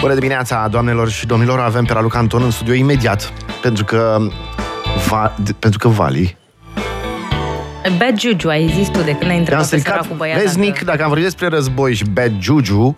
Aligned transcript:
Bună 0.00 0.14
dimineața, 0.14 0.68
doamnelor 0.70 1.10
și 1.10 1.26
domnilor, 1.26 1.60
avem 1.60 1.84
pe 1.84 1.92
Raluca 1.92 2.18
Anton 2.18 2.42
în 2.42 2.50
studio 2.50 2.74
imediat, 2.74 3.32
pentru 3.62 3.84
că, 3.84 4.18
va, 5.08 5.34
pentru 5.58 5.78
că 5.78 5.88
Vali 5.88 6.36
Bad 7.98 8.20
juju, 8.20 8.48
ai 8.48 8.72
zis 8.74 8.88
tu 8.88 9.00
de 9.00 9.16
când 9.16 9.30
ai 9.30 9.36
intrat 9.36 9.58
pe 9.58 9.64
stricat, 9.64 10.06
cu 10.06 10.14
băiat. 10.16 10.40
vezi, 10.40 10.58
Nic, 10.58 10.82
dacă 10.82 11.02
am 11.02 11.08
vorbit 11.08 11.24
despre 11.24 11.48
război 11.48 11.94
și 11.94 12.04
bad 12.04 12.32
juju, 12.40 12.96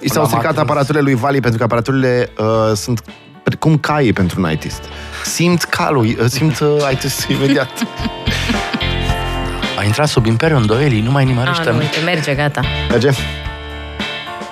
i 0.00 0.10
s-au 0.10 0.26
stricat 0.26 0.58
aparaturile 0.58 1.02
lui 1.02 1.14
Vali, 1.14 1.40
pentru 1.40 1.58
că 1.58 1.64
aparaturile 1.64 2.30
uh, 2.38 2.72
sunt 2.74 3.04
cum 3.58 3.78
caii 3.78 4.12
pentru 4.12 4.40
un 4.40 4.50
ITist. 4.50 4.82
Simt 5.24 5.62
calul, 5.62 6.04
uh, 6.04 6.24
simt 6.26 6.58
uh, 6.58 6.68
ITist 6.92 7.28
imediat. 7.28 7.70
A 9.78 9.84
intrat 9.84 10.08
sub 10.08 10.26
imperiul 10.26 10.60
îndoielii, 10.60 11.00
nu 11.00 11.10
mai 11.10 11.24
nimărește. 11.24 11.68
Ah, 11.68 11.74
nu, 11.74 11.78
uite, 11.78 12.00
merge, 12.04 12.34
gata. 12.34 12.60
Merge? 12.90 13.10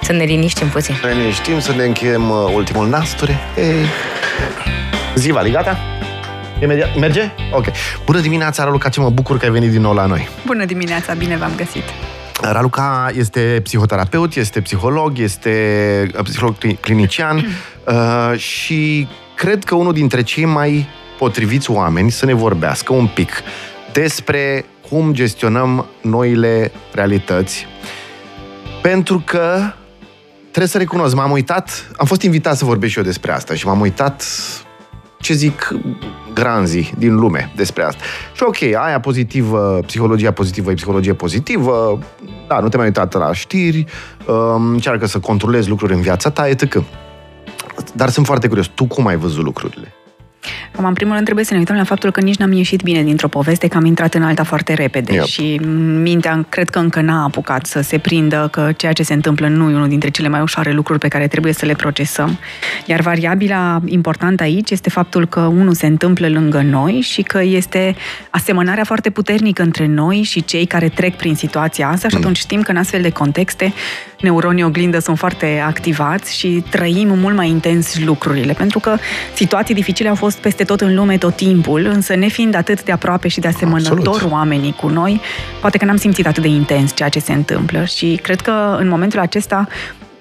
Să 0.05 0.13
ne 0.13 0.25
liniștim 0.25 0.69
puțin. 0.69 0.95
Să 1.01 1.07
ne 1.07 1.13
liniștim, 1.13 1.61
să 1.61 1.73
ne 1.73 1.85
încheiem 1.85 2.31
uh, 2.31 2.37
ultimul 2.55 2.89
nasture. 2.89 3.39
Hey. 3.55 3.85
Zi, 5.15 5.31
Vali, 5.31 5.51
gata? 5.51 5.79
Imediat. 6.63 6.99
Merge? 6.99 7.31
Ok. 7.53 7.65
Bună 8.05 8.21
dimineața, 8.21 8.65
Raluca, 8.65 8.89
ce 8.89 9.01
mă 9.01 9.11
bucur 9.11 9.39
că 9.39 9.45
ai 9.45 9.51
venit 9.51 9.71
din 9.71 9.81
nou 9.81 9.95
la 9.95 10.07
noi. 10.07 10.29
Bună 10.47 10.65
dimineața, 10.65 11.15
bine 11.15 11.37
v-am 11.37 11.53
găsit. 11.57 11.83
Raluca 12.41 13.11
este 13.17 13.61
psihoterapeut, 13.63 14.35
este 14.35 14.61
psiholog, 14.61 15.19
este 15.19 16.07
uh, 16.17 16.23
psiholog 16.23 16.55
cli- 16.57 16.81
clinician 16.81 17.37
uh, 17.87 18.39
și 18.39 19.09
cred 19.37 19.65
că 19.65 19.75
unul 19.75 19.93
dintre 19.93 20.23
cei 20.23 20.45
mai 20.45 20.89
potriviți 21.19 21.71
oameni 21.71 22.11
să 22.11 22.27
ne 22.27 22.35
vorbească 22.35 22.93
un 22.93 23.07
pic 23.07 23.43
despre 23.93 24.65
cum 24.89 25.13
gestionăm 25.13 25.87
noile 26.01 26.73
realități. 26.93 27.67
Pentru 28.83 29.23
că 29.25 29.73
trebuie 30.55 30.73
să 30.73 30.79
recunosc, 30.79 31.15
m-am 31.15 31.31
uitat, 31.31 31.91
am 31.97 32.07
fost 32.07 32.23
invitat 32.23 32.57
să 32.57 32.65
vorbesc 32.65 32.93
și 32.93 32.99
eu 32.99 33.05
despre 33.05 33.33
asta 33.33 33.55
și 33.55 33.67
m-am 33.67 33.81
uitat 33.81 34.25
ce 35.19 35.33
zic 35.33 35.75
granzii 36.35 36.93
din 36.99 37.15
lume 37.15 37.53
despre 37.57 37.83
asta. 37.83 38.03
Și 38.35 38.43
ok, 38.43 38.63
aia 38.63 39.01
pozitivă, 39.01 39.81
psihologia 39.87 40.31
pozitivă 40.31 40.71
e 40.71 40.75
psihologie 40.75 41.15
pozitivă, 41.15 41.99
da, 42.49 42.59
nu 42.59 42.69
te 42.69 42.77
mai 42.77 42.87
uitat 42.87 43.13
la 43.13 43.33
știri, 43.33 43.85
um, 44.27 44.69
încearcă 44.69 45.07
să 45.07 45.19
controlezi 45.19 45.69
lucruri 45.69 45.95
în 45.95 46.01
viața 46.01 46.31
ta, 46.31 46.49
etc. 46.49 46.83
Dar 47.95 48.09
sunt 48.09 48.27
foarte 48.27 48.49
curios, 48.49 48.67
tu 48.67 48.87
cum 48.87 49.07
ai 49.07 49.17
văzut 49.17 49.45
lucrurile? 49.45 49.95
Acum, 50.75 50.87
în 50.87 50.95
primul 50.95 51.13
rând, 51.13 51.25
trebuie 51.25 51.45
să 51.45 51.53
ne 51.53 51.59
uităm 51.59 51.77
la 51.77 51.85
faptul 51.85 52.11
că 52.11 52.21
nici 52.21 52.37
n-am 52.37 52.53
ieșit 52.53 52.83
bine 52.83 53.03
dintr-o 53.03 53.29
poveste, 53.29 53.69
că 53.69 53.77
am 53.77 53.85
intrat 53.85 54.15
în 54.15 54.23
alta 54.23 54.43
foarte 54.45 54.73
repede 54.73 55.13
Yep. 55.13 55.25
și 55.25 55.61
mintea 56.03 56.47
cred 56.49 56.71
că 56.71 56.79
încă 56.79 57.01
n-a 57.01 57.25
apucat 57.25 57.67
să 57.67 57.81
se 57.81 57.99
prindă 57.99 58.49
că 58.53 58.73
ceea 58.77 58.93
ce 58.93 59.03
se 59.03 59.13
întâmplă 59.15 59.49
nu 59.49 59.71
e 59.71 59.75
unul 59.75 59.89
dintre 59.89 60.11
cele 60.11 60.29
mai 60.29 60.41
ușoare 60.41 60.73
lucruri 60.73 60.99
pe 60.99 61.09
care 61.09 61.27
trebuie 61.27 61.53
să 61.53 61.67
le 61.67 61.75
procesăm. 61.75 62.39
Iar 62.87 63.01
variabila 63.01 63.81
importantă 63.85 64.43
aici 64.43 64.71
este 64.71 64.91
faptul 64.91 65.27
că 65.27 65.41
unul 65.41 65.75
se 65.75 65.87
întâmplă 65.87 66.29
lângă 66.29 66.63
noi 66.63 67.01
și 67.01 67.23
că 67.23 67.43
este 67.43 67.97
asemănarea 68.31 68.85
foarte 68.85 69.11
puternică 69.11 69.63
între 69.63 69.87
noi 69.87 70.23
și 70.23 70.45
cei 70.45 70.67
care 70.67 70.89
trec 70.89 71.17
prin 71.17 71.35
situația 71.35 71.89
asta 71.89 72.09
și 72.09 72.17
atunci 72.17 72.37
știm 72.39 72.63
că 72.63 72.71
în 72.71 72.77
astfel 72.77 73.03
de 73.03 73.11
contexte 73.11 73.73
neuronii 74.21 74.65
oglindă 74.65 74.99
sunt 74.99 75.19
foarte 75.19 75.63
activați 75.67 76.37
și 76.37 76.65
trăim 76.71 77.19
mult 77.19 77.37
mai 77.37 77.49
intens 77.49 77.99
lucrurile, 78.05 78.53
pentru 78.53 78.79
că 78.79 78.97
situații 79.35 79.75
dificile 79.75 80.09
au 80.09 80.15
fost 80.15 80.39
peste 80.39 80.64
tot 80.65 80.81
în 80.81 80.95
lume 80.95 81.19
tot 81.19 81.37
timpul, 81.37 81.85
însă 81.85 82.15
nefiind 82.15 82.55
atât 82.55 82.85
de 82.85 82.93
aproape 82.93 83.29
și 83.29 83.41
de 83.41 83.49
asemănător 83.49 84.07
Absolut. 84.07 84.33
oamenii 84.33 84.73
cu 84.73 84.89
noi, 84.89 85.21
poate 85.61 85.79
că 85.79 85.85
n-am 85.85 85.97
simțit 85.97 86.27
atât 86.27 86.43
de 86.43 86.49
intens 86.49 86.95
ceea 86.95 87.09
ce 87.09 87.19
se 87.19 87.33
întâmplă 87.33 87.85
și 87.85 88.19
cred 88.23 88.41
că 88.41 88.77
în 88.81 88.89
momentul 88.89 89.19
acesta 89.19 89.69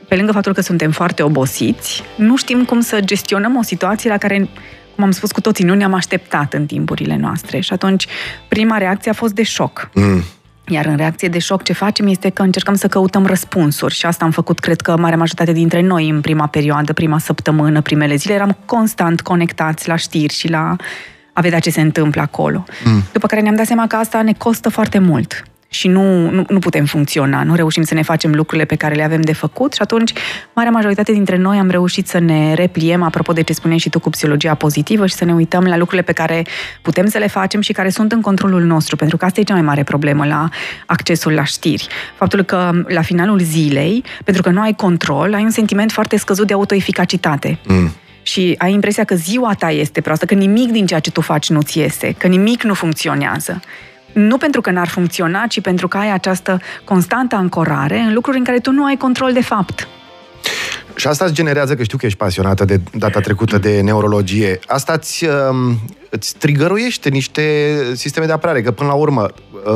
pe 0.08 0.16
lângă 0.16 0.31
faptul 0.31 0.53
că 0.53 0.61
suntem 0.61 0.91
foarte 0.91 1.23
obosiți, 1.23 2.03
nu 2.16 2.38
știm 2.38 2.66
cum 2.66 2.81
să 2.81 3.00
gestionăm 3.00 3.55
o 3.55 3.61
situație 3.61 4.09
la 4.09 4.17
care 4.17 4.50
cum 4.95 5.03
am 5.03 5.11
spus 5.11 5.31
cu 5.31 5.41
toții, 5.41 5.66
nu 5.66 5.73
ne-am 5.73 5.94
așteptat 5.94 6.53
în 6.53 6.66
timpurile 6.66 7.16
noastre. 7.16 7.59
Și 7.59 7.73
atunci, 7.73 8.07
prima 8.47 8.78
reacție 8.78 9.11
a 9.11 9.13
fost 9.13 9.33
de 9.33 9.44
șoc. 9.44 9.89
Mm. 9.94 10.23
Iar 10.68 10.85
în 10.85 10.96
reacție 10.96 11.28
de 11.28 11.40
șoc 11.40 11.63
ce 11.63 11.74
facem 11.74 12.07
este 12.07 12.29
că 12.29 12.41
încercăm 12.41 12.74
să 12.75 12.88
căutăm 12.88 13.25
răspunsuri 13.25 13.94
și 13.94 14.06
asta 14.06 14.25
am 14.25 14.31
făcut, 14.31 14.59
cred 14.59 14.81
că, 14.81 14.97
marea 14.97 15.18
majoritate 15.18 15.51
dintre 15.51 15.81
noi 15.81 16.09
în 16.09 16.22
prima 16.22 16.47
perioadă, 16.47 16.94
prima 16.94 17.19
săptămână, 17.19 17.81
primele 17.81 18.16
zile. 18.16 18.34
Eram 18.34 18.57
constant 18.66 19.22
conectați 19.22 19.88
la 19.88 19.96
știri 19.96 20.34
și 20.34 20.50
la 20.50 20.75
a 21.34 21.41
vedea 21.41 21.59
ce 21.59 21.69
se 21.69 21.81
întâmplă 21.81 22.22
acolo. 22.22 22.63
Mm. 22.85 23.03
După 23.12 23.28
care 23.28 23.41
ne-am 23.41 23.56
dat 23.56 23.66
seama 23.66 23.88
că 23.88 23.96
asta 23.96 24.22
ne 24.22 24.34
costă 24.34 24.69
foarte 24.69 25.00
mult 25.00 25.44
și 25.73 25.88
nu, 25.88 26.29
nu, 26.29 26.45
nu 26.50 26.59
putem 26.59 26.85
funcționa, 26.85 27.44
nu 27.44 27.56
reușim 27.56 27.84
să 27.84 27.94
ne 27.94 28.01
facem 28.01 28.34
lucrurile 28.34 28.66
pe 28.66 28.75
care 28.75 28.95
le 28.95 29.03
avem 29.03 29.22
de 29.22 29.34
făcut 29.34 29.73
și 29.73 29.81
atunci 29.81 30.13
marea 30.53 30.72
majoritate 30.72 31.11
dintre 31.11 31.38
noi 31.38 31.57
am 31.57 31.69
reușit 31.69 32.07
să 32.07 32.19
ne 32.19 32.53
repliem, 32.53 33.03
apropo 33.03 33.34
de 33.34 33.41
ce 33.41 33.53
spuneai 33.53 33.79
și 33.79 33.89
tu 33.89 34.00
cu 34.00 34.09
psihologia 34.09 34.53
pozitivă 34.53 35.06
și 35.06 35.13
să 35.13 35.25
ne 35.25 35.33
uităm 35.33 35.63
la 35.63 35.78
lucrurile 35.78 36.01
pe 36.01 36.12
care 36.12 36.45
putem 36.81 37.07
să 37.07 37.17
le 37.17 37.28
facem 37.28 37.62
și 37.62 37.73
care 37.73 37.89
sunt 37.89 38.12
în 38.12 38.22
controlul 38.22 38.62
nostru, 38.62 38.95
pentru 38.95 39.17
că 39.17 39.25
asta 39.25 39.39
e 39.39 39.44
cea 39.44 39.53
mai 39.53 39.62
mare 39.62 39.83
problemă 39.83 40.25
la 40.25 40.50
accesul 40.85 41.31
la 41.31 41.44
știri. 41.44 41.88
Faptul 42.16 42.44
că 42.44 42.72
la 42.88 43.01
finalul 43.01 43.39
zilei, 43.39 44.03
pentru 44.23 44.41
că 44.41 44.50
nu 44.50 44.62
ai 44.62 44.73
control, 44.73 45.33
ai 45.33 45.44
un 45.44 45.50
sentiment 45.50 45.91
foarte 45.91 46.17
scăzut 46.17 46.47
de 46.47 46.53
autoeficacitate. 46.53 47.59
Mm. 47.67 47.91
Și 48.23 48.56
ai 48.57 48.73
impresia 48.73 49.03
că 49.03 49.16
ziua 49.16 49.53
ta 49.53 49.72
este 49.72 50.01
proastă, 50.01 50.25
că 50.25 50.33
nimic 50.33 50.72
din 50.72 50.85
ceea 50.85 51.00
ce 51.00 51.12
tu 51.12 51.22
faci 51.22 51.50
nu-ți 51.50 51.78
iese, 51.78 52.16
că 52.17 52.28
nimic 52.28 52.63
nu 52.63 52.73
funcționează. 52.73 53.62
Nu 54.13 54.38
pentru 54.38 54.62
că 54.62 54.72
n-ar 54.72 54.88
funcționa, 54.88 55.46
ci 55.47 55.62
pentru 55.62 55.88
că 55.88 55.97
ai 55.97 56.12
această 56.12 56.62
constantă 56.84 57.35
ancorare 57.35 57.97
în 57.97 58.13
lucruri 58.13 58.38
în 58.38 58.44
care 58.44 58.59
tu 58.59 58.72
nu 58.72 58.85
ai 58.85 58.96
control 58.96 59.34
de 59.34 59.41
fapt. 59.41 59.88
Și 60.96 61.07
asta 61.07 61.25
îți 61.25 61.34
generează, 61.34 61.75
că 61.75 61.84
știu 61.84 61.97
că 61.97 62.06
ești 62.06 62.18
pasionată 62.18 62.66
de 62.66 62.79
data 62.97 63.19
trecută 63.19 63.57
de 63.57 63.81
neurologie, 63.81 64.59
asta 64.68 64.94
îți, 64.94 65.25
um, 65.25 65.79
îți 66.09 66.35
trigăruiește 66.38 67.09
niște 67.09 67.75
sisteme 67.94 68.25
de 68.25 68.31
apărare, 68.31 68.62
că 68.62 68.72
până 68.72 68.90
la 68.90 68.96
urmă, 68.96 69.28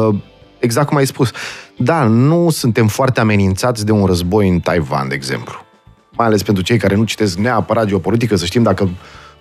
uh, 0.10 0.16
exact 0.60 0.88
cum 0.88 0.98
ai 0.98 1.06
spus, 1.06 1.32
da, 1.78 2.04
nu 2.04 2.50
suntem 2.50 2.88
foarte 2.88 3.20
amenințați 3.20 3.86
de 3.86 3.92
un 3.92 4.06
război 4.06 4.50
în 4.50 4.60
Taiwan, 4.60 5.08
de 5.08 5.16
exemplu. 5.16 5.66
Mai 6.12 6.28
ales 6.28 6.44
pentru 6.44 6.64
cei 6.64 6.78
care 6.78 6.96
nu 6.96 7.04
citesc 7.04 7.38
neapărat 7.38 7.86
geopolitică, 7.86 8.36
să 8.36 8.46
știm 8.46 8.64
dacă 8.64 8.90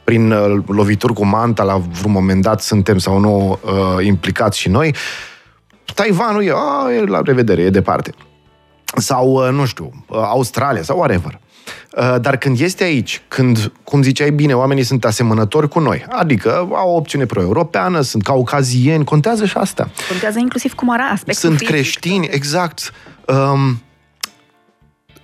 prin 0.06 0.30
uh, 0.30 0.62
lovituri 0.66 1.12
cu 1.12 1.24
manta 1.24 1.62
la 1.62 1.76
vreun 1.76 2.12
moment 2.12 2.42
dat 2.42 2.62
suntem 2.62 2.98
sau 2.98 3.18
nu 3.18 3.58
uh, 3.62 4.04
implicați 4.04 4.58
și 4.58 4.68
noi. 4.68 4.94
Taiwanul 5.94 6.44
e, 6.44 6.52
a, 6.54 6.92
e 6.92 7.00
la 7.00 7.20
revedere, 7.24 7.62
e 7.62 7.70
departe. 7.70 8.12
Sau, 8.96 9.46
uh, 9.46 9.52
nu 9.52 9.64
știu, 9.64 10.04
uh, 10.08 10.18
Australia 10.18 10.82
sau 10.82 10.98
whatever. 10.98 11.38
Uh, 11.96 12.20
Dar 12.20 12.36
când 12.36 12.60
este 12.60 12.84
aici, 12.84 13.22
când, 13.28 13.72
cum 13.84 14.02
ziceai 14.02 14.30
bine, 14.30 14.54
oamenii 14.54 14.82
sunt 14.82 15.04
asemănători 15.04 15.68
cu 15.68 15.78
noi, 15.78 16.06
adică 16.08 16.68
au 16.72 16.90
o 16.90 16.96
opțiune 16.96 17.26
pro-europeană, 17.26 18.00
sunt 18.00 18.22
caucazieni, 18.22 19.04
contează 19.04 19.44
și 19.44 19.56
asta. 19.56 19.90
Contează 20.08 20.38
inclusiv 20.38 20.72
cum 20.74 20.90
arată 20.90 21.12
aspectul 21.12 21.48
Sunt 21.48 21.58
fizic. 21.58 21.74
creștini, 21.74 22.28
exact. 22.30 22.92
Um, 23.26 23.82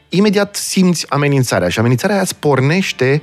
imediat 0.08 0.56
simți 0.56 1.10
amenințarea 1.10 1.68
și 1.68 1.78
amenințarea 1.78 2.14
aia 2.14 2.24
îți 2.24 2.36
pornește 2.36 3.22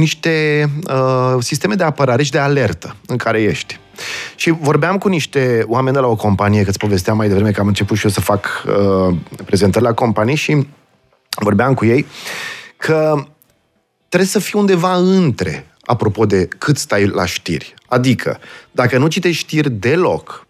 niște 0.00 0.68
uh, 0.90 1.36
sisteme 1.38 1.74
de 1.74 1.84
apărare 1.84 2.22
și 2.22 2.30
de 2.30 2.38
alertă 2.38 2.96
în 3.06 3.16
care 3.16 3.42
ești. 3.42 3.78
Și 4.36 4.50
vorbeam 4.50 4.98
cu 4.98 5.08
niște 5.08 5.64
oameni 5.66 5.94
de 5.94 6.00
la 6.00 6.06
o 6.06 6.16
companie, 6.16 6.62
că 6.62 6.68
îți 6.68 6.78
povesteam 6.78 7.16
mai 7.16 7.28
devreme 7.28 7.50
că 7.50 7.60
am 7.60 7.66
început 7.66 7.96
și 7.96 8.04
eu 8.04 8.10
să 8.10 8.20
fac 8.20 8.64
uh, 8.66 9.14
prezentări 9.44 9.84
la 9.84 9.92
companii 9.92 10.34
și 10.34 10.66
vorbeam 11.40 11.74
cu 11.74 11.84
ei 11.84 12.06
că 12.76 13.26
trebuie 14.08 14.28
să 14.28 14.38
fii 14.38 14.58
undeva 14.58 14.94
între, 14.94 15.66
apropo 15.84 16.26
de 16.26 16.48
cât 16.58 16.76
stai 16.76 17.06
la 17.06 17.26
știri. 17.26 17.74
Adică, 17.88 18.38
dacă 18.70 18.98
nu 18.98 19.06
citești 19.06 19.42
știri 19.42 19.70
deloc, 19.70 20.46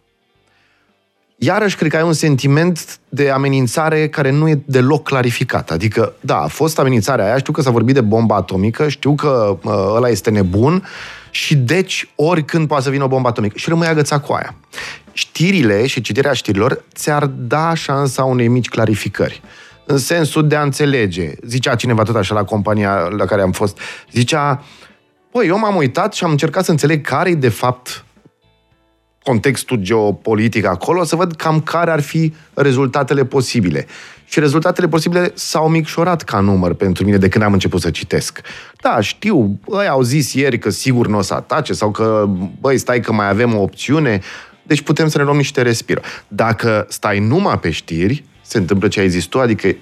iarăși 1.42 1.76
cred 1.76 1.90
că 1.90 1.96
ai 1.96 2.02
un 2.02 2.12
sentiment 2.12 2.98
de 3.08 3.30
amenințare 3.30 4.08
care 4.08 4.30
nu 4.30 4.48
e 4.48 4.62
deloc 4.64 5.02
clarificat. 5.02 5.70
Adică, 5.70 6.12
da, 6.20 6.36
a 6.36 6.46
fost 6.46 6.78
amenințarea 6.78 7.24
aia, 7.24 7.38
știu 7.38 7.52
că 7.52 7.60
s-a 7.60 7.70
vorbit 7.70 7.94
de 7.94 8.00
bomba 8.00 8.36
atomică, 8.36 8.88
știu 8.88 9.14
că 9.14 9.58
uh, 9.62 9.72
ăla 9.94 10.08
este 10.08 10.30
nebun 10.30 10.86
și 11.30 11.56
deci 11.56 12.10
oricând 12.14 12.68
poate 12.68 12.82
să 12.82 12.90
vină 12.90 13.04
o 13.04 13.08
bombă 13.08 13.28
atomică. 13.28 13.54
Și 13.58 13.68
rămâi 13.68 13.86
agățat 13.86 14.26
cu 14.26 14.32
aia. 14.32 14.54
Știrile 15.12 15.86
și 15.86 16.00
citirea 16.00 16.32
știrilor 16.32 16.84
ți-ar 16.94 17.26
da 17.26 17.74
șansa 17.74 18.24
unei 18.24 18.48
mici 18.48 18.68
clarificări. 18.68 19.42
În 19.86 19.98
sensul 19.98 20.48
de 20.48 20.56
a 20.56 20.62
înțelege. 20.62 21.32
Zicea 21.42 21.74
cineva 21.74 22.02
tot 22.02 22.16
așa 22.16 22.34
la 22.34 22.44
compania 22.44 23.08
la 23.16 23.24
care 23.24 23.42
am 23.42 23.52
fost. 23.52 23.78
Zicea, 24.12 24.62
păi, 25.30 25.46
eu 25.46 25.58
m-am 25.58 25.76
uitat 25.76 26.14
și 26.14 26.24
am 26.24 26.30
încercat 26.30 26.64
să 26.64 26.70
înțeleg 26.70 27.06
care 27.06 27.30
e 27.30 27.34
de 27.34 27.48
fapt 27.48 28.04
contextul 29.30 29.76
geopolitic 29.76 30.64
acolo, 30.64 31.04
să 31.04 31.16
văd 31.16 31.32
cam 31.32 31.60
care 31.60 31.90
ar 31.90 32.00
fi 32.00 32.32
rezultatele 32.54 33.24
posibile. 33.24 33.86
Și 34.24 34.40
rezultatele 34.40 34.88
posibile 34.88 35.30
s-au 35.34 35.68
micșorat 35.68 36.22
ca 36.22 36.40
număr 36.40 36.74
pentru 36.74 37.04
mine 37.04 37.16
de 37.16 37.28
când 37.28 37.44
am 37.44 37.52
început 37.52 37.80
să 37.80 37.90
citesc. 37.90 38.40
Da, 38.80 39.00
știu, 39.00 39.58
băi, 39.68 39.86
au 39.88 40.02
zis 40.02 40.32
ieri 40.32 40.58
că 40.58 40.70
sigur 40.70 41.06
nu 41.06 41.18
o 41.18 41.22
să 41.22 41.34
atace 41.34 41.72
sau 41.72 41.90
că, 41.90 42.28
băi, 42.60 42.78
stai 42.78 43.00
că 43.00 43.12
mai 43.12 43.28
avem 43.28 43.54
o 43.54 43.62
opțiune, 43.62 44.20
deci 44.62 44.82
putem 44.82 45.08
să 45.08 45.18
ne 45.18 45.24
luăm 45.24 45.36
niște 45.36 45.62
respiro. 45.62 46.00
Dacă 46.28 46.86
stai 46.88 47.18
numai 47.18 47.58
pe 47.58 47.70
știri, 47.70 48.24
se 48.42 48.58
întâmplă 48.58 48.88
ce 48.88 49.00
ai 49.00 49.08
zis 49.08 49.24
tu, 49.24 49.40
adică 49.40 49.76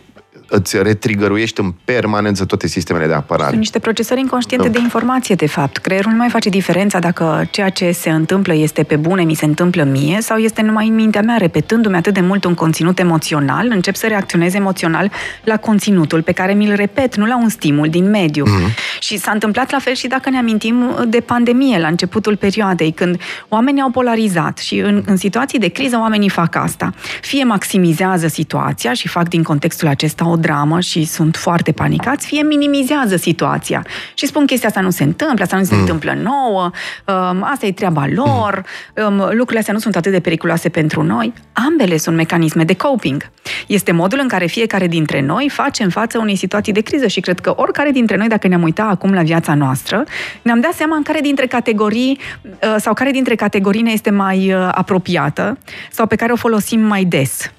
îți 0.49 0.83
retrigăruiești 0.83 1.61
în 1.61 1.75
permanență 1.85 2.45
toate 2.45 2.67
sistemele 2.67 3.07
de 3.07 3.13
apărare. 3.13 3.49
Sunt 3.49 3.59
niște 3.59 3.79
procesări 3.79 4.21
inconștiente 4.21 4.69
de 4.69 4.79
informație, 4.79 5.35
de 5.35 5.47
fapt. 5.47 5.77
Creierul 5.77 6.11
nu 6.11 6.17
mai 6.17 6.29
face 6.29 6.49
diferența 6.49 6.99
dacă 6.99 7.47
ceea 7.51 7.69
ce 7.69 7.91
se 7.91 8.11
întâmplă 8.11 8.55
este 8.55 8.83
pe 8.83 8.97
bune, 8.97 9.23
mi 9.23 9.35
se 9.35 9.45
întâmplă 9.45 9.83
mie, 9.83 10.19
sau 10.21 10.37
este 10.37 10.63
numai 10.63 10.89
în 10.89 10.95
mintea 10.95 11.23
mea, 11.23 11.37
repetându-mi 11.37 11.97
atât 11.97 12.15
de 12.15 12.21
mult 12.21 12.45
un 12.45 12.55
conținut 12.55 12.99
emoțional, 12.99 13.67
încep 13.71 13.95
să 13.95 14.07
reacționez 14.07 14.55
emoțional 14.55 15.11
la 15.45 15.57
conținutul 15.57 16.23
pe 16.23 16.33
care 16.33 16.53
mi-l 16.53 16.75
repet, 16.75 17.17
nu 17.17 17.27
la 17.27 17.37
un 17.37 17.49
stimul 17.49 17.89
din 17.89 18.11
mediu. 18.11 18.45
Mm-hmm. 18.45 18.99
Și 19.01 19.19
s-a 19.19 19.31
întâmplat 19.31 19.71
la 19.71 19.79
fel 19.79 19.95
și 19.95 20.07
dacă 20.07 20.31
ne 20.31 20.39
amintim 20.39 21.05
de 21.09 21.21
pandemie, 21.21 21.79
la 21.79 21.89
începutul 21.89 22.37
perioadei, 22.37 22.93
când 22.93 23.21
oamenii 23.49 23.83
au 23.83 23.91
polarizat 23.91 24.59
și 24.59 24.79
în, 24.79 25.03
în 25.07 25.17
situații 25.17 25.59
de 25.59 25.69
criză 25.69 25.97
oamenii 25.97 26.29
fac 26.29 26.55
asta. 26.55 26.93
Fie 27.21 27.45
maximizează 27.45 28.27
situația 28.27 28.93
și 28.93 29.09
fac 29.09 29.29
din 29.29 29.43
contextul 29.43 29.89
acesta 29.89 30.29
o 30.29 30.37
dramă 30.41 30.81
și 30.81 31.05
sunt 31.05 31.37
foarte 31.37 31.73
panicați, 31.73 32.27
fie 32.27 32.43
minimizează 32.43 33.17
situația 33.17 33.87
și 34.15 34.27
spun 34.27 34.41
că 34.41 34.47
chestia 34.47 34.69
asta 34.69 34.81
nu 34.81 34.91
se 34.91 35.03
întâmplă, 35.03 35.45
asta 35.45 35.57
nu 35.57 35.65
se 35.65 35.75
mm. 35.75 35.81
întâmplă 35.81 36.13
nouă, 36.23 36.71
um, 37.05 37.43
asta 37.43 37.67
e 37.67 37.73
treaba 37.73 38.07
lor, 38.15 38.65
um, 39.07 39.17
lucrurile 39.17 39.59
astea 39.59 39.73
nu 39.73 39.79
sunt 39.79 39.97
atât 39.97 40.13
de 40.13 40.21
periculoase 40.21 40.69
pentru 40.69 41.03
noi. 41.03 41.33
Ambele 41.53 41.97
sunt 41.97 42.17
mecanisme 42.17 42.65
de 42.65 42.75
coping. 42.75 43.31
Este 43.67 43.93
modul 43.93 44.19
în 44.23 44.29
care 44.29 44.47
fiecare 44.47 44.87
dintre 44.87 45.21
noi 45.21 45.49
face 45.49 45.83
în 45.83 45.91
față 45.91 46.19
unei 46.19 46.37
situații 46.37 46.73
de 46.73 46.81
criză 46.81 47.07
și 47.07 47.21
cred 47.21 47.41
că 47.41 47.53
oricare 47.57 47.91
dintre 47.91 48.17
noi, 48.17 48.29
dacă 48.29 48.49
ne-am 48.49 48.63
uitat 48.63 48.91
acum 48.91 49.13
la 49.13 49.23
viața 49.23 49.55
noastră, 49.55 50.05
ne-am 50.43 50.61
dat 50.61 50.73
seama 50.73 50.97
în 50.97 51.03
care 51.03 51.21
dintre 51.21 51.47
categorii 51.47 52.19
uh, 52.43 52.77
sau 52.79 52.95
care 52.95 53.11
dintre 53.11 53.35
categorii 53.35 53.83
ne 53.83 53.91
este 53.91 54.11
mai 54.11 54.53
uh, 54.53 54.69
apropiată 54.73 55.59
sau 55.91 56.07
pe 56.07 56.17
care 56.17 56.33
o 56.33 56.37
folosim 56.37 56.81
mai 56.81 57.05
des. 57.05 57.53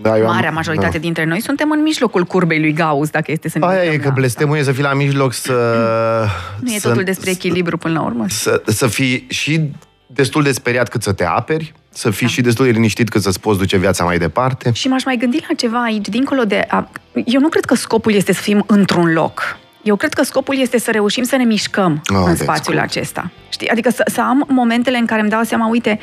Da, 0.00 0.18
eu 0.18 0.24
Marea 0.24 0.48
am, 0.48 0.54
majoritate 0.54 0.92
da. 0.92 0.98
dintre 0.98 1.24
noi 1.24 1.40
suntem 1.40 1.70
în 1.70 1.82
mijlocul 1.82 2.24
curbei 2.24 2.60
lui 2.60 2.72
Gauss, 2.72 3.10
dacă 3.10 3.32
este 3.32 3.48
să 3.48 3.58
ne 3.58 3.66
Aia 3.66 3.92
e 3.92 3.98
că 3.98 4.10
blestemul 4.14 4.56
e 4.56 4.62
să 4.62 4.72
fii 4.72 4.82
la 4.82 4.94
mijloc 4.94 5.32
să... 5.32 5.52
Nu 6.60 6.72
e 6.72 6.78
să, 6.78 6.88
totul 6.88 7.04
despre 7.04 7.30
echilibru 7.30 7.76
până 7.76 7.94
la 7.94 8.04
urmă. 8.04 8.24
Să, 8.28 8.62
să 8.66 8.86
fii 8.86 9.26
și 9.28 9.70
destul 10.06 10.42
de 10.42 10.52
speriat 10.52 10.88
cât 10.88 11.02
să 11.02 11.12
te 11.12 11.24
aperi, 11.24 11.72
să 11.90 12.10
fii 12.10 12.26
da. 12.26 12.32
și 12.32 12.40
destul 12.40 12.64
de 12.64 12.70
liniștit 12.70 13.08
cât 13.08 13.22
să-ți 13.22 13.40
poți 13.40 13.58
duce 13.58 13.76
viața 13.76 14.04
mai 14.04 14.18
departe. 14.18 14.72
Și 14.72 14.88
m-aș 14.88 15.04
mai 15.04 15.16
gândi 15.16 15.44
la 15.48 15.54
ceva 15.54 15.82
aici, 15.82 16.08
dincolo 16.08 16.42
de... 16.42 16.64
A... 16.68 16.88
Eu 17.24 17.40
nu 17.40 17.48
cred 17.48 17.64
că 17.64 17.74
scopul 17.74 18.12
este 18.12 18.32
să 18.32 18.40
fim 18.40 18.64
într-un 18.66 19.12
loc. 19.12 19.58
Eu 19.82 19.96
cred 19.96 20.14
că 20.14 20.22
scopul 20.22 20.60
este 20.60 20.78
să 20.78 20.90
reușim 20.90 21.22
să 21.22 21.36
ne 21.36 21.44
mișcăm 21.44 22.02
oh, 22.14 22.22
în 22.26 22.36
spațiul 22.36 22.74
cool. 22.74 22.86
acesta. 22.88 23.30
Știi? 23.52 23.68
Adică 23.68 23.90
să, 23.90 24.02
să 24.06 24.20
am 24.20 24.44
momentele 24.48 24.98
în 24.98 25.06
care 25.06 25.20
îmi 25.20 25.30
dau 25.30 25.42
seama, 25.42 25.68
uite, 25.68 25.98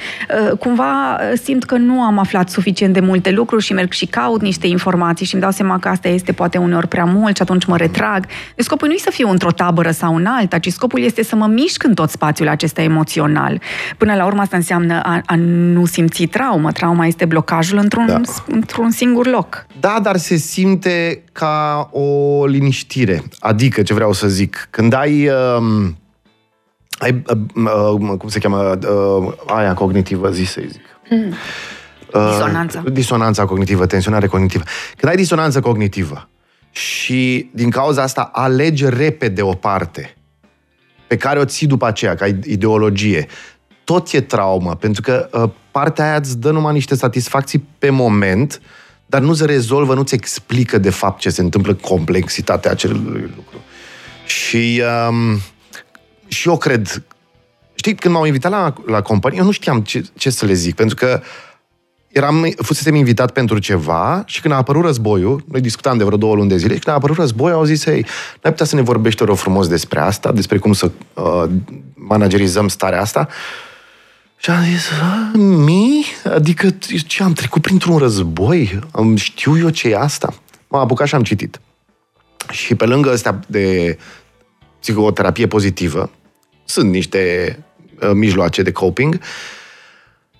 uh, 0.51 0.57
cumva 0.57 1.13
uh, 1.13 1.38
simt 1.44 1.63
că 1.63 1.78
nu 1.78 2.01
am 2.01 2.18
aflat 2.18 2.50
suficient 2.50 2.94
de 2.94 3.00
multe 3.00 3.31
lucruri 3.31 3.63
și 3.63 3.74
merg 3.74 3.92
și 3.92 4.06
caut 4.06 4.42
niște 4.42 4.68
informații 4.68 5.25
și 5.25 5.34
îmi 5.34 5.44
dau 5.44 5.51
seama 5.51 5.80
că 5.80 5.88
asta 5.88 6.07
este 6.07 6.31
poate 6.31 6.57
uneori 6.57 6.88
prea 6.88 7.06
mult 7.06 7.36
și 7.36 7.42
atunci 7.42 7.66
mă 7.66 7.78
retrag. 7.78 8.25
Deci 8.56 8.66
scopul 8.66 8.88
nu 8.88 8.94
e 8.94 8.98
să 8.98 9.12
fiu 9.12 9.30
într-o 9.30 9.51
tabără 9.51 9.92
sau 9.92 10.16
în 10.16 10.25
alta, 10.25 10.57
ci 10.57 10.72
scopul 10.72 11.01
este 11.01 11.24
să 11.24 11.36
mă 11.36 11.48
mișc 11.48 11.84
în 11.84 11.94
tot 11.94 12.10
spațiul 12.10 12.48
acesta 12.48 12.81
emoțional. 12.81 13.62
Până 13.98 14.16
la 14.16 14.25
urmă 14.25 14.42
asta 14.42 14.56
înseamnă 14.57 15.01
a, 15.01 15.22
a 15.25 15.36
nu 15.36 15.86
simți 15.86 16.24
traumă. 16.24 16.72
Trauma 16.72 17.06
este 17.06 17.25
blocajul 17.25 17.78
într-un, 17.78 18.06
da. 18.06 18.22
într-un 18.48 18.92
singur 18.92 19.28
loc. 19.28 19.66
Da, 19.80 20.00
dar 20.01 20.18
se 20.18 20.36
simte 20.36 21.24
ca 21.31 21.90
o 21.92 22.46
liniștire. 22.46 23.24
Adică, 23.40 23.81
ce 23.81 23.94
vreau 23.94 24.13
să 24.13 24.28
zic, 24.28 24.68
când 24.69 24.94
ai... 24.94 25.28
Uh, 25.28 25.88
ai, 27.00 27.24
uh, 27.28 27.94
uh, 28.01 28.18
cum 28.18 28.30
se 28.30 28.40
cheamă, 28.40 28.78
uh, 28.88 29.34
aia 29.46 29.74
cognitivă, 29.74 30.31
zi 30.31 30.44
să 30.44 30.62
zic. 30.68 30.81
Hmm. 31.07 31.34
Uh, 32.13 32.30
disonanța. 32.31 32.84
Disonanța 32.92 33.46
cognitivă, 33.46 33.86
tensionare 33.86 34.28
cognitivă. 34.28 34.63
Când 34.98 35.12
ai 35.12 35.18
disonanță 35.18 35.60
cognitivă 35.60 36.30
și 36.72 37.50
din 37.54 37.69
cauza 37.69 38.01
asta 38.01 38.30
alegi 38.34 38.90
repede 38.90 39.42
o 39.42 39.54
parte 39.54 40.13
pe 41.07 41.18
care 41.18 41.40
o 41.40 41.46
ții 41.46 41.68
după 41.68 41.86
aceea, 41.86 42.16
ca 42.16 42.25
ideologie, 42.25 43.28
tot 43.84 44.12
e 44.12 44.22
traumă, 44.22 44.75
pentru 44.75 45.01
că 45.01 45.30
uh, 45.31 45.50
partea 45.72 46.06
aia 46.06 46.16
îți 46.16 46.38
dă 46.38 46.51
numai 46.51 46.74
niște 46.74 46.96
satisfacții 46.96 47.68
pe 47.78 47.90
moment, 47.90 48.62
dar 49.06 49.22
nu 49.22 49.34
se 49.34 49.46
rezolvă, 49.46 49.94
nu-ți 49.94 50.13
explică 50.13 50.78
de 50.78 50.90
fapt 50.90 51.19
ce 51.19 51.30
se 51.30 51.42
întâmplă, 51.42 51.74
complexitatea 51.74 52.72
acelui 52.72 53.31
lucru. 53.36 53.57
Și 54.25 54.81
um, 55.10 55.40
și 56.30 56.48
eu 56.48 56.58
cred, 56.58 57.04
știi, 57.76 57.96
când 57.96 58.14
m-au 58.14 58.26
invitat 58.26 58.52
la, 58.52 58.74
la 58.86 59.02
companie, 59.02 59.38
eu 59.38 59.46
nu 59.46 59.52
știam 59.52 59.81
ce, 59.81 60.04
ce 60.18 60.30
să 60.30 60.46
le 60.46 60.54
zic, 60.54 60.76
pentru 60.76 60.96
că 60.96 61.22
eram, 62.08 62.54
fusesem 62.58 62.96
invitat 62.96 63.31
pentru 63.31 63.60
ceva 63.60 64.24
și 64.26 64.42
când 64.42 64.54
a 64.54 64.58
apărut 64.58 64.84
războiul, 64.84 65.44
noi 65.52 65.62
discutam 65.62 65.98
de 65.98 66.04
vreo 66.04 66.18
două 66.18 66.36
luni 66.36 66.50
de 66.50 66.58
zile, 66.58 66.74
și 66.74 66.80
când 66.80 66.96
a 66.96 66.98
apărut 66.98 67.18
războiul, 67.18 67.58
au 67.58 67.64
zis, 67.64 67.86
ei, 67.86 68.06
n-ai 68.42 68.52
putea 68.52 68.66
să 68.66 68.76
ne 68.76 68.81
vorbești 68.81 69.24
rog 69.24 69.38
frumos 69.38 69.68
despre 69.68 70.00
asta, 70.00 70.31
despre 70.31 70.58
cum 70.58 70.74
să 70.74 70.92
uh, 71.14 71.44
managerizăm 71.94 72.68
starea 72.68 73.02
asta? 73.02 73.28
Și 74.38 74.50
am 74.50 74.64
zis, 74.64 74.90
mi? 75.44 76.06
Adică 76.34 76.70
ce, 77.08 77.24
am 77.24 77.34
trecut 77.34 77.62
printr-un 77.62 77.98
război? 77.98 78.80
Știu 79.16 79.58
eu 79.58 79.70
ce 79.70 79.88
e 79.88 79.98
asta? 79.98 80.34
M-am 80.68 80.82
apucat 80.82 81.08
și 81.08 81.16
am 81.16 81.24
citit. 81.24 81.60
Și 82.50 82.75
pe 82.75 82.86
lângă 82.86 83.12
astea 83.12 83.40
de 83.48 83.98
psihoterapie 84.80 85.48
pozitivă, 85.48 86.10
sunt 86.69 86.92
niște 86.92 87.56
uh, 88.01 88.12
mijloace 88.13 88.62
de 88.62 88.71
coping. 88.71 89.19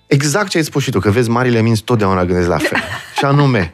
Exact 0.06 0.48
ce 0.48 0.56
ai 0.56 0.64
spus 0.64 0.82
și 0.82 0.90
tu, 0.90 0.98
că 0.98 1.10
vezi, 1.10 1.30
marile 1.30 1.62
minți 1.62 1.82
totdeauna 1.82 2.24
gândesc 2.24 2.48
la 2.48 2.58
fel. 2.58 2.78
și 3.18 3.24
anume, 3.24 3.72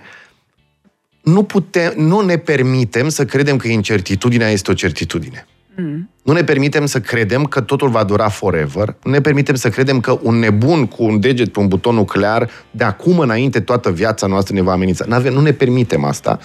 nu, 1.22 1.42
putem, 1.42 1.92
nu 1.96 2.20
ne 2.20 2.36
permitem 2.36 3.08
să 3.08 3.24
credem 3.24 3.56
că 3.56 3.68
incertitudinea 3.68 4.48
este 4.48 4.70
o 4.70 4.74
certitudine. 4.74 5.46
Mm. 5.76 6.10
Nu 6.22 6.32
ne 6.32 6.44
permitem 6.44 6.86
să 6.86 7.00
credem 7.00 7.44
că 7.44 7.60
totul 7.60 7.88
va 7.88 8.04
dura 8.04 8.28
forever. 8.28 8.96
Nu 9.02 9.10
ne 9.10 9.20
permitem 9.20 9.54
să 9.54 9.68
credem 9.68 10.00
că 10.00 10.18
un 10.22 10.34
nebun 10.34 10.86
cu 10.86 11.04
un 11.04 11.20
deget 11.20 11.52
pe 11.52 11.58
un 11.58 11.68
buton 11.68 11.94
nuclear 11.94 12.50
de 12.70 12.84
acum 12.84 13.18
înainte 13.18 13.60
toată 13.60 13.90
viața 13.90 14.26
noastră 14.26 14.54
ne 14.54 14.60
va 14.60 14.72
amenința. 14.72 15.04
N-avem, 15.08 15.32
nu 15.32 15.40
ne 15.40 15.52
permitem 15.52 16.04
asta 16.04 16.38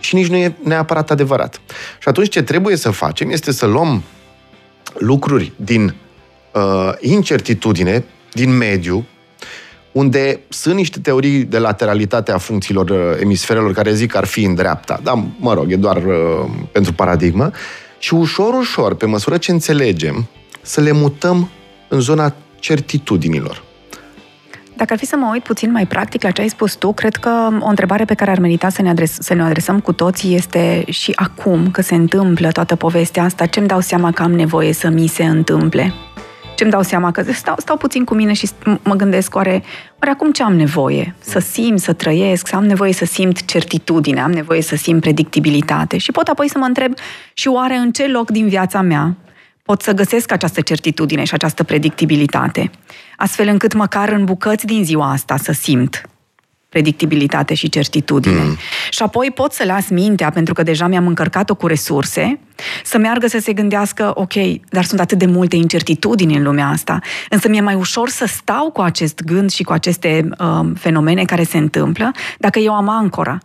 și 0.00 0.14
nici 0.14 0.26
nu 0.26 0.36
e 0.36 0.56
neapărat 0.64 1.10
adevărat. 1.10 1.60
Și 1.98 2.08
atunci 2.08 2.28
ce 2.28 2.42
trebuie 2.42 2.76
să 2.76 2.90
facem 2.90 3.30
este 3.30 3.52
să 3.52 3.66
luăm 3.66 4.02
lucruri 4.98 5.52
din 5.56 5.94
uh, 6.52 6.92
incertitudine, 7.00 8.04
din 8.32 8.56
mediu, 8.56 9.06
unde 9.92 10.40
sunt 10.48 10.74
niște 10.74 10.98
teorii 10.98 11.44
de 11.44 11.58
lateralitate 11.58 12.32
a 12.32 12.38
funcțiilor 12.38 12.90
uh, 12.90 13.20
emisferelor 13.20 13.72
care 13.72 13.94
zic 13.94 14.10
că 14.10 14.16
ar 14.16 14.24
fi 14.24 14.44
în 14.44 14.54
dreapta. 14.54 15.00
Da, 15.02 15.24
mă 15.38 15.54
rog, 15.54 15.72
e 15.72 15.76
doar 15.76 15.96
uh, 15.96 16.50
pentru 16.72 16.92
paradigmă. 16.92 17.50
Și 17.98 18.14
ușor, 18.14 18.54
ușor, 18.54 18.94
pe 18.94 19.06
măsură 19.06 19.36
ce 19.36 19.50
înțelegem, 19.50 20.28
să 20.62 20.80
le 20.80 20.92
mutăm 20.92 21.50
în 21.88 22.00
zona 22.00 22.34
certitudinilor. 22.58 23.62
Dacă 24.76 24.92
ar 24.92 24.98
fi 24.98 25.06
să 25.06 25.16
mă 25.16 25.28
uit 25.32 25.42
puțin 25.42 25.70
mai 25.70 25.86
practic 25.86 26.22
la 26.22 26.30
ce 26.30 26.40
ai 26.40 26.48
spus 26.48 26.74
tu, 26.74 26.92
cred 26.92 27.16
că 27.16 27.48
o 27.60 27.68
întrebare 27.68 28.04
pe 28.04 28.14
care 28.14 28.30
ar 28.30 28.38
merita 28.38 28.68
să 28.68 28.82
ne, 28.82 28.88
adres- 28.88 29.18
să 29.20 29.34
ne 29.34 29.42
adresăm 29.42 29.80
cu 29.80 29.92
toții 29.92 30.34
este 30.34 30.84
și 30.88 31.12
acum 31.14 31.70
că 31.70 31.82
se 31.82 31.94
întâmplă 31.94 32.52
toată 32.52 32.76
povestea 32.76 33.22
asta, 33.24 33.46
ce-mi 33.46 33.66
dau 33.66 33.80
seama 33.80 34.10
că 34.10 34.22
am 34.22 34.32
nevoie 34.32 34.72
să 34.72 34.88
mi 34.88 35.06
se 35.06 35.24
întâmple? 35.24 35.92
Ce-mi 36.56 36.70
dau 36.70 36.82
seama 36.82 37.10
că 37.10 37.22
stau, 37.32 37.54
stau 37.58 37.76
puțin 37.76 38.04
cu 38.04 38.14
mine 38.14 38.32
și 38.32 38.48
mă 38.82 38.94
gândesc, 38.94 39.34
oare, 39.34 39.62
oare 39.98 40.10
acum 40.10 40.32
ce 40.32 40.42
am 40.42 40.56
nevoie? 40.56 41.14
Să 41.18 41.38
simt, 41.38 41.80
să 41.80 41.92
trăiesc, 41.92 42.46
să 42.46 42.56
am 42.56 42.64
nevoie 42.64 42.92
să 42.92 43.04
simt 43.04 43.44
certitudine, 43.44 44.20
am 44.20 44.32
nevoie 44.32 44.62
să 44.62 44.76
simt 44.76 45.00
predictibilitate 45.00 45.98
și 45.98 46.12
pot 46.12 46.28
apoi 46.28 46.48
să 46.48 46.58
mă 46.58 46.64
întreb 46.64 46.92
și 47.32 47.48
oare 47.48 47.74
în 47.74 47.92
ce 47.92 48.06
loc 48.06 48.30
din 48.30 48.48
viața 48.48 48.80
mea 48.80 49.16
pot 49.72 49.82
să 49.82 49.92
găsesc 49.92 50.32
această 50.32 50.60
certitudine 50.60 51.24
și 51.24 51.34
această 51.34 51.62
predictibilitate, 51.62 52.70
astfel 53.16 53.48
încât 53.48 53.72
măcar 53.72 54.08
în 54.08 54.24
bucăți 54.24 54.66
din 54.66 54.84
ziua 54.84 55.10
asta 55.10 55.36
să 55.36 55.52
simt 55.52 56.08
predictibilitate 56.68 57.54
și 57.54 57.68
certitudine. 57.68 58.42
Mm. 58.42 58.56
Și 58.90 59.02
apoi 59.02 59.30
pot 59.34 59.52
să 59.52 59.64
las 59.64 59.88
mintea, 59.88 60.30
pentru 60.30 60.54
că 60.54 60.62
deja 60.62 60.86
mi-am 60.86 61.06
încărcat-o 61.06 61.54
cu 61.54 61.66
resurse, 61.66 62.38
să 62.84 62.98
meargă 62.98 63.26
să 63.26 63.38
se 63.38 63.52
gândească, 63.52 64.10
ok, 64.14 64.32
dar 64.70 64.84
sunt 64.84 65.00
atât 65.00 65.18
de 65.18 65.26
multe 65.26 65.56
incertitudini 65.56 66.36
în 66.36 66.42
lumea 66.42 66.68
asta, 66.68 66.98
însă 67.28 67.48
mi-e 67.48 67.60
mai 67.60 67.74
ușor 67.74 68.08
să 68.08 68.26
stau 68.26 68.70
cu 68.70 68.80
acest 68.80 69.22
gând 69.22 69.50
și 69.50 69.62
cu 69.62 69.72
aceste 69.72 70.28
uh, 70.38 70.70
fenomene 70.78 71.24
care 71.24 71.42
se 71.42 71.58
întâmplă, 71.58 72.10
dacă 72.38 72.58
eu 72.58 72.74
am 72.74 72.88
ancora. 72.88 73.38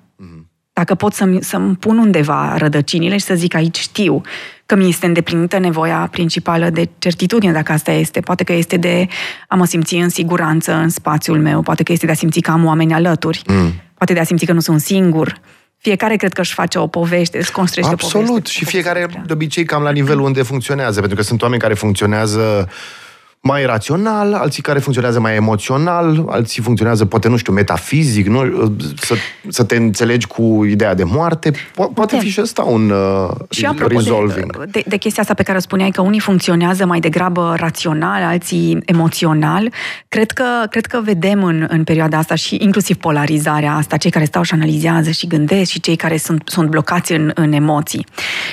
Mm. 0.77 0.83
Dacă 0.83 0.95
pot 0.95 1.13
să-mi, 1.13 1.43
să-mi 1.43 1.75
pun 1.75 1.97
undeva 1.97 2.57
rădăcinile 2.57 3.17
și 3.17 3.25
să 3.25 3.33
zic 3.35 3.55
aici 3.55 3.79
știu 3.79 4.21
că 4.65 4.75
mi 4.75 4.87
este 4.89 5.05
îndeplinită 5.05 5.57
nevoia 5.57 6.07
principală 6.11 6.69
de 6.69 6.89
certitudine, 6.97 7.51
dacă 7.51 7.71
asta 7.71 7.91
este. 7.91 8.19
Poate 8.19 8.43
că 8.43 8.53
este 8.53 8.77
de 8.77 9.07
a 9.47 9.55
mă 9.55 9.65
simți 9.65 9.95
în 9.95 10.09
siguranță 10.09 10.73
în 10.73 10.89
spațiul 10.89 11.39
meu, 11.39 11.61
poate 11.61 11.83
că 11.83 11.91
este 11.91 12.05
de 12.05 12.11
a 12.11 12.15
simți 12.15 12.39
că 12.39 12.51
am 12.51 12.65
oameni 12.65 12.93
alături, 12.93 13.41
mm. 13.47 13.73
poate 13.97 14.13
de 14.13 14.19
a 14.19 14.23
simți 14.23 14.45
că 14.45 14.53
nu 14.53 14.59
sunt 14.59 14.81
singur. 14.81 15.39
Fiecare 15.77 16.15
cred 16.15 16.33
că 16.33 16.41
își 16.41 16.53
face 16.53 16.77
o 16.77 16.87
poveste, 16.87 17.37
își 17.37 17.51
construiește 17.51 17.93
Absolut. 17.93 18.27
o 18.27 18.29
poveste. 18.29 18.49
și 18.51 18.65
fiecare 18.65 19.23
de 19.25 19.33
obicei 19.33 19.63
cam 19.63 19.83
la 19.83 19.91
nivelul 19.91 20.23
unde 20.23 20.41
funcționează, 20.41 20.99
pentru 20.99 21.17
că 21.17 21.23
sunt 21.23 21.41
oameni 21.41 21.61
care 21.61 21.73
funcționează 21.73 22.69
mai 23.47 23.65
rațional, 23.65 24.33
alții 24.33 24.61
care 24.61 24.79
funcționează 24.79 25.19
mai 25.19 25.35
emoțional, 25.35 26.25
alții 26.29 26.61
funcționează, 26.61 27.05
poate, 27.05 27.27
nu 27.27 27.37
știu, 27.37 27.53
metafizic, 27.53 28.27
nu? 28.27 28.73
Să, 28.99 29.15
să 29.47 29.63
te 29.63 29.75
înțelegi 29.75 30.27
cu 30.27 30.65
ideea 30.65 30.95
de 30.95 31.03
moarte. 31.03 31.51
Po- 31.51 31.55
poate 31.75 31.91
Putem. 31.93 32.19
fi 32.19 32.29
și 32.29 32.41
ăsta 32.41 32.63
un 32.63 32.89
uh, 32.89 33.29
Și 33.49 33.65
apropo 33.65 33.97
resolving. 33.97 34.57
de, 34.57 34.65
de, 34.71 34.83
de 34.87 34.97
chestia 34.97 35.21
asta 35.21 35.33
pe 35.33 35.43
care 35.43 35.57
o 35.57 35.61
spuneai, 35.61 35.89
că 35.89 36.01
unii 36.01 36.19
funcționează 36.19 36.85
mai 36.85 36.99
degrabă 36.99 37.53
rațional, 37.57 38.21
alții 38.23 38.77
emoțional, 38.85 39.71
cred 40.07 40.31
că, 40.31 40.43
cred 40.69 40.85
că 40.85 41.01
vedem 41.03 41.43
în, 41.43 41.65
în 41.69 41.83
perioada 41.83 42.17
asta 42.17 42.35
și 42.35 42.57
inclusiv 42.59 42.95
polarizarea 42.95 43.73
asta, 43.73 43.97
cei 43.97 44.11
care 44.11 44.25
stau 44.25 44.43
și 44.43 44.53
analizează 44.53 45.09
și 45.09 45.27
gândesc 45.27 45.71
și 45.71 45.79
cei 45.79 45.95
care 45.95 46.17
sunt, 46.17 46.41
sunt 46.45 46.69
blocați 46.69 47.11
în, 47.13 47.31
în 47.35 47.51
emoții. 47.51 48.05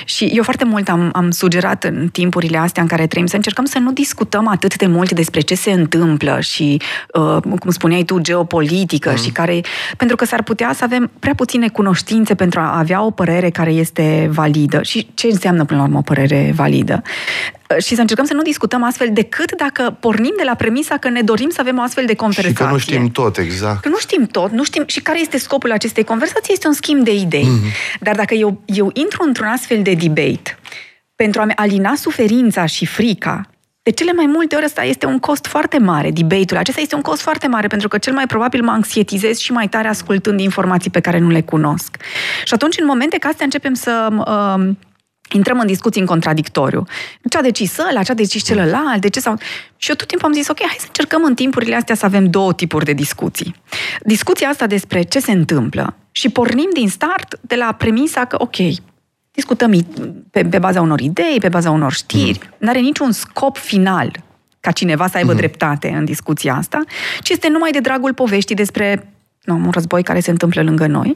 Și 0.05 0.23
eu 0.25 0.43
foarte 0.43 0.65
mult 0.65 0.89
am, 0.89 1.09
am 1.13 1.31
sugerat 1.31 1.83
în 1.83 2.07
timpurile 2.11 2.57
astea 2.57 2.81
în 2.81 2.87
care 2.87 3.07
trăim 3.07 3.25
să 3.25 3.35
încercăm 3.35 3.65
să 3.65 3.79
nu 3.79 3.91
discutăm 3.91 4.47
atât 4.47 4.75
de 4.77 4.84
mult 4.87 5.11
despre 5.11 5.39
ce 5.41 5.55
se 5.55 5.71
întâmplă 5.71 6.37
și, 6.41 6.81
uh, 7.13 7.37
cum 7.59 7.71
spuneai 7.71 8.03
tu, 8.03 8.19
geopolitică 8.19 9.09
mm. 9.09 9.15
și 9.15 9.29
care... 9.31 9.61
Pentru 9.97 10.15
că 10.15 10.25
s-ar 10.25 10.43
putea 10.43 10.73
să 10.73 10.83
avem 10.83 11.11
prea 11.19 11.35
puține 11.35 11.67
cunoștințe 11.67 12.35
pentru 12.35 12.59
a 12.59 12.77
avea 12.77 13.03
o 13.03 13.11
părere 13.11 13.49
care 13.49 13.71
este 13.71 14.29
validă. 14.31 14.79
Și 14.83 15.07
ce 15.13 15.27
înseamnă, 15.27 15.65
până 15.65 15.79
la 15.79 15.85
urmă, 15.85 15.97
o 15.97 16.01
părere 16.01 16.51
validă? 16.55 17.01
Uh, 17.75 17.83
Și 17.83 17.95
să 17.95 18.01
încercăm 18.01 18.25
să 18.25 18.33
nu 18.33 18.41
discutăm 18.41 18.83
astfel 18.83 19.09
decât 19.11 19.55
dacă 19.57 19.97
pornim 19.99 20.33
de 20.37 20.43
la 20.45 20.55
premisa 20.55 20.97
că 20.97 21.09
ne 21.09 21.21
dorim 21.21 21.49
să 21.49 21.57
avem 21.61 21.77
o 21.77 21.81
astfel 21.81 22.05
de 22.05 22.11
Și 22.11 22.17
conversație. 22.17 22.65
că 22.65 22.71
nu 22.71 22.77
știm 22.77 23.09
tot, 23.09 23.37
exact. 23.37 23.81
Că 23.81 23.89
nu 23.89 23.97
știm 23.97 24.25
tot, 24.25 24.51
nu 24.51 24.63
știm 24.63 24.83
și 24.85 25.01
care 25.01 25.19
este 25.19 25.37
scopul 25.37 25.71
acestei 25.71 26.03
conversații, 26.03 26.53
este 26.53 26.67
un 26.67 26.73
schimb 26.73 27.03
de 27.03 27.13
idei. 27.13 27.47
Mm-hmm. 27.47 27.99
Dar 27.99 28.15
dacă 28.15 28.33
eu, 28.33 28.61
eu 28.65 28.89
intru 28.93 29.23
într-un 29.25 29.47
astfel 29.47 29.81
de 29.81 29.93
debate 29.93 30.57
pentru 31.15 31.41
a-mi 31.41 31.53
alina 31.55 31.95
suferința 31.95 32.65
și 32.65 32.85
frica, 32.85 33.49
de 33.85 33.91
cele 33.91 34.13
mai 34.13 34.25
multe 34.25 34.55
ori 34.55 34.65
ăsta 34.65 34.83
este 34.83 35.05
un 35.05 35.19
cost 35.19 35.45
foarte 35.45 35.77
mare, 35.77 36.11
debate-ul 36.11 36.59
acesta 36.59 36.81
este 36.81 36.95
un 36.95 37.01
cost 37.01 37.21
foarte 37.21 37.47
mare, 37.47 37.67
pentru 37.67 37.87
că 37.87 37.97
cel 37.97 38.13
mai 38.13 38.27
probabil 38.27 38.63
mă 38.63 38.71
anxietizez 38.71 39.37
și 39.37 39.51
mai 39.51 39.67
tare 39.67 39.87
ascultând 39.87 40.39
informații 40.39 40.91
pe 40.91 40.99
care 40.99 41.19
nu 41.19 41.29
le 41.29 41.41
cunosc. 41.41 41.97
Și 42.43 42.53
atunci, 42.53 42.79
în 42.79 42.85
momente 42.85 43.17
ca 43.17 43.27
astea, 43.27 43.45
începem 43.45 43.73
să... 43.73 44.07
Uh, 44.27 44.69
intrăm 45.31 45.59
în 45.59 45.67
discuții 45.67 46.01
în 46.01 46.07
contradictoriu. 46.07 46.83
Ce 47.29 47.37
a 47.37 47.41
decis 47.41 47.77
ăla, 47.89 48.03
ce 48.03 48.11
a 48.11 48.15
decis 48.15 48.43
celălalt, 48.43 49.01
de 49.01 49.09
ce 49.09 49.19
sau... 49.19 49.37
Și 49.77 49.89
eu 49.89 49.95
tot 49.95 50.07
timpul 50.07 50.27
am 50.27 50.33
zis, 50.33 50.47
ok, 50.47 50.59
hai 50.59 50.75
să 50.77 50.85
încercăm 50.87 51.23
în 51.23 51.35
timpurile 51.35 51.75
astea 51.75 51.95
să 51.95 52.05
avem 52.05 52.29
două 52.29 52.53
tipuri 52.53 52.85
de 52.85 52.93
discuții. 52.93 53.55
Discuția 54.01 54.49
asta 54.49 54.67
despre 54.67 55.01
ce 55.01 55.19
se 55.19 55.31
întâmplă 55.31 55.95
și 56.11 56.29
pornim 56.29 56.69
din 56.73 56.89
start 56.89 57.37
de 57.41 57.55
la 57.55 57.73
premisa 57.73 58.25
că, 58.25 58.35
ok, 58.39 58.55
discutăm 59.35 59.73
i- 59.73 59.87
pe, 60.31 60.45
pe 60.45 60.59
baza 60.59 60.81
unor 60.81 60.99
idei, 60.99 61.37
pe 61.39 61.49
baza 61.49 61.71
unor 61.71 61.93
știri, 61.93 62.39
mm. 62.43 62.55
nu 62.57 62.69
are 62.69 62.79
niciun 62.79 63.11
scop 63.11 63.57
final 63.57 64.11
ca 64.59 64.71
cineva 64.71 65.07
să 65.07 65.17
aibă 65.17 65.31
mm. 65.31 65.37
dreptate 65.37 65.87
în 65.97 66.05
discuția 66.05 66.55
asta, 66.55 66.83
ci 67.21 67.29
este 67.29 67.49
numai 67.49 67.71
de 67.71 67.79
dragul 67.79 68.13
poveștii 68.13 68.55
despre 68.55 69.09
nu, 69.45 69.55
un 69.55 69.69
război 69.71 70.03
care 70.03 70.19
se 70.19 70.31
întâmplă 70.31 70.63
lângă 70.63 70.87
noi. 70.87 71.13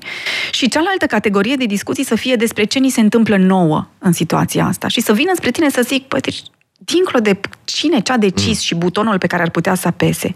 Și 0.51 0.69
cealaltă 0.69 1.05
categorie 1.05 1.55
de 1.55 1.65
discuții 1.65 2.03
să 2.03 2.15
fie 2.15 2.35
despre 2.35 2.63
ce 2.63 2.79
ni 2.79 2.89
se 2.89 2.99
întâmplă 2.99 3.37
nouă 3.37 3.87
în 3.97 4.11
situația 4.11 4.65
asta. 4.65 4.87
Și 4.87 5.01
să 5.01 5.13
vină 5.13 5.31
spre 5.35 5.51
tine 5.51 5.69
să 5.69 5.81
zic, 5.81 6.07
păi, 6.07 6.19
deci, 6.19 6.41
dincolo 6.77 7.19
de 7.19 7.39
cine 7.63 7.99
ce 7.99 8.11
a 8.11 8.17
decis 8.17 8.47
mm. 8.47 8.53
și 8.53 8.75
butonul 8.75 9.17
pe 9.17 9.27
care 9.27 9.41
ar 9.41 9.49
putea 9.49 9.75
să 9.75 9.87
apese, 9.87 10.33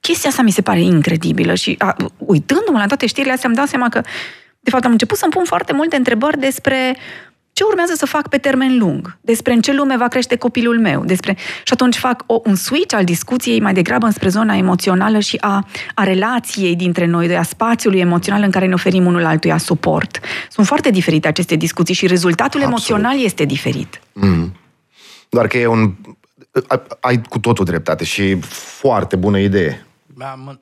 chestia 0.00 0.30
asta 0.30 0.42
mi 0.42 0.50
se 0.50 0.62
pare 0.62 0.80
incredibilă 0.80 1.54
și 1.54 1.74
a, 1.78 1.96
uitându-mă 2.16 2.78
la 2.78 2.86
toate 2.86 3.06
știrile 3.06 3.32
astea, 3.32 3.48
îmi 3.48 3.58
dau 3.58 3.66
seama 3.66 3.88
că, 3.88 4.00
de 4.60 4.70
fapt, 4.70 4.84
am 4.84 4.90
început 4.90 5.18
să-mi 5.18 5.32
pun 5.32 5.44
foarte 5.44 5.72
multe 5.72 5.96
întrebări 5.96 6.38
despre 6.38 6.96
ce 7.52 7.64
urmează 7.64 7.94
să 7.94 8.06
fac 8.06 8.28
pe 8.28 8.38
termen 8.38 8.78
lung, 8.78 9.18
despre 9.20 9.52
în 9.52 9.60
ce 9.60 9.72
lume 9.72 9.96
va 9.96 10.08
crește 10.08 10.36
copilul 10.36 10.80
meu, 10.80 11.04
despre... 11.04 11.36
și 11.64 11.72
atunci 11.72 11.96
fac 11.96 12.22
o, 12.26 12.40
un 12.44 12.54
switch 12.54 12.94
al 12.94 13.04
discuției 13.04 13.60
mai 13.60 13.72
degrabă 13.72 14.06
înspre 14.06 14.28
zona 14.28 14.56
emoțională 14.56 15.18
și 15.18 15.36
a, 15.40 15.66
a 15.94 16.04
relației 16.04 16.76
dintre 16.76 17.06
noi, 17.06 17.26
doi, 17.26 17.36
a 17.36 17.42
spațiului 17.42 18.00
emoțional 18.00 18.42
în 18.42 18.50
care 18.50 18.66
ne 18.66 18.74
oferim 18.74 19.06
unul 19.06 19.24
altuia 19.24 19.56
suport. 19.56 20.20
Sunt 20.50 20.66
foarte 20.66 20.90
diferite 20.90 21.28
aceste 21.28 21.54
discuții 21.54 21.94
și 21.94 22.06
rezultatul 22.06 22.62
Absolut. 22.62 22.88
emoțional 22.88 23.24
este 23.24 23.44
diferit. 23.44 24.00
Mm. 24.12 24.56
Doar 25.28 25.46
că 25.46 25.58
e 25.58 25.66
un... 25.66 25.94
Ai 27.00 27.22
cu 27.22 27.38
totul 27.38 27.64
dreptate 27.64 28.04
și 28.04 28.40
foarte 28.80 29.16
bună 29.16 29.38
idee. 29.38 29.86
Mi-am, 30.14 30.60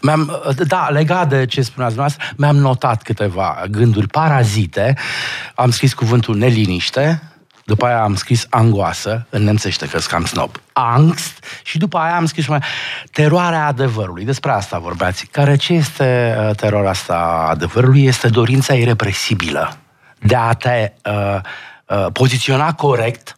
mi-am, 0.00 0.42
da, 0.66 0.88
legat 0.88 1.28
de 1.28 1.46
ce 1.46 1.62
spuneați 1.62 1.94
dumneavoastră, 1.94 2.34
mi-am 2.36 2.56
notat 2.56 3.02
câteva 3.02 3.62
gânduri 3.70 4.06
parazite. 4.06 4.96
Am 5.54 5.70
scris 5.70 5.94
cuvântul 5.94 6.36
neliniște, 6.36 7.22
după 7.64 7.86
aia 7.86 8.02
am 8.02 8.14
scris 8.14 8.46
angoasă, 8.50 9.26
în 9.28 9.42
nemțește, 9.42 9.86
că 9.88 9.98
cam 9.98 10.24
snob, 10.24 10.50
angst, 10.72 11.44
și 11.62 11.78
după 11.78 11.98
aia 11.98 12.16
am 12.16 12.26
scris 12.26 12.46
mai 12.46 12.62
teroarea 13.12 13.66
adevărului. 13.66 14.24
Despre 14.24 14.50
asta 14.50 14.78
vorbeați. 14.78 15.26
Care 15.26 15.56
ce 15.56 15.72
este 15.72 16.36
uh, 16.38 16.56
teroarea 16.56 16.90
asta 16.90 17.14
a 17.14 17.48
adevărului? 17.48 18.04
Este 18.04 18.28
dorința 18.28 18.74
irrepresibilă 18.74 19.76
de 20.18 20.36
a 20.36 20.52
te 20.52 20.92
uh, 21.04 21.40
uh, 21.86 22.06
poziționa 22.12 22.74
corect 22.74 23.36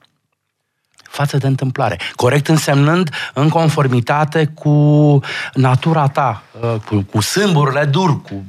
față 1.13 1.37
de 1.37 1.47
întâmplare. 1.47 1.99
Corect 2.15 2.49
însemnând 2.49 3.11
în 3.35 3.49
conformitate 3.49 4.51
cu 4.55 5.21
natura 5.55 6.09
ta, 6.09 6.43
uh, 6.61 6.75
cu, 6.87 7.07
cu 7.11 7.21
sâmburile 7.21 7.85
dur, 7.85 8.21
cu 8.23 8.45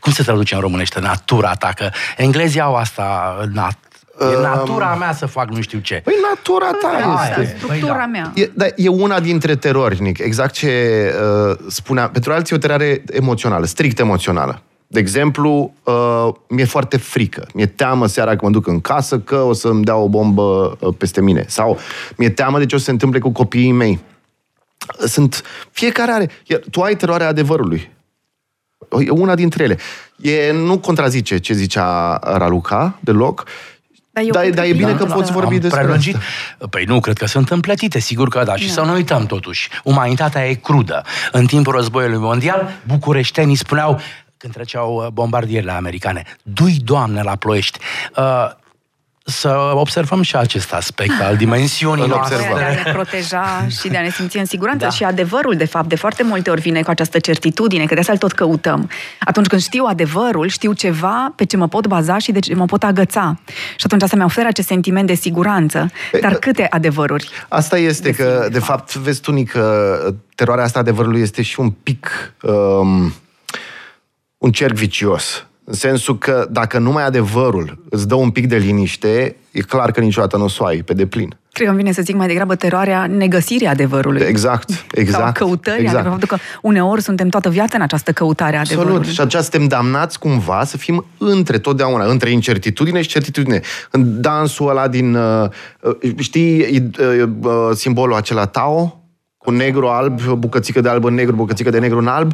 cum 0.00 0.12
se 0.12 0.22
traduce 0.22 0.54
în 0.54 0.60
românește 0.60 1.00
natura 1.00 1.54
ta? 1.54 1.72
Că 1.74 1.90
englezii 2.16 2.60
au 2.60 2.74
asta, 2.74 3.36
nat, 3.52 3.78
e 4.20 4.40
natura 4.42 4.94
mea 4.94 5.12
să 5.12 5.26
fac 5.26 5.48
nu 5.48 5.60
știu 5.60 5.78
ce. 5.78 6.00
Păi 6.04 6.14
natura 6.30 6.70
ta 6.80 6.88
Aia 6.88 7.28
este. 7.28 7.40
e. 7.40 7.56
Structura 7.56 7.92
Păi 7.92 7.98
da. 7.98 8.06
mea. 8.06 8.32
E, 8.34 8.50
da, 8.54 8.66
e 8.76 8.88
una 8.88 9.20
dintre 9.20 9.56
terori, 9.56 10.02
Nic. 10.02 10.18
Exact 10.18 10.52
ce 10.52 10.68
uh, 11.50 11.58
spunea. 11.68 12.08
Pentru 12.08 12.32
alții 12.32 12.54
e 12.54 12.58
o 12.58 12.60
teroare 12.60 13.02
emoțională, 13.10 13.66
strict 13.66 13.98
emoțională. 13.98 14.62
De 14.92 14.98
exemplu, 14.98 15.74
uh, 15.82 16.28
mi-e 16.48 16.64
foarte 16.64 16.96
frică. 16.96 17.46
Mi-e 17.54 17.66
teamă 17.66 18.06
seara 18.06 18.30
când 18.30 18.42
mă 18.42 18.50
duc 18.50 18.66
în 18.66 18.80
casă 18.80 19.18
că 19.18 19.36
o 19.36 19.52
să-mi 19.52 19.84
dea 19.84 19.96
o 19.96 20.08
bombă 20.08 20.76
uh, 20.80 20.94
peste 20.98 21.20
mine. 21.20 21.44
Sau 21.48 21.78
mi-e 22.16 22.30
teamă 22.30 22.58
de 22.58 22.66
ce 22.66 22.74
o 22.74 22.78
să 22.78 22.84
se 22.84 22.90
întâmple 22.90 23.18
cu 23.18 23.30
copiii 23.30 23.72
mei. 23.72 24.00
Sunt... 25.06 25.42
Fiecare 25.70 26.12
are... 26.12 26.30
Iar 26.46 26.60
tu 26.70 26.80
ai 26.80 26.96
teroarea 26.96 27.28
adevărului. 27.28 27.90
E 29.06 29.10
una 29.10 29.34
dintre 29.34 29.62
ele. 29.62 29.78
E, 30.16 30.52
nu 30.52 30.78
contrazice 30.78 31.38
ce 31.38 31.52
zicea 31.52 32.18
Raluca 32.22 32.98
deloc, 33.00 33.44
Dar 34.10 34.24
eu 34.24 34.30
dar, 34.30 34.42
cred 34.42 34.54
dar 34.54 34.64
că 34.64 34.70
e 34.70 34.74
bine 34.74 34.90
da, 34.90 34.96
că 34.96 35.04
da, 35.04 35.14
poți 35.14 35.26
da. 35.26 35.32
vorbi 35.32 35.54
Am 35.54 35.60
despre 35.60 35.80
prelungit? 35.80 36.14
asta. 36.16 36.66
Păi 36.70 36.84
nu, 36.84 37.00
cred 37.00 37.18
că 37.18 37.26
sunt 37.26 37.50
împlătite, 37.50 37.98
sigur 37.98 38.28
că 38.28 38.42
da. 38.44 38.56
Și 38.56 38.66
Da. 38.66 38.72
să 38.72 38.80
nu 38.80 38.92
uităm 38.92 39.26
totuși, 39.26 39.68
umanitatea 39.84 40.48
e 40.48 40.54
crudă. 40.54 41.02
În 41.32 41.46
timpul 41.46 41.72
războiului 41.72 42.18
mondial, 42.18 42.68
bucureștenii 42.86 43.54
spuneau, 43.54 44.00
când 44.42 44.54
treceau 44.54 44.94
uh, 44.96 45.06
bombardierile 45.12 45.72
americane, 45.72 46.22
dui, 46.42 46.76
Doamne, 46.84 47.22
la 47.22 47.36
ploiești. 47.36 47.78
Uh, 48.16 48.50
să 49.24 49.72
observăm 49.74 50.22
și 50.22 50.36
acest 50.36 50.72
aspect 50.72 51.20
al 51.20 51.36
dimensiunii 51.44 52.02
Îl 52.04 52.08
noastre. 52.08 52.36
observăm. 52.36 52.58
de 52.58 52.64
a 52.64 52.82
ne 52.84 52.92
proteja 52.92 53.66
și 53.80 53.88
de 53.88 53.96
a 53.96 54.00
ne 54.00 54.10
simți 54.10 54.36
în 54.38 54.44
siguranță. 54.44 54.84
Da. 54.84 54.90
Și 54.90 55.04
adevărul, 55.04 55.54
de 55.56 55.64
fapt, 55.64 55.88
de 55.88 55.96
foarte 55.96 56.22
multe 56.22 56.50
ori 56.50 56.60
vine 56.60 56.82
cu 56.82 56.90
această 56.90 57.18
certitudine, 57.18 57.84
că 57.84 57.94
de 57.94 58.00
asta 58.00 58.12
îl 58.12 58.18
tot 58.18 58.32
căutăm. 58.32 58.90
Atunci 59.20 59.46
când 59.46 59.60
știu 59.62 59.84
adevărul, 59.84 60.48
știu 60.48 60.72
ceva 60.72 61.32
pe 61.36 61.44
ce 61.44 61.56
mă 61.56 61.68
pot 61.68 61.86
baza 61.86 62.18
și 62.18 62.32
de 62.32 62.38
ce 62.38 62.54
mă 62.54 62.64
pot 62.64 62.82
agăța. 62.82 63.38
Și 63.76 63.84
atunci 63.84 64.02
asta 64.02 64.16
mi 64.16 64.24
oferă 64.24 64.46
acest 64.48 64.66
sentiment 64.68 65.06
de 65.06 65.14
siguranță. 65.14 65.90
Dar 66.20 66.34
câte 66.34 66.66
adevăruri? 66.70 67.28
Asta 67.48 67.78
este 67.78 68.10
De 68.10 68.14
că, 68.14 68.22
fiind, 68.22 68.42
de 68.42 68.48
de 68.48 68.58
fapt, 68.58 68.94
vezi 68.94 69.20
tu, 69.20 69.32
Nic, 69.32 69.50
că 69.50 70.14
teroarea 70.34 70.64
asta 70.64 70.78
adevărului 70.78 71.20
este 71.20 71.42
și 71.42 71.60
un 71.60 71.70
pic 71.70 72.34
um, 72.42 73.12
un 74.42 74.52
cerc 74.52 74.74
vicios. 74.74 75.46
În 75.64 75.74
sensul 75.74 76.18
că 76.18 76.46
dacă 76.50 76.78
numai 76.78 77.04
adevărul 77.04 77.84
îți 77.90 78.08
dă 78.08 78.14
un 78.14 78.30
pic 78.30 78.46
de 78.46 78.56
liniște, 78.56 79.36
e 79.50 79.60
clar 79.60 79.90
că 79.90 80.00
niciodată 80.00 80.36
nu 80.36 80.44
o 80.44 80.48
să 80.48 80.58
o 80.62 80.64
ai 80.64 80.82
pe 80.82 80.94
deplin. 80.94 81.36
Cred 81.52 81.66
că 81.66 81.72
îmi 81.72 81.82
vine 81.82 81.92
să 81.92 82.02
zic 82.02 82.14
mai 82.14 82.26
degrabă 82.26 82.54
teroarea 82.54 83.06
negăsirii 83.06 83.66
adevărului. 83.66 84.20
Exact, 84.20 84.70
Sau 84.70 84.80
a 84.96 85.00
exact. 85.00 85.36
căutării 85.36 85.80
exact. 85.80 85.98
adevărului. 85.98 86.26
Faptul 86.28 86.36
că 86.60 86.66
uneori 86.68 87.02
suntem 87.02 87.28
toată 87.28 87.48
viața 87.48 87.76
în 87.76 87.82
această 87.82 88.12
căutare 88.12 88.56
a 88.56 88.58
Absolut. 88.58 88.82
adevărului. 88.82 89.12
Și 89.12 89.20
atunci 89.20 89.42
suntem 89.42 89.68
damnați 89.68 90.18
cumva 90.18 90.64
să 90.64 90.76
fim 90.76 91.06
între 91.18 91.58
totdeauna, 91.58 92.04
între 92.04 92.30
incertitudine 92.30 93.02
și 93.02 93.08
certitudine. 93.08 93.60
În 93.90 94.20
dansul 94.20 94.68
ăla 94.68 94.88
din, 94.88 95.14
uh, 95.14 95.48
uh, 95.80 96.12
știi, 96.18 96.90
uh, 97.00 97.28
uh, 97.42 97.52
simbolul 97.74 98.14
acela 98.14 98.46
Tao, 98.46 99.04
cu 99.36 99.50
negru 99.50 99.86
alb, 99.86 100.22
bucățică 100.22 100.80
de 100.80 100.88
alb 100.88 101.04
în 101.04 101.14
negru, 101.14 101.34
bucățică 101.34 101.70
de 101.70 101.78
negru 101.78 101.98
în 101.98 102.06
alb, 102.06 102.32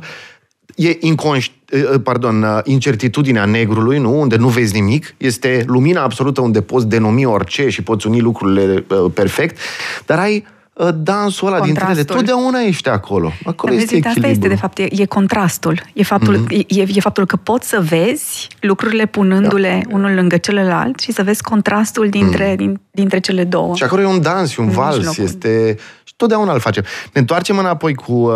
e 0.77 0.97
inconș... 1.01 1.51
uh, 1.73 2.01
pardon, 2.03 2.43
uh, 2.43 2.59
incertitudinea 2.65 3.45
negrului, 3.45 3.99
nu? 3.99 4.21
unde 4.21 4.37
nu 4.37 4.49
vezi 4.49 4.75
nimic, 4.75 5.15
este 5.17 5.65
lumina 5.67 6.03
absolută 6.03 6.41
unde 6.41 6.63
poți 6.63 6.89
denumi 6.89 7.25
orice 7.25 7.69
și 7.69 7.83
poți 7.83 8.07
uni 8.07 8.21
lucrurile 8.21 8.85
uh, 8.89 9.11
perfect, 9.15 9.59
dar 10.07 10.19
ai 10.19 10.37
uh, 10.37 10.58
dansul 10.95 11.47
ăla 11.47 11.61
dintre 11.61 11.85
ele. 11.85 11.95
Contrastul. 11.95 12.17
Totdeauna 12.17 12.61
ești 12.61 12.89
acolo. 12.89 13.33
Acolo 13.45 13.73
Dar 13.73 13.83
este 13.83 13.85
vezi, 13.85 13.95
uite, 13.95 14.09
asta 14.09 14.19
este, 14.21 14.29
echilibru. 14.29 14.49
de 14.49 14.55
fapt, 14.61 14.79
e, 14.79 15.03
e 15.03 15.07
contrastul. 15.07 15.81
E 15.93 16.03
faptul, 16.03 16.35
Mhm. 16.37 16.47
mm-hmm. 16.47 16.67
e, 16.67 16.85
e 16.95 17.01
faptul 17.01 17.27
că 17.27 17.37
poți 17.37 17.69
să 17.69 17.81
vezi 17.89 18.49
lucrurile 18.61 19.07
punându-le 19.07 19.83
Da. 19.89 19.95
unul 19.97 20.15
lângă 20.15 20.37
celălalt 20.37 20.99
și 21.01 21.13
să 21.13 21.23
vezi 21.23 21.43
contrastul 21.43 22.09
dintre, 22.09 22.49
mm. 22.49 22.57
din, 22.57 22.81
dintre 22.91 23.19
cele 23.21 23.45
două. 23.45 23.75
Și 23.75 23.83
acolo 23.83 24.03
e 24.03 24.07
un 24.07 24.23
dans, 24.23 24.51
e 24.57 24.61
un 24.61 24.67
În 24.67 24.73
vals, 24.73 24.97
mijlocul. 24.97 25.25
este... 25.25 25.77
Și 26.05 26.15
totdeauna 26.17 26.53
îl 26.53 26.61
facem. 26.61 26.83
Ne 27.13 27.21
întoarcem 27.21 27.59
înapoi 27.59 27.95
cu 27.95 28.13
uh, 28.13 28.33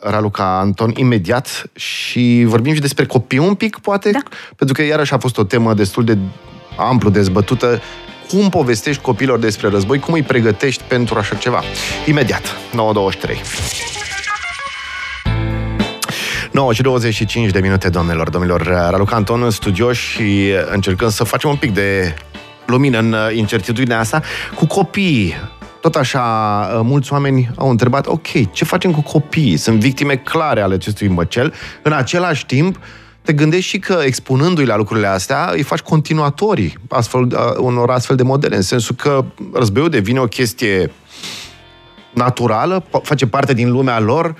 Raluca 0.00 0.58
Anton 0.58 0.92
imediat 0.96 1.64
și 1.74 2.44
vorbim 2.46 2.74
și 2.74 2.80
despre 2.80 3.06
copii 3.06 3.38
un 3.38 3.54
pic, 3.54 3.78
poate, 3.78 4.10
Da. 4.10 4.18
pentru 4.56 4.74
că 4.76 4.82
iarăși 4.82 5.14
a 5.14 5.18
fost 5.18 5.38
o 5.38 5.44
temă 5.44 5.74
destul 5.74 6.04
de 6.04 6.18
amplu 6.78 7.10
dezbătută. 7.10 7.80
Cum 8.30 8.48
povestești 8.48 9.02
copilor 9.02 9.38
despre 9.38 9.68
război, 9.68 9.98
cum 9.98 10.14
îi 10.14 10.22
pregătești 10.22 10.82
pentru 10.82 11.18
așa 11.18 11.34
ceva? 11.36 11.62
Imediat, 12.06 12.42
9.23. 12.42 13.40
9 16.50 16.72
și 16.72 16.82
25 16.82 17.50
de 17.50 17.60
minute, 17.60 17.88
domnilor, 17.88 18.30
domnilor. 18.30 18.62
Raluca 18.66 19.16
Anton 19.16 19.42
în 19.42 19.50
studio 19.50 19.92
și 19.92 20.50
încercăm 20.72 21.10
să 21.10 21.24
facem 21.24 21.50
un 21.50 21.56
pic 21.56 21.74
de 21.74 22.14
lumină 22.66 22.98
în 22.98 23.12
uh, 23.12 23.28
incertitudinea 23.34 23.98
asta 23.98 24.22
cu 24.54 24.66
copiii. 24.66 25.34
Tot 25.80 25.94
așa, 25.94 26.20
uh, 26.74 26.80
mulți 26.82 27.12
oameni 27.12 27.50
au 27.56 27.70
întrebat, 27.70 28.06
ok, 28.06 28.52
ce 28.52 28.64
facem 28.64 28.92
cu 28.92 29.00
copiii? 29.00 29.56
Sunt 29.56 29.80
victime 29.80 30.16
clare 30.16 30.60
ale 30.60 30.74
acestui 30.74 31.08
măcel. 31.08 31.54
În 31.82 31.92
același 31.92 32.46
timp, 32.46 32.78
te 33.30 33.36
gândești 33.36 33.70
și 33.70 33.78
că 33.78 34.00
expunându-i 34.04 34.64
la 34.64 34.76
lucrurile 34.76 35.06
astea, 35.06 35.50
îi 35.52 35.62
faci 35.62 35.78
continuatorii 35.78 36.72
astfel, 36.88 37.22
uh, 37.22 37.56
unor 37.58 37.90
astfel 37.90 38.16
de 38.16 38.22
modele, 38.22 38.56
în 38.56 38.62
sensul 38.62 38.94
că 38.94 39.24
războiul 39.52 39.88
devine 39.88 40.20
o 40.20 40.24
chestie 40.24 40.92
naturală, 42.14 42.82
po- 42.82 43.02
face 43.02 43.26
parte 43.26 43.54
din 43.54 43.70
lumea 43.70 44.00
lor, 44.00 44.34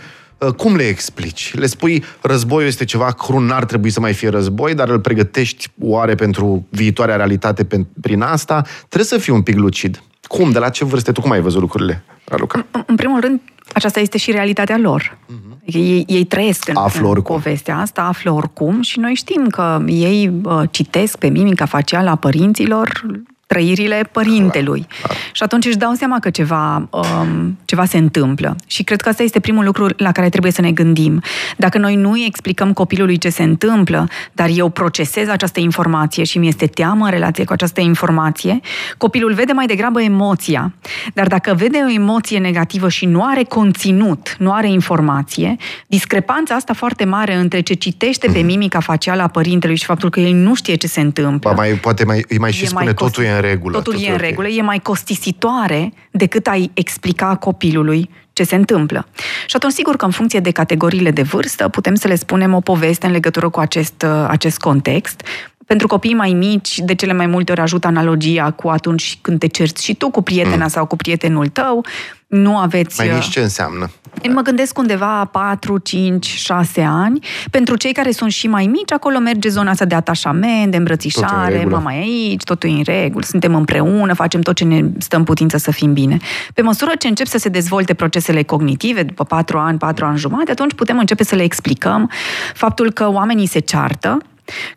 Uh, 0.47 0.53
cum 0.53 0.77
le 0.77 0.83
explici? 0.83 1.55
Le 1.55 1.67
spui, 1.67 2.05
războiul 2.21 2.67
este 2.67 2.85
ceva 2.85 3.13
crun, 3.13 3.45
n-ar 3.45 3.65
trebui 3.65 3.91
să 3.91 4.01
mai 4.01 4.13
fie 4.13 4.29
război, 4.29 4.75
dar 4.75 4.89
îl 4.89 5.01
pregătești 5.01 5.69
oare 5.81 6.15
pentru 6.15 6.67
viitoarea 6.71 7.17
realitate 7.17 7.65
pen- 7.65 8.01
prin 8.01 8.21
asta? 8.21 8.63
Trebuie 8.79 9.05
să 9.05 9.19
fii 9.19 9.33
un 9.33 9.43
pic 9.43 9.57
lucid. 9.57 10.03
Cum? 10.39 10.51
De 10.51 10.59
la 10.59 10.69
ce 10.69 10.85
vârste? 10.85 11.13
Tu 11.13 11.21
cum 11.21 11.31
ai 11.31 11.41
văzut 11.41 11.61
lucrurile, 11.61 12.03
Raluca? 12.25 12.67
În- 12.71 12.83
În 12.87 12.97
primul 12.97 13.21
rând, 13.21 13.41
aceasta 13.75 14.01
este 14.01 14.19
și 14.19 14.31
realitatea 14.31 14.79
lor. 14.79 15.19
Adică 15.63 15.79
Ei, 15.79 16.05
ei 16.09 16.25
trăiesc 16.25 16.69
în, 16.69 16.75
Mhm. 16.77 16.85
Află 16.85 17.01
în 17.01 17.07
oricum. 17.11 17.35
povestea 17.35 17.79
asta, 17.79 18.03
află 18.03 18.31
oricum 18.31 18.83
și 18.83 18.99
noi 18.99 19.15
știm 19.15 19.47
că 19.47 19.83
ei 19.87 20.33
uh, 20.43 20.63
citesc 20.71 21.19
pe 21.19 21.29
mimica 21.29 21.67
facială 21.67 22.11
a 22.11 22.15
părinților 22.17 23.07
trăirile 23.53 24.09
părintelui. 24.13 24.87
Și 25.33 25.43
atunci 25.43 25.67
își 25.67 25.77
dau 25.77 25.93
seama 25.93 26.19
că 26.19 26.31
ceva, 26.31 26.89
um, 26.91 27.59
ceva 27.65 27.85
se 27.85 27.99
întâmplă. 27.99 28.57
Și 28.67 28.83
cred 28.83 29.01
că 29.01 29.09
asta 29.09 29.23
este 29.23 29.41
primul 29.41 29.65
lucru 29.65 29.87
la 29.97 30.13
care 30.13 30.29
trebuie 30.29 30.53
să 30.53 30.61
ne 30.61 30.73
gândim. 30.73 31.23
Dacă 31.57 31.79
noi 31.79 31.97
nu 31.97 32.11
îi 32.11 32.25
explicăm 32.27 32.73
copilului 32.73 33.19
ce 33.19 33.29
se 33.29 33.43
întâmplă, 33.43 34.09
dar 34.33 34.49
eu 34.55 34.69
procesez 34.69 35.29
această 35.29 35.61
informație 35.61 36.25
și 36.25 36.39
mi 36.39 36.49
este 36.49 36.67
teamă 36.67 37.05
în 37.05 37.11
relație 37.11 37.45
cu 37.45 37.53
această 37.53 37.81
informație, 37.81 38.61
copilul 38.99 39.33
vede 39.33 39.53
mai 39.53 39.67
degrabă 39.67 40.03
emoția. 40.03 40.73
Dar 41.15 41.27
dacă 41.27 41.55
vede 41.55 41.79
o 41.87 41.93
emoție 41.93 42.39
negativă 42.39 42.89
și 42.89 43.07
nu 43.07 43.25
are 43.25 43.43
conținut, 43.43 44.37
nu 44.39 44.53
are 44.53 44.71
informație, 44.71 45.57
discrepanța 45.87 46.55
asta 46.55 46.73
foarte 46.73 47.05
mare 47.05 47.35
între 47.35 47.61
ce 47.61 47.75
citește 47.75 48.31
pe 48.33 48.41
mimica 48.41 48.81
facială 48.81 49.23
a 49.23 49.29
părintelui 49.29 49.77
și 49.77 49.85
faptul 49.85 50.11
că 50.11 50.21
el 50.21 50.35
nu 50.35 50.55
știe 50.55 50.75
ce 50.75 50.87
se 50.87 51.01
întâmplă. 51.01 51.51
Ba, 51.51 51.57
mai, 51.57 51.71
poate 51.71 52.05
mai, 52.05 52.25
îi 52.29 52.39
mai 52.39 52.53
și 52.53 52.63
E 52.63 52.67
spune 52.67 52.85
mai 52.85 52.95
totul 52.95 53.25
e 53.25 53.29
în 53.29 53.40
regulă. 53.41 53.77
Totul 53.77 54.03
e 54.03 54.09
în 54.09 54.15
ok. 54.15 54.21
regulă, 54.21 54.49
e 54.49 54.63
mai 54.63 54.79
costisitoare 54.79 55.93
decât 56.11 56.47
ai 56.47 56.71
explica 56.75 57.37
copilului 57.37 58.11
ce 58.33 58.45
se 58.45 58.55
întâmplă. 58.55 59.07
Și 59.47 59.57
atunci, 59.57 59.73
sigur 59.73 59.97
că 59.97 60.05
în 60.05 60.11
funcție 60.11 60.41
de 60.41 60.51
categoriile 60.51 61.11
de 61.11 61.23
vârstă, 61.23 61.69
putem 61.69 61.95
să 61.95 62.09
le 62.09 62.15
spunem 62.15 62.55
o 62.55 62.61
poveste 62.61 63.07
în 63.07 63.13
legătură 63.13 63.49
cu 63.49 63.61
acest, 63.61 64.03
uh, 64.03 64.27
acest 64.29 64.59
context. 64.59 65.23
Pentru 65.71 65.89
copiii 65.89 66.15
mai 66.15 66.33
mici, 66.33 66.79
de 66.79 66.95
cele 66.95 67.13
mai 67.13 67.27
multe 67.27 67.53
ori 67.53 67.61
ajută 67.61 67.87
analogia 67.87 68.51
cu 68.51 68.69
atunci 68.69 69.19
când 69.21 69.39
te 69.39 69.47
cerți 69.47 69.85
și 69.85 69.95
tu 69.95 70.11
cu 70.11 70.23
prietena 70.23 70.63
mm. 70.63 70.69
sau 70.69 70.87
cu 70.87 70.97
prietenul 70.97 71.47
tău, 71.47 71.85
nu 72.27 72.57
aveți... 72.57 72.99
Mai 72.99 73.09
uh, 73.09 73.15
nici 73.15 73.29
ce 73.29 73.41
înseamnă. 73.41 73.91
Mă 74.33 74.41
gândesc 74.41 74.79
undeva 74.79 75.25
4, 75.25 75.79
5, 75.79 76.27
6 76.27 76.81
ani. 76.81 77.19
Pentru 77.51 77.77
cei 77.77 77.93
care 77.93 78.11
sunt 78.11 78.31
și 78.31 78.47
mai 78.47 78.67
mici, 78.67 78.93
acolo 78.93 79.19
merge 79.19 79.49
zona 79.49 79.71
asta 79.71 79.85
de 79.85 79.95
atașament, 79.95 80.45
de 80.45 80.57
Totul 80.57 80.79
îmbrățișare, 80.79 81.53
în 81.53 81.59
regulă. 81.59 81.77
mama 81.77 81.95
e 81.95 81.99
aici, 81.99 82.43
totul 82.43 82.69
e 82.69 82.73
în 82.73 82.83
regulă, 82.85 83.25
suntem 83.25 83.55
împreună, 83.55 84.15
facem 84.15 84.41
tot 84.41 84.55
ce 84.55 84.65
ne 84.65 84.85
stă 84.99 85.17
în 85.17 85.25
putință 85.25 85.57
să 85.57 85.71
fim 85.71 85.93
bine. 85.93 86.19
Pe 86.55 86.63
măsură 86.63 86.93
ce 86.99 87.09
încep 87.09 87.27
să 87.27 87.39
se 87.39 87.49
dezvolte 87.49 87.95
procesele 87.95 88.43
cognitive, 88.43 89.03
după 89.03 89.25
4 89.25 89.59
ani, 89.59 89.79
4 89.79 90.05
ani 90.05 90.19
jumate, 90.19 90.51
atunci 90.51 90.75
putem 90.75 90.99
începe 90.99 91.25
să 91.25 91.35
le 91.35 91.43
explicăm 91.43 92.11
faptul 92.55 92.93
că 92.93 93.11
oamenii 93.11 93.47
se 93.47 93.59
ceartă, 93.59 94.19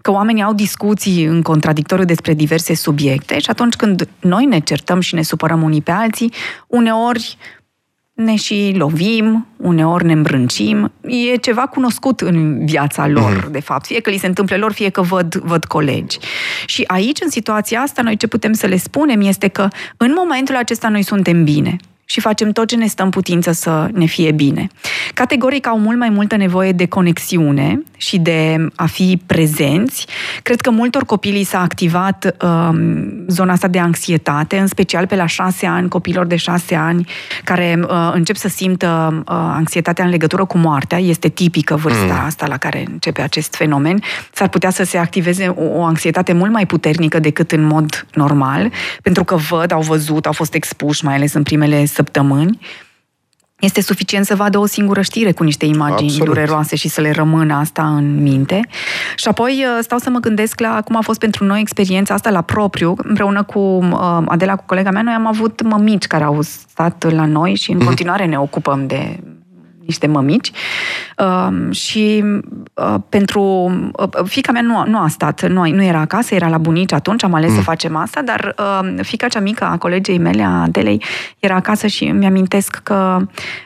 că 0.01 0.11
oamenii 0.11 0.43
au 0.43 0.53
discuții 0.53 1.23
în 1.23 1.41
contradictoriu 1.41 2.05
despre 2.05 2.33
diverse 2.33 2.75
subiecte 2.75 3.39
și 3.39 3.49
atunci 3.49 3.75
când 3.75 4.07
noi 4.19 4.45
ne 4.45 4.59
certăm 4.59 4.99
și 4.99 5.15
ne 5.15 5.21
supărăm 5.21 5.61
unii 5.61 5.81
pe 5.81 5.91
alții, 5.91 6.33
uneori 6.67 7.37
ne 8.13 8.35
și 8.35 8.73
lovim, 8.77 9.47
uneori 9.57 10.05
ne 10.05 10.13
îmbrâncim. 10.13 10.91
E 11.01 11.35
ceva 11.35 11.61
cunoscut 11.61 12.21
în 12.21 12.65
viața 12.65 13.07
lor, 13.07 13.45
mm-hmm. 13.45 13.51
de 13.51 13.59
fapt. 13.59 13.85
Fie 13.85 13.99
că 13.99 14.09
li 14.09 14.17
se 14.17 14.27
întâmple 14.27 14.57
lor, 14.57 14.71
fie 14.71 14.89
că 14.89 15.01
văd, 15.01 15.35
văd 15.35 15.65
colegi. 15.65 16.17
Și 16.65 16.83
aici, 16.87 17.21
în 17.21 17.29
situația 17.29 17.79
asta, 17.81 18.01
noi 18.01 18.17
ce 18.17 18.27
putem 18.27 18.53
să 18.53 18.67
le 18.67 18.77
spunem 18.77 19.21
este 19.21 19.47
că 19.47 19.67
în 19.97 20.13
momentul 20.15 20.55
acesta 20.55 20.89
noi 20.89 21.01
suntem 21.01 21.43
bine 21.43 21.77
și 22.13 22.19
facem 22.19 22.51
tot 22.51 22.67
ce 22.67 22.75
ne 22.75 22.87
stă 22.87 23.03
în 23.03 23.09
putință 23.09 23.51
să 23.51 23.89
ne 23.93 24.05
fie 24.05 24.31
bine. 24.31 24.67
Categoric 25.13 25.67
au 25.67 25.79
mult 25.79 25.97
mai 25.97 26.09
multă 26.09 26.35
nevoie 26.35 26.71
de 26.71 26.85
conexiune 26.85 27.83
și 27.97 28.17
de 28.17 28.67
a 28.75 28.85
fi 28.85 29.21
prezenți. 29.25 30.07
Cred 30.43 30.61
că 30.61 30.69
multor 30.69 31.05
copii 31.05 31.31
li 31.31 31.43
s-a 31.43 31.61
activat 31.61 32.35
um, 32.41 33.25
zona 33.27 33.51
asta 33.51 33.67
de 33.67 33.79
anxietate, 33.79 34.57
în 34.57 34.67
special 34.67 35.07
pe 35.07 35.15
la 35.15 35.25
șase 35.25 35.65
ani, 35.65 35.89
copilor 35.89 36.25
de 36.25 36.35
șase 36.35 36.75
ani 36.75 37.07
care 37.43 37.79
uh, 37.81 38.11
încep 38.13 38.35
să 38.35 38.47
simtă 38.47 39.13
uh, 39.17 39.35
anxietatea 39.35 40.03
în 40.03 40.09
legătură 40.09 40.45
cu 40.45 40.57
moartea. 40.57 40.99
Este 40.99 41.27
tipică 41.27 41.75
vârsta 41.75 42.13
mm. 42.19 42.25
asta 42.25 42.47
la 42.47 42.57
care 42.57 42.85
începe 42.91 43.21
acest 43.21 43.55
fenomen. 43.55 44.01
S-ar 44.31 44.49
putea 44.49 44.69
să 44.69 44.83
se 44.83 44.97
activeze 44.97 45.47
o, 45.47 45.79
o 45.79 45.83
anxietate 45.83 46.33
mult 46.33 46.51
mai 46.51 46.65
puternică 46.65 47.19
decât 47.19 47.51
în 47.51 47.63
mod 47.63 48.05
normal, 48.13 48.71
pentru 49.01 49.23
că 49.23 49.35
văd, 49.35 49.71
au 49.71 49.81
văzut, 49.81 50.25
au 50.25 50.31
fost 50.31 50.53
expuși, 50.53 51.05
mai 51.05 51.15
ales 51.15 51.33
în 51.33 51.43
primele 51.43 51.85
săptămâni. 52.03 52.59
Este 53.59 53.81
suficient 53.81 54.25
să 54.25 54.35
vadă 54.35 54.57
o 54.57 54.65
singură 54.65 55.01
știre 55.01 55.31
cu 55.31 55.43
niște 55.43 55.65
imagini 55.65 56.09
Absolut. 56.09 56.33
dureroase 56.33 56.75
și 56.75 56.87
să 56.87 57.01
le 57.01 57.11
rămână 57.11 57.53
asta 57.53 57.95
în 57.95 58.21
minte. 58.21 58.59
Și 59.15 59.27
apoi 59.27 59.51
uh, 59.65 59.77
stau 59.81 59.97
să 59.97 60.09
mă 60.09 60.19
gândesc 60.19 60.59
la 60.59 60.81
cum 60.81 60.95
a 60.95 61.01
fost 61.01 61.19
pentru 61.19 61.45
noi 61.45 61.59
experiența 61.59 62.13
asta 62.13 62.29
la 62.29 62.41
propriu, 62.41 62.93
împreună 62.97 63.43
cu 63.43 63.59
uh, 63.59 64.21
Adela, 64.25 64.55
cu 64.55 64.63
colega 64.65 64.91
mea, 64.91 65.01
noi 65.01 65.13
am 65.13 65.27
avut 65.27 65.61
mămici 65.61 66.05
care 66.07 66.23
au 66.23 66.41
stat 66.41 67.11
la 67.11 67.25
noi 67.25 67.55
și 67.55 67.71
în 67.71 67.77
Mhm. 67.77 67.85
continuare 67.85 68.25
ne 68.25 68.39
ocupăm 68.39 68.87
de 68.87 69.19
niște 69.85 70.07
mămici 70.07 70.51
uh, 71.17 71.75
și 71.75 72.23
uh, 72.73 72.95
pentru 73.09 73.41
uh, 73.99 74.09
fica 74.25 74.51
mea 74.51 74.61
nu, 74.61 74.77
a- 74.77 74.83
nu 74.83 74.99
a 74.99 75.07
stat, 75.07 75.47
nu, 75.47 75.61
a- 75.61 75.67
nu 75.67 75.83
era 75.83 75.99
acasă, 75.99 76.35
era 76.35 76.47
la 76.47 76.57
bunici 76.57 76.91
atunci, 76.93 77.23
am 77.23 77.33
ales 77.33 77.49
mm. 77.49 77.55
să 77.55 77.61
facem 77.61 77.95
asta, 77.95 78.21
dar 78.21 78.55
uh, 78.59 78.93
fica 79.01 79.27
cea 79.27 79.39
mică 79.39 79.63
a 79.63 79.77
colegei 79.77 80.17
mele, 80.17 80.43
a 80.43 80.61
Adelei, 80.61 81.03
era 81.39 81.55
acasă 81.55 81.87
și 81.87 82.03
îmi 82.03 82.25
amintesc 82.25 82.75
că 82.83 83.17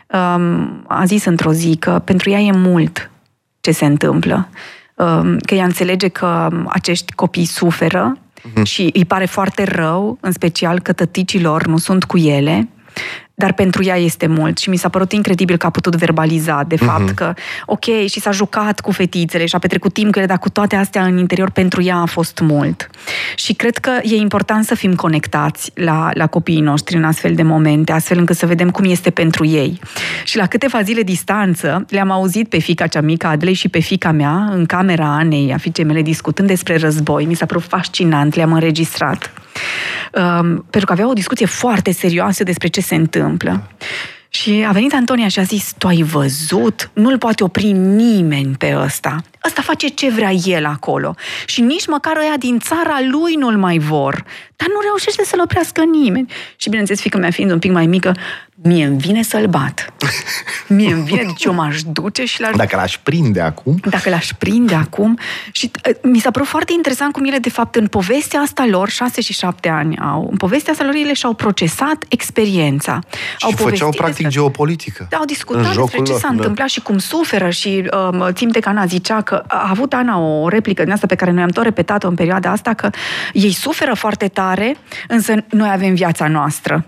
um, 0.07 0.83
a 0.87 1.03
zis 1.05 1.25
într-o 1.25 1.51
zi 1.51 1.75
că 1.79 2.01
pentru 2.03 2.29
ea 2.29 2.39
e 2.39 2.51
mult 2.51 3.11
ce 3.61 3.71
se 3.71 3.85
întâmplă, 3.85 4.47
um, 4.95 5.37
că 5.37 5.55
ea 5.55 5.65
înțelege 5.65 6.07
că 6.07 6.47
acești 6.67 7.13
copii 7.13 7.45
suferă 7.45 8.17
și 8.63 8.89
îi 8.93 9.05
pare 9.05 9.25
foarte 9.25 9.63
rău, 9.63 10.17
în 10.21 10.31
special 10.31 10.79
că 10.79 10.93
tăticilor 10.93 11.65
nu 11.67 11.77
sunt 11.77 12.03
cu 12.03 12.17
ele, 12.17 12.67
dar 13.39 13.53
pentru 13.53 13.83
ea 13.83 13.97
este 13.97 14.27
mult 14.27 14.57
și 14.57 14.69
mi 14.69 14.77
s-a 14.77 14.89
părut 14.89 15.11
incredibil 15.11 15.57
că 15.57 15.65
a 15.65 15.69
putut 15.69 15.95
verbaliza 15.95 16.63
de 16.67 16.75
fapt 16.75 17.09
că, 17.09 17.33
ok, 17.65 17.83
și 18.07 18.19
s-a 18.19 18.31
jucat 18.31 18.79
cu 18.79 18.91
fetițele 18.91 19.45
și 19.45 19.55
a 19.55 19.59
petrecut 19.59 19.93
timp 19.93 20.11
cu 20.11 20.17
ele, 20.17 20.27
dar 20.27 20.37
cu 20.37 20.49
toate 20.49 20.75
astea 20.75 21.03
în 21.03 21.17
interior 21.17 21.49
pentru 21.49 21.81
ea 21.81 21.95
a 21.95 22.05
fost 22.05 22.39
mult. 22.39 22.89
Și 23.35 23.53
cred 23.53 23.77
că 23.77 23.91
e 24.03 24.15
important 24.15 24.65
să 24.65 24.75
fim 24.75 24.95
conectați 24.95 25.71
la, 25.73 26.09
la 26.13 26.27
copiii 26.27 26.61
noștri 26.61 26.95
în 26.95 27.03
astfel 27.03 27.35
de 27.35 27.43
momente, 27.43 27.91
astfel 27.91 28.17
încât 28.17 28.35
să 28.35 28.45
vedem 28.45 28.69
cum 28.69 28.85
este 28.85 29.09
pentru 29.09 29.45
ei. 29.45 29.79
Și 30.23 30.37
la 30.37 30.45
câteva 30.45 30.81
zile 30.81 31.01
distanță 31.01 31.85
le-am 31.89 32.11
auzit 32.11 32.49
pe 32.49 32.59
fica 32.59 32.87
cea 32.87 33.01
mică, 33.01 33.27
Adlei, 33.27 33.53
și 33.53 33.69
pe 33.69 33.79
fica 33.79 34.11
mea, 34.11 34.49
în 34.51 34.65
camera 34.65 35.15
Anei, 35.15 35.53
a 35.53 35.57
fiicei 35.57 35.83
mele, 35.85 36.01
discutând 36.01 36.47
despre 36.47 36.77
război. 36.77 37.25
Mi 37.25 37.35
s-a 37.35 37.45
părut 37.45 37.63
fascinant, 37.63 38.35
le-am 38.35 38.53
înregistrat. 38.53 39.31
Um, 40.13 40.65
pentru 40.69 40.85
că 40.85 40.91
aveau 40.91 41.09
o 41.09 41.13
discuție 41.13 41.45
foarte 41.45 41.91
serioasă 41.91 42.43
despre 42.43 42.67
ce 42.67 42.81
se 42.81 42.95
întâmplă. 42.95 43.67
Și 44.29 44.65
a 44.67 44.71
venit 44.71 44.93
Antonia 44.93 45.27
și 45.27 45.39
a 45.39 45.43
zis, 45.43 45.73
tu 45.77 45.87
ai 45.87 46.01
văzut? 46.01 46.89
Nu-l 46.93 47.17
poate 47.17 47.43
opri 47.43 47.71
nimeni 47.71 48.55
pe 48.55 48.77
ăsta. 48.77 49.23
Ăsta 49.47 49.61
face 49.61 49.87
ce 49.87 50.09
vrea 50.09 50.31
el 50.31 50.65
acolo. 50.65 51.15
Și 51.45 51.61
nici 51.61 51.87
măcar 51.87 52.17
ăia 52.17 52.37
din 52.39 52.59
țara 52.59 52.99
lui 53.11 53.33
nu-l 53.33 53.57
mai 53.57 53.77
vor. 53.77 54.23
Dar 54.55 54.67
nu 54.67 54.79
reușește 54.81 55.23
să-l 55.25 55.41
oprească 55.43 55.83
nimeni. 55.83 56.31
Și 56.55 56.69
bineînțeles, 56.69 57.01
fică 57.01 57.17
mea 57.17 57.31
fiind 57.31 57.51
un 57.51 57.59
pic 57.59 57.71
mai 57.71 57.85
mică, 57.85 58.13
Mie 58.61 58.85
îmi 58.85 58.97
vine 58.97 59.23
să-l 59.23 59.47
bat. 59.47 59.93
Mie 60.67 60.93
îmi 60.93 61.03
vine, 61.03 61.23
deci 61.23 61.43
eu 61.43 61.53
m-aș 61.53 61.81
duce 61.83 62.25
și 62.25 62.41
l-aș... 62.41 62.55
Dacă 62.55 62.75
l-aș 62.75 62.97
prinde 62.97 63.41
acum... 63.41 63.79
Dacă 63.89 64.09
l-aș 64.09 64.29
prinde 64.37 64.75
acum... 64.75 65.19
Și 65.51 65.71
uh, 65.89 65.95
mi 66.01 66.19
s-a 66.19 66.31
părut 66.31 66.47
foarte 66.47 66.73
interesant 66.73 67.13
cum 67.13 67.25
ele, 67.25 67.37
de 67.37 67.49
fapt, 67.49 67.75
în 67.75 67.87
povestea 67.87 68.39
asta 68.39 68.65
lor, 68.65 68.89
șase 68.89 69.21
și 69.21 69.33
șapte 69.33 69.69
ani 69.69 69.97
au, 69.97 70.27
în 70.31 70.37
povestea 70.37 70.71
asta 70.71 70.83
lor, 70.83 70.93
ele 70.93 71.13
și-au 71.13 71.33
procesat 71.33 72.05
experiența. 72.07 72.99
Și 73.37 73.45
au 73.45 73.49
făceau 73.49 73.63
povestit 73.65 73.95
practic 73.95 74.23
despre- 74.23 74.41
geopolitică. 74.41 75.07
au 75.11 75.19
în 75.19 75.25
discutat 75.25 75.61
despre 75.61 75.79
jocul 75.81 76.05
ce 76.05 76.11
lor, 76.11 76.19
s-a 76.19 76.27
da. 76.27 76.33
întâmplat 76.33 76.67
și 76.67 76.81
cum 76.81 76.97
suferă 76.97 77.49
și 77.49 77.89
um, 78.11 78.29
Tim 78.33 78.49
Tecana 78.49 78.85
zicea 78.85 79.21
că 79.21 79.36
a 79.47 79.67
avut 79.69 79.93
Ana 79.93 80.19
o 80.19 80.47
replică 80.47 80.83
din 80.83 80.91
asta 80.91 81.07
pe 81.07 81.15
care 81.15 81.31
noi 81.31 81.43
am 81.43 81.49
tot 81.49 81.63
repetat-o 81.63 82.07
în 82.07 82.15
perioada 82.15 82.51
asta, 82.51 82.73
că 82.73 82.89
ei 83.33 83.51
suferă 83.51 83.93
foarte 83.93 84.27
tare, 84.27 84.75
însă 85.07 85.33
noi 85.49 85.69
avem 85.71 85.93
viața 85.93 86.27
noastră. 86.27 86.85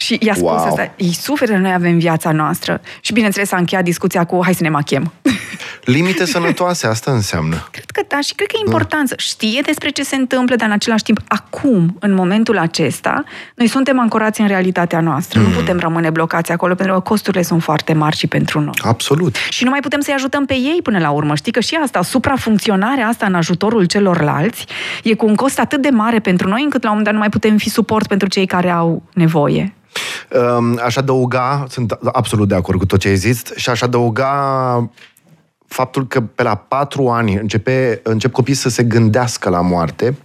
Și 0.00 0.18
i-a 0.20 0.34
spus 0.34 0.48
Wow. 0.48 0.64
asta, 0.64 0.92
ei 0.96 1.12
suferă, 1.12 1.56
noi 1.56 1.72
avem 1.72 1.98
viața 1.98 2.32
noastră. 2.32 2.80
Și 3.00 3.12
bineînțeles 3.12 3.48
s-a 3.48 3.56
încheiat 3.56 3.84
discuția 3.84 4.24
cu 4.24 4.40
hai 4.42 4.54
să 4.54 4.62
ne 4.62 4.68
machem. 4.68 5.12
Limite 5.84 6.24
sănătoase, 6.24 6.86
asta 6.86 7.10
înseamnă. 7.10 7.68
Cred 7.70 7.90
că 7.90 8.02
da, 8.08 8.20
și 8.20 8.34
cred 8.34 8.48
că 8.48 8.54
e 8.56 8.62
important 8.66 9.08
să 9.08 9.14
știe 9.18 9.60
despre 9.60 9.90
ce 9.90 10.02
se 10.02 10.16
întâmplă, 10.16 10.56
dar 10.56 10.66
în 10.66 10.72
același 10.74 11.02
timp, 11.02 11.20
acum, 11.28 11.96
în 12.00 12.14
momentul 12.14 12.58
acesta, 12.58 13.24
noi 13.54 13.66
suntem 13.66 14.00
ancorați 14.00 14.40
în 14.40 14.46
realitatea 14.46 15.00
noastră. 15.00 15.40
Nu 15.40 15.48
putem 15.48 15.78
rămâne 15.78 16.10
blocați 16.10 16.52
acolo, 16.52 16.74
pentru 16.74 16.94
că 16.94 17.00
costurile 17.00 17.42
sunt 17.42 17.62
foarte 17.62 17.92
mari 17.92 18.16
și 18.16 18.26
pentru 18.26 18.60
noi. 18.60 18.74
Absolut. 18.82 19.36
Și 19.48 19.64
nu 19.64 19.70
mai 19.70 19.80
putem 19.80 20.00
să-i 20.00 20.14
ajutăm 20.14 20.44
pe 20.44 20.54
ei 20.54 20.80
până 20.82 20.98
la 20.98 21.10
urmă. 21.10 21.34
Știi 21.34 21.52
că 21.52 21.60
și 21.60 21.74
asta, 21.82 22.02
suprafuncționarea 22.02 23.06
asta 23.06 23.26
în 23.26 23.34
ajutorul 23.34 23.84
celorlalți, 23.84 24.66
e 25.02 25.14
cu 25.14 25.26
un 25.26 25.34
cost 25.34 25.58
atât 25.58 25.82
de 25.82 25.88
mare 25.88 26.18
pentru 26.18 26.48
noi, 26.48 26.62
încât 26.62 26.82
la 26.82 26.90
un 26.90 26.96
moment 26.96 27.04
dat 27.04 27.12
nu 27.14 27.18
mai 27.18 27.28
putem 27.28 27.56
fi 27.56 27.70
suport 27.70 28.06
pentru 28.06 28.28
cei 28.28 28.46
care 28.46 28.70
au 28.70 29.02
nevoie. 29.14 29.74
Um, 30.58 30.80
Aș 30.84 30.96
adăuga, 30.96 31.64
sunt 31.68 31.98
absolut 32.12 32.48
de 32.48 32.54
acord 32.54 32.78
cu 32.78 32.86
tot 32.86 32.98
ce 32.98 33.08
ai 33.08 33.16
zis, 33.16 33.42
și 33.56 33.70
aș 33.70 33.82
adăuga 33.82 34.90
faptul 35.66 36.06
că 36.06 36.20
pe 36.20 36.42
la 36.42 36.54
patru 36.54 37.08
ani 37.08 37.34
începe, 37.34 38.00
încep 38.02 38.32
copiii 38.32 38.56
să 38.56 38.68
se 38.68 38.82
gândească 38.82 39.48
la 39.48 39.60
moarte 39.60 40.16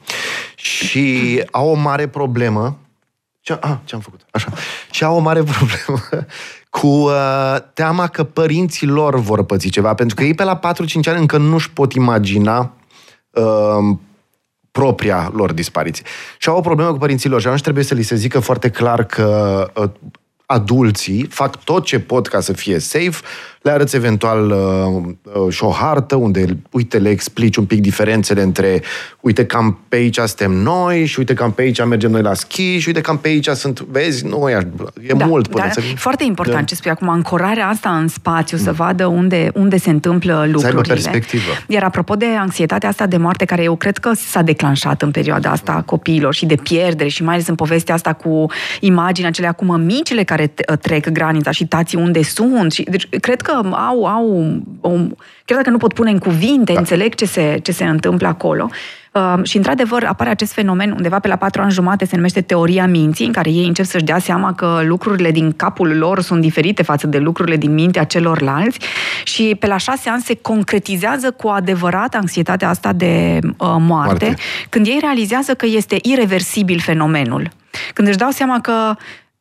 și 0.56 1.44
au 1.52 1.70
o 1.70 1.74
mare 1.74 2.08
problemă. 2.08 2.78
Ce, 3.42 3.58
a, 3.62 3.82
ce 3.84 3.96
am 3.96 4.02
făcut? 4.02 4.26
Așa. 4.32 4.52
Și 4.92 5.04
au 5.04 5.16
o 5.16 5.20
mare 5.20 5.44
problemă 5.54 6.26
cu 6.70 6.88
uh, 6.88 7.58
teama 7.74 8.08
că 8.08 8.24
părinții 8.24 8.88
lor 8.88 9.20
vor 9.20 9.44
păți 9.44 9.68
ceva, 9.68 9.94
pentru 9.94 10.16
că 10.16 10.24
ei 10.24 10.34
pe 10.34 10.44
la 10.44 10.60
4-5 10.60 10.62
ani 11.06 11.20
încă 11.20 11.38
nu-și 11.38 11.72
pot 11.72 11.94
imagina 11.94 12.72
uh, 13.32 13.98
propria 14.80 15.32
lor 15.34 15.54
dispariție. 15.54 16.06
Și 16.38 16.50
au 16.50 16.58
o 16.58 16.62
problemă 16.62 16.92
cu 16.92 16.98
părinții 16.98 17.30
lor 17.30 17.40
și 17.40 17.46
atunci 17.46 17.62
trebuie 17.62 17.84
să 17.84 17.94
li 17.94 18.04
se 18.04 18.16
zică 18.16 18.40
foarte 18.40 18.70
clar 18.70 19.04
că 19.04 19.68
uh, 19.76 19.90
adulții 20.46 21.26
fac 21.30 21.64
tot 21.64 21.86
ce 21.86 22.00
pot 22.00 22.28
ca 22.28 22.40
să 22.40 22.54
fie 22.54 22.80
safe, 22.80 23.20
le 23.66 23.72
arăți 23.72 23.96
eventual 23.96 24.52
uh, 24.52 25.14
uh, 25.44 25.54
și 25.54 25.64
o 25.64 25.70
hartă 25.70 26.16
unde, 26.16 26.46
uite, 26.72 26.98
le 26.98 27.10
explici 27.10 27.56
un 27.56 27.66
pic 27.66 27.82
diferențele 27.82 28.42
între, 28.42 28.82
uite, 29.20 29.46
cam 29.46 29.80
pe 29.90 29.96
aici 29.96 30.18
suntem 30.18 30.52
noi 30.52 31.06
și 31.06 31.20
uite, 31.20 31.34
cam 31.34 31.52
pe 31.52 31.62
aici 31.62 31.86
mergem 31.86 32.12
noi 32.12 32.22
la 32.22 32.34
schi 32.34 32.78
și 32.78 32.88
uite, 32.88 33.02
cam 33.02 33.18
pe 33.18 33.28
aici 33.28 33.48
sunt, 33.48 33.80
vezi, 33.80 34.26
nu 34.26 34.50
e, 34.50 34.68
e 35.08 35.14
mult 35.14 35.48
până 35.48 35.64
da, 35.64 35.72
să... 35.72 35.82
Foarte 35.96 36.24
important 36.24 36.58
Da. 36.60 36.64
ce 36.64 36.76
spui 36.76 36.92
acum, 36.92 37.10
ancorarea 37.10 37.68
asta 37.68 37.98
în 37.98 38.08
spațiu, 38.08 38.58
să 38.58 38.72
vadă 38.72 39.06
unde, 39.06 39.52
unde 39.54 39.78
se 39.78 39.90
întâmplă 39.90 40.48
lucrurile. 40.52 40.82
perspectivă. 40.82 41.52
Iar 41.68 41.84
apropo 41.84 42.16
de 42.16 42.26
anxietatea 42.40 42.90
asta 42.90 43.06
de 43.06 43.18
moarte, 43.18 43.46
care 43.46 43.64
eu 43.64 43.76
cred 43.76 43.98
că 43.98 44.12
s-a 44.14 44.42
declanșat 44.42 45.02
în 45.02 45.12
perioada 45.12 45.50
asta 45.52 45.72
a 45.72 45.82
copiilor 45.82 46.34
și 46.34 46.46
de 46.46 46.56
pierdere 46.56 47.10
și 47.10 47.24
mai 47.24 47.34
ales 47.34 47.48
în 47.48 47.56
povestea 47.56 47.94
asta 47.94 48.14
cu 48.14 48.46
imaginea 48.80 49.30
acelea 49.30 49.52
cu 49.52 49.66
mămicile 49.66 50.24
care 50.24 50.48
t- 50.48 50.80
trec 50.82 51.10
granița 51.10 51.52
și 51.52 51.66
tații 51.66 51.98
unde 51.98 52.24
sunt. 52.24 52.72
Și, 52.72 52.84
deci, 52.84 53.08
cred 53.20 53.42
că 53.42 53.54
au, 53.64 54.06
au 54.06 54.62
o, 54.82 54.90
chiar 55.46 55.58
dacă 55.58 55.70
nu 55.70 55.78
pot 55.78 55.94
pune 55.94 56.12
în 56.12 56.18
cuvinte, 56.18 56.74
da. 56.74 56.80
înțeleg 56.80 57.16
ce 57.16 57.26
se, 57.26 57.60
ce 57.64 57.72
se 57.72 57.86
întâmplă 57.86 58.28
acolo. 58.28 58.70
Uh, 59.12 59.40
și, 59.44 59.58
într-adevăr, 59.58 60.04
apare 60.04 60.30
acest 60.30 60.54
fenomen 60.54 60.92
undeva 60.92 61.20
pe 61.20 61.28
la 61.28 61.36
patru 61.36 61.62
ani 61.62 61.72
jumate, 61.72 62.06
se 62.06 62.16
numește 62.16 62.42
teoria 62.42 62.88
minții, 62.88 63.26
în 63.26 63.32
care 63.32 63.50
ei 63.50 63.66
încep 63.66 63.86
să-și 63.86 64.04
dea 64.04 64.20
seama 64.20 64.54
că 64.54 64.82
lucrurile 64.86 65.32
din 65.32 65.52
capul 65.52 65.98
lor 65.98 66.22
sunt 66.22 66.42
diferite 66.42 66.84
față 66.84 67.08
de 67.08 67.18
lucrurile 67.18 67.58
din 67.58 67.74
mintea 67.74 68.04
celorlalți 68.04 68.80
și 69.24 69.56
pe 69.60 69.68
la 69.68 69.78
șase 69.78 70.10
ani 70.10 70.22
se 70.22 70.36
concretizează 70.36 71.32
cu 71.32 71.48
adevărat 71.48 72.16
anxietatea 72.16 72.70
asta 72.70 72.94
de 72.94 73.40
uh, 73.42 73.52
moarte, 73.60 73.84
Moarte. 73.86 74.26
moarte, 74.26 74.42
când 74.70 74.88
ei 74.88 74.98
realizează 75.02 75.54
că 75.54 75.66
este 75.66 75.98
irreversibil 76.02 76.80
fenomenul. 76.80 77.50
Când 77.94 78.08
își 78.08 78.18
dau 78.18 78.30
seama 78.30 78.62
că 78.62 78.96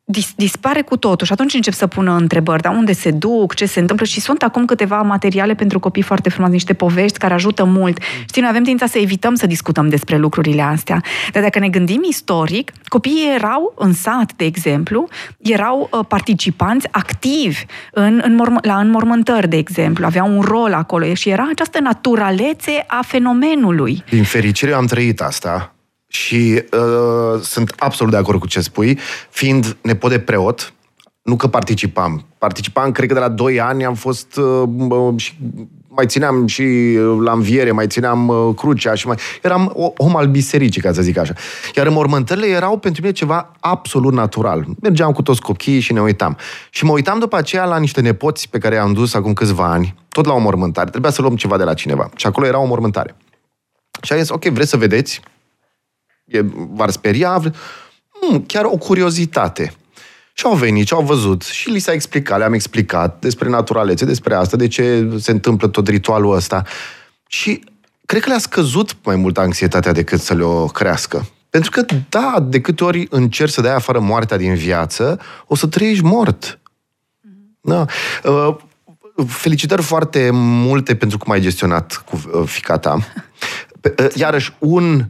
dis- 0.04 0.32
dispare 0.36 0.82
cu 0.82 0.96
totul 0.96 1.26
și 1.26 1.32
atunci 1.32 1.54
încep 1.54 1.72
să 1.72 1.86
pună 1.86 2.16
întrebări, 2.16 2.62
dar 2.62 2.74
unde 2.74 2.92
se 2.92 3.10
duc, 3.10 3.54
ce 3.54 3.66
se 3.66 3.80
întâmplă? 3.80 4.06
Și 4.06 4.20
sunt 4.20 4.42
acum 4.42 4.64
câteva 4.64 5.02
materiale 5.02 5.54
pentru 5.54 5.78
copii 5.78 6.02
foarte 6.02 6.28
frumoase, 6.28 6.54
niște 6.54 6.72
povești 6.72 7.18
care 7.18 7.34
ajută 7.34 7.64
mult. 7.64 7.98
Știi, 8.28 8.40
noi 8.40 8.50
avem 8.50 8.62
tendința 8.62 8.92
să 8.92 8.98
evităm 8.98 9.34
să 9.34 9.46
discutăm 9.46 9.88
despre 9.88 10.16
lucrurile 10.16 10.62
astea, 10.62 11.02
dar 11.32 11.42
dacă 11.42 11.58
ne 11.58 11.68
gândim 11.68 12.02
istoric, 12.08 12.72
copiii 12.88 13.32
erau 13.34 13.74
în 13.76 13.92
sat, 13.92 14.32
de 14.36 14.44
exemplu, 14.44 15.08
erau 15.38 15.88
uh, 15.92 16.04
participanți 16.08 16.88
activi 16.90 17.64
în, 17.92 18.20
în 18.24 18.34
morm- 18.42 18.60
la 18.60 18.78
înmormântări, 18.78 19.48
de 19.48 19.56
exemplu, 19.56 20.04
aveau 20.04 20.36
un 20.36 20.40
rol 20.40 20.72
acolo 20.72 21.14
și 21.14 21.28
era 21.28 21.48
această 21.50 21.80
naturalețe 21.80 22.84
a 22.86 23.00
fenomenului. 23.06 24.04
Din 24.10 24.24
fericire 24.24 24.70
eu 24.70 24.76
am 24.76 24.86
trăit 24.86 25.20
asta 25.20 25.73
și 26.14 26.62
uh, 26.72 27.40
sunt 27.40 27.74
absolut 27.76 28.12
de 28.12 28.18
acord 28.18 28.40
cu 28.40 28.46
ce 28.46 28.60
spui, 28.60 28.98
fiind 29.30 29.76
nepot 29.82 30.10
de 30.10 30.18
preot, 30.18 30.72
nu 31.22 31.36
că 31.36 31.46
participam. 31.46 32.24
Participam, 32.38 32.92
cred 32.92 33.08
că 33.08 33.14
de 33.14 33.20
la 33.20 33.28
2 33.28 33.60
ani 33.60 33.84
am 33.84 33.94
fost 33.94 34.36
uh, 34.36 34.62
bă, 34.66 35.12
și 35.16 35.34
mai 35.88 36.06
țineam 36.06 36.46
și 36.46 36.62
uh, 36.62 37.16
la 37.24 37.32
înviere, 37.32 37.70
mai 37.70 37.86
țineam 37.86 38.28
uh, 38.28 38.54
crucea 38.56 38.94
și 38.94 39.06
mai... 39.06 39.16
Eram 39.42 39.72
o- 39.74 39.92
om 39.96 40.16
al 40.16 40.26
bisericii, 40.26 40.80
ca 40.80 40.92
să 40.92 41.02
zic 41.02 41.16
așa. 41.16 41.32
Iar 41.76 41.88
mormântările 41.88 42.46
erau 42.46 42.78
pentru 42.78 43.02
mine 43.02 43.14
ceva 43.14 43.52
absolut 43.60 44.12
natural. 44.12 44.66
Mergeam 44.80 45.12
cu 45.12 45.22
toți 45.22 45.40
copiii 45.40 45.80
și 45.80 45.92
ne 45.92 46.00
uitam. 46.00 46.36
Și 46.70 46.84
mă 46.84 46.92
uitam 46.92 47.18
după 47.18 47.36
aceea 47.36 47.64
la 47.64 47.78
niște 47.78 48.00
nepoți 48.00 48.48
pe 48.48 48.58
care 48.58 48.74
i-am 48.74 48.92
dus 48.92 49.14
acum 49.14 49.32
câțiva 49.32 49.70
ani, 49.70 49.94
tot 50.08 50.26
la 50.26 50.32
o 50.32 50.38
mormântare. 50.38 50.90
Trebuia 50.90 51.10
să 51.10 51.22
luăm 51.22 51.36
ceva 51.36 51.56
de 51.56 51.64
la 51.64 51.74
cineva. 51.74 52.10
Și 52.16 52.26
acolo 52.26 52.46
era 52.46 52.58
o 52.58 52.66
mormântare. 52.66 53.16
Și 54.02 54.12
am 54.12 54.18
zis, 54.18 54.28
ok, 54.28 54.44
vreți 54.44 54.70
să 54.70 54.76
vedeți? 54.76 55.20
E, 56.24 56.40
v-ar 56.54 56.90
speria? 56.90 57.42
Hmm, 58.20 58.44
chiar 58.46 58.64
o 58.64 58.76
curiozitate. 58.76 59.72
Și 60.32 60.46
au 60.46 60.54
venit 60.54 60.86
și 60.86 60.92
au 60.92 61.02
văzut 61.02 61.42
și 61.42 61.70
li 61.70 61.78
s-a 61.78 61.92
explicat, 61.92 62.38
le-am 62.38 62.52
explicat 62.52 63.20
despre 63.20 63.48
naturalețe, 63.48 64.04
despre 64.04 64.34
asta, 64.34 64.56
de 64.56 64.68
ce 64.68 65.08
se 65.18 65.30
întâmplă 65.30 65.68
tot 65.68 65.88
ritualul 65.88 66.34
ăsta. 66.34 66.62
Și 67.26 67.64
cred 68.06 68.22
că 68.22 68.28
le-a 68.28 68.38
scăzut 68.38 68.96
mai 69.04 69.16
mult 69.16 69.38
anxietatea 69.38 69.92
decât 69.92 70.20
să 70.20 70.34
le-o 70.34 70.66
crească. 70.66 71.28
Pentru 71.50 71.70
că, 71.70 71.84
da, 72.08 72.34
de 72.48 72.60
câte 72.60 72.84
ori 72.84 73.06
încerci 73.10 73.52
să 73.52 73.60
dai 73.60 73.74
afară 73.74 74.00
moartea 74.00 74.36
din 74.36 74.54
viață, 74.54 75.20
o 75.46 75.54
să 75.54 75.66
trăiești 75.66 76.04
mort. 76.04 76.58
Da. 77.60 77.84
Uh, 78.24 78.56
Felicitări 79.26 79.82
foarte 79.82 80.30
multe 80.32 80.96
pentru 80.96 81.18
cum 81.18 81.32
ai 81.32 81.40
gestionat 81.40 82.04
cu 82.06 82.22
uh, 82.32 82.48
fica 82.48 82.78
ta. 82.78 82.98
Pe- 83.80 83.94
uh, 83.98 84.08
Iarăși, 84.14 84.54
un 84.58 85.04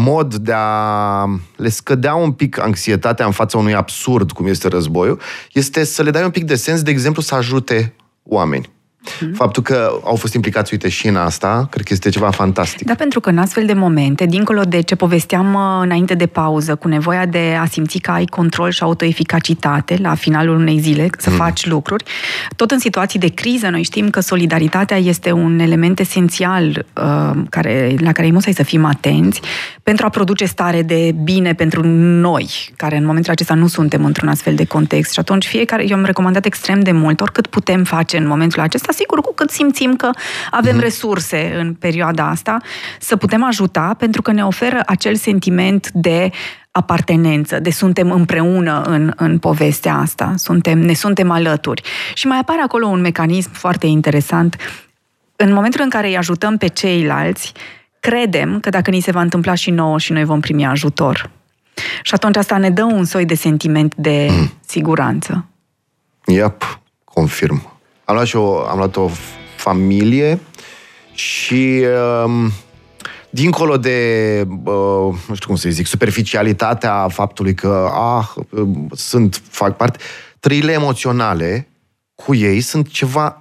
mod 0.00 0.34
de 0.34 0.52
a 0.54 1.24
le 1.56 1.68
scădea 1.68 2.14
un 2.14 2.32
pic 2.32 2.58
anxietatea 2.58 3.26
în 3.26 3.32
fața 3.32 3.58
unui 3.58 3.74
absurd, 3.74 4.32
cum 4.32 4.46
este 4.46 4.68
războiul, 4.68 5.20
este 5.52 5.84
să 5.84 6.02
le 6.02 6.10
dai 6.10 6.24
un 6.24 6.30
pic 6.30 6.44
de 6.44 6.54
sens, 6.54 6.82
de 6.82 6.90
exemplu, 6.90 7.22
să 7.22 7.34
ajute 7.34 7.94
oameni. 8.22 8.70
Faptul 9.34 9.62
că 9.62 10.00
au 10.04 10.14
fost 10.14 10.34
implicați, 10.34 10.72
uite, 10.72 10.88
și 10.88 11.06
în 11.06 11.16
asta, 11.16 11.66
cred 11.70 11.84
că 11.84 11.92
este 11.92 12.08
ceva 12.08 12.30
fantastic. 12.30 12.86
Da, 12.86 12.94
pentru 12.94 13.20
că 13.20 13.30
în 13.30 13.38
astfel 13.38 13.66
de 13.66 13.72
momente, 13.72 14.26
dincolo 14.26 14.62
de 14.62 14.80
ce 14.80 14.94
povesteam 14.94 15.54
uh, 15.54 15.60
înainte 15.82 16.14
de 16.14 16.26
pauză, 16.26 16.74
cu 16.74 16.88
nevoia 16.88 17.26
de 17.26 17.56
a 17.60 17.66
simți 17.66 17.98
că 17.98 18.10
ai 18.10 18.24
control 18.24 18.70
și 18.70 18.82
autoeficacitate 18.82 19.98
la 20.02 20.14
finalul 20.14 20.56
unei 20.56 20.78
zile, 20.78 21.10
să 21.18 21.30
faci 21.30 21.66
lucruri, 21.66 22.04
tot 22.56 22.70
în 22.70 22.78
situații 22.78 23.18
de 23.18 23.28
criză, 23.28 23.68
noi 23.68 23.82
știm 23.82 24.10
că 24.10 24.20
solidaritatea 24.20 24.96
este 24.96 25.32
un 25.32 25.58
element 25.58 26.00
esențial 26.00 26.86
uh, 27.02 27.42
care, 27.48 27.94
la 27.98 28.12
care 28.12 28.26
e 28.26 28.52
să 28.52 28.62
fim 28.62 28.84
atenți 28.84 29.40
pentru 29.82 30.06
a 30.06 30.08
produce 30.08 30.44
stare 30.44 30.82
de 30.82 31.14
bine 31.22 31.54
pentru 31.54 31.86
noi, 31.86 32.48
care 32.76 32.96
în 32.96 33.04
momentul 33.04 33.32
acesta 33.32 33.54
nu 33.54 33.66
suntem 33.66 34.04
într-un 34.04 34.28
astfel 34.28 34.54
de 34.54 34.64
context. 34.64 35.12
Și 35.12 35.18
atunci 35.18 35.46
fiecare, 35.46 35.84
eu 35.88 35.96
am 35.96 36.04
recomandat 36.04 36.44
extrem 36.44 36.80
de 36.80 36.92
mult, 36.92 37.20
oricât 37.20 37.46
putem 37.46 37.84
face 37.84 38.16
în 38.16 38.26
momentul 38.26 38.60
acesta, 38.60 38.87
sigur, 38.92 39.20
cu 39.20 39.32
cât 39.34 39.50
simțim 39.50 39.96
că 39.96 40.10
avem 40.50 40.74
Mhm. 40.74 40.82
resurse 40.82 41.54
în 41.58 41.74
perioada 41.74 42.28
asta, 42.28 42.56
să 43.00 43.16
putem 43.16 43.44
ajuta, 43.44 43.94
pentru 43.98 44.22
că 44.22 44.32
ne 44.32 44.44
oferă 44.44 44.82
acel 44.86 45.14
sentiment 45.16 45.90
de 45.92 46.30
apartenență, 46.70 47.58
de 47.60 47.70
suntem 47.70 48.10
împreună 48.10 48.82
în, 48.82 49.12
în 49.16 49.38
povestea 49.38 49.94
asta, 49.96 50.32
suntem, 50.36 50.78
ne 50.78 50.92
suntem 50.92 51.30
alături. 51.30 51.82
Și 52.14 52.26
mai 52.26 52.38
apare 52.38 52.60
acolo 52.60 52.86
un 52.86 53.00
mecanism 53.00 53.52
foarte 53.52 53.86
interesant. 53.86 54.56
În 55.36 55.52
momentul 55.52 55.80
în 55.82 55.88
care 55.88 56.06
îi 56.08 56.16
ajutăm 56.16 56.56
pe 56.56 56.66
ceilalți, 56.66 57.52
credem 58.00 58.60
că 58.60 58.68
dacă 58.70 58.90
ni 58.90 59.00
se 59.00 59.10
va 59.10 59.20
întâmpla 59.20 59.54
și 59.54 59.70
nouă 59.70 59.98
și 59.98 60.12
noi 60.12 60.24
vom 60.24 60.40
primi 60.40 60.66
ajutor. 60.66 61.30
Și 62.02 62.14
atunci 62.14 62.36
asta 62.36 62.56
ne 62.56 62.70
dă 62.70 62.82
un 62.84 63.04
soi 63.04 63.24
de 63.24 63.34
sentiment 63.34 63.94
de 63.94 64.26
Mm. 64.30 64.52
siguranță. 64.66 65.44
Yep, 66.26 66.80
confirm. 67.04 67.77
Am 68.08 68.14
luat 68.14 68.26
și 68.26 68.36
o, 68.36 68.58
am 68.58 68.76
luat 68.76 68.96
o 68.96 69.10
familie 69.56 70.40
și 71.12 71.84
um, 72.24 72.52
dincolo 73.30 73.76
de, 73.76 74.40
uh, 74.64 75.14
nu 75.28 75.34
știu 75.34 75.46
cum 75.46 75.56
să 75.56 75.68
zic, 75.68 75.86
superficialitatea 75.86 77.08
faptului 77.08 77.54
că, 77.54 77.90
ah, 77.92 78.26
um, 78.50 78.88
sunt, 78.94 79.42
fac 79.48 79.76
parte, 79.76 79.98
trăile 80.40 80.72
emoționale 80.72 81.68
cu 82.14 82.34
ei 82.34 82.60
sunt 82.60 82.88
ceva 82.88 83.38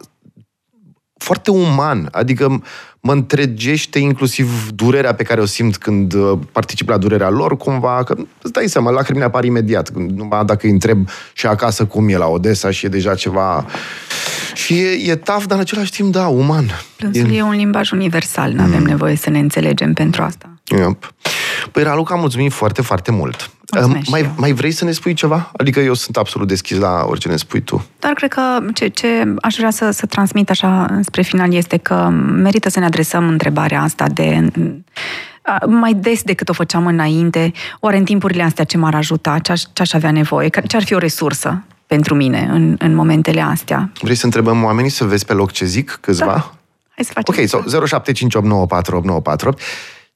foarte 1.18 1.52
uman, 1.52 2.10
adică 2.12 2.64
mă 3.00 3.12
întregește 3.12 4.00
inclusiv 4.00 4.70
durerea 4.70 5.16
pe 5.16 5.24
care 5.24 5.42
o 5.42 5.46
simt 5.46 5.78
când 5.78 6.14
uh, 6.14 6.40
particip 6.52 6.90
la 6.90 6.98
durerea 6.98 7.30
lor, 7.30 7.58
cumva, 7.58 8.04
că 8.04 8.16
îți 8.42 8.54
dai 8.54 8.68
seama, 8.68 8.90
lacrimile 8.90 9.26
apar 9.26 9.44
imediat, 9.44 9.90
când- 9.90 10.12
numai 10.12 10.46
dacă 10.46 10.66
îi 10.66 10.72
întreb 10.72 11.08
și 11.34 11.48
acasă 11.48 11.86
cum 11.86 12.10
e 12.10 12.18
la 12.18 12.28
Odessa 12.28 12.72
și 12.72 12.86
e 12.86 12.90
deja 12.90 13.16
ceva... 13.16 13.66
Și 14.58 14.74
e, 14.80 15.12
e 15.12 15.16
taf, 15.16 15.46
dar 15.46 15.56
în 15.58 15.64
același 15.64 15.92
timp, 15.92 16.12
da, 16.12 16.28
uman. 16.28 16.66
Plânsul 16.96 17.34
e 17.34 17.42
un 17.42 17.52
limbaj 17.56 17.92
universal, 17.92 18.52
nu 18.52 18.62
Mm. 18.62 18.68
avem 18.68 18.84
nevoie 18.84 19.16
să 19.16 19.30
ne 19.30 19.40
înțelegem 19.40 19.94
pentru 19.94 20.22
asta. 20.24 20.50
Yep. 20.78 21.14
Păi, 21.72 21.84
Raluca, 21.84 22.16
mulțumim 22.16 22.50
foarte, 22.50 22.82
foarte 22.82 23.12
mult. 23.12 23.50
Mulțumesc 23.72 24.00
Uh, 24.00 24.06
și 24.06 24.12
mai, 24.12 24.22
eu. 24.22 24.34
mai 24.38 24.52
vrei 24.54 24.72
să 24.72 24.86
ne 24.86 24.92
spui 24.92 25.14
ceva? 25.14 25.52
Adică 25.58 25.80
eu 25.80 25.94
sunt 25.94 26.18
absolut 26.18 26.48
deschis 26.48 26.78
la 26.78 27.04
orice 27.08 27.28
ne 27.30 27.36
spui 27.36 27.62
tu. 27.62 27.86
Dar 28.00 28.12
cred 28.14 28.30
că 28.30 28.42
ce, 28.74 28.88
ce 28.88 29.34
aș 29.42 29.56
vrea 29.56 29.70
să, 29.72 29.90
să 29.92 30.06
transmit 30.06 30.50
așa 30.50 31.00
spre 31.02 31.22
final 31.22 31.54
este 31.54 31.78
că 31.78 31.94
merită 32.36 32.70
să 32.70 32.80
ne 32.80 32.86
adresăm 32.86 33.28
întrebarea 33.28 33.82
asta 33.82 34.06
de 34.14 34.48
a, 35.42 35.66
mai 35.66 35.94
des 35.94 36.22
decât 36.24 36.50
o 36.50 36.54
făceam 36.54 36.86
înainte, 36.88 37.52
oare 37.80 37.98
în 37.98 38.04
timpurile 38.04 38.44
astea 38.44 38.64
ce 38.64 38.78
m-ar 38.78 38.96
ajuta, 38.96 39.40
ce 39.40 39.52
aș, 39.52 39.62
ce 39.74 39.82
aș 39.82 39.94
avea 39.94 40.12
nevoie, 40.12 40.50
Ca- 40.50 40.62
ce 40.62 40.76
ar 40.76 40.84
fi 40.84 40.94
o 40.94 40.98
resursă 40.98 41.64
pentru 41.88 42.16
mine 42.16 42.48
în, 42.52 42.76
în 42.80 42.94
momentele 42.96 43.42
astea. 43.42 43.92
Vrei 44.02 44.16
să 44.16 44.26
întrebăm 44.26 44.64
oamenii 44.64 44.90
să 44.92 45.04
vezi 45.06 45.26
pe 45.26 45.34
loc 45.34 45.52
ce 45.52 45.66
zic 45.66 45.98
câțiva? 46.02 46.26
Da. 46.26 46.54
Hai 46.96 47.06
să 47.06 47.12
facem 47.14 47.34
Ok, 47.38 47.44
asta. 47.44 47.64
so 47.68 47.88
0758948948. 49.54 49.58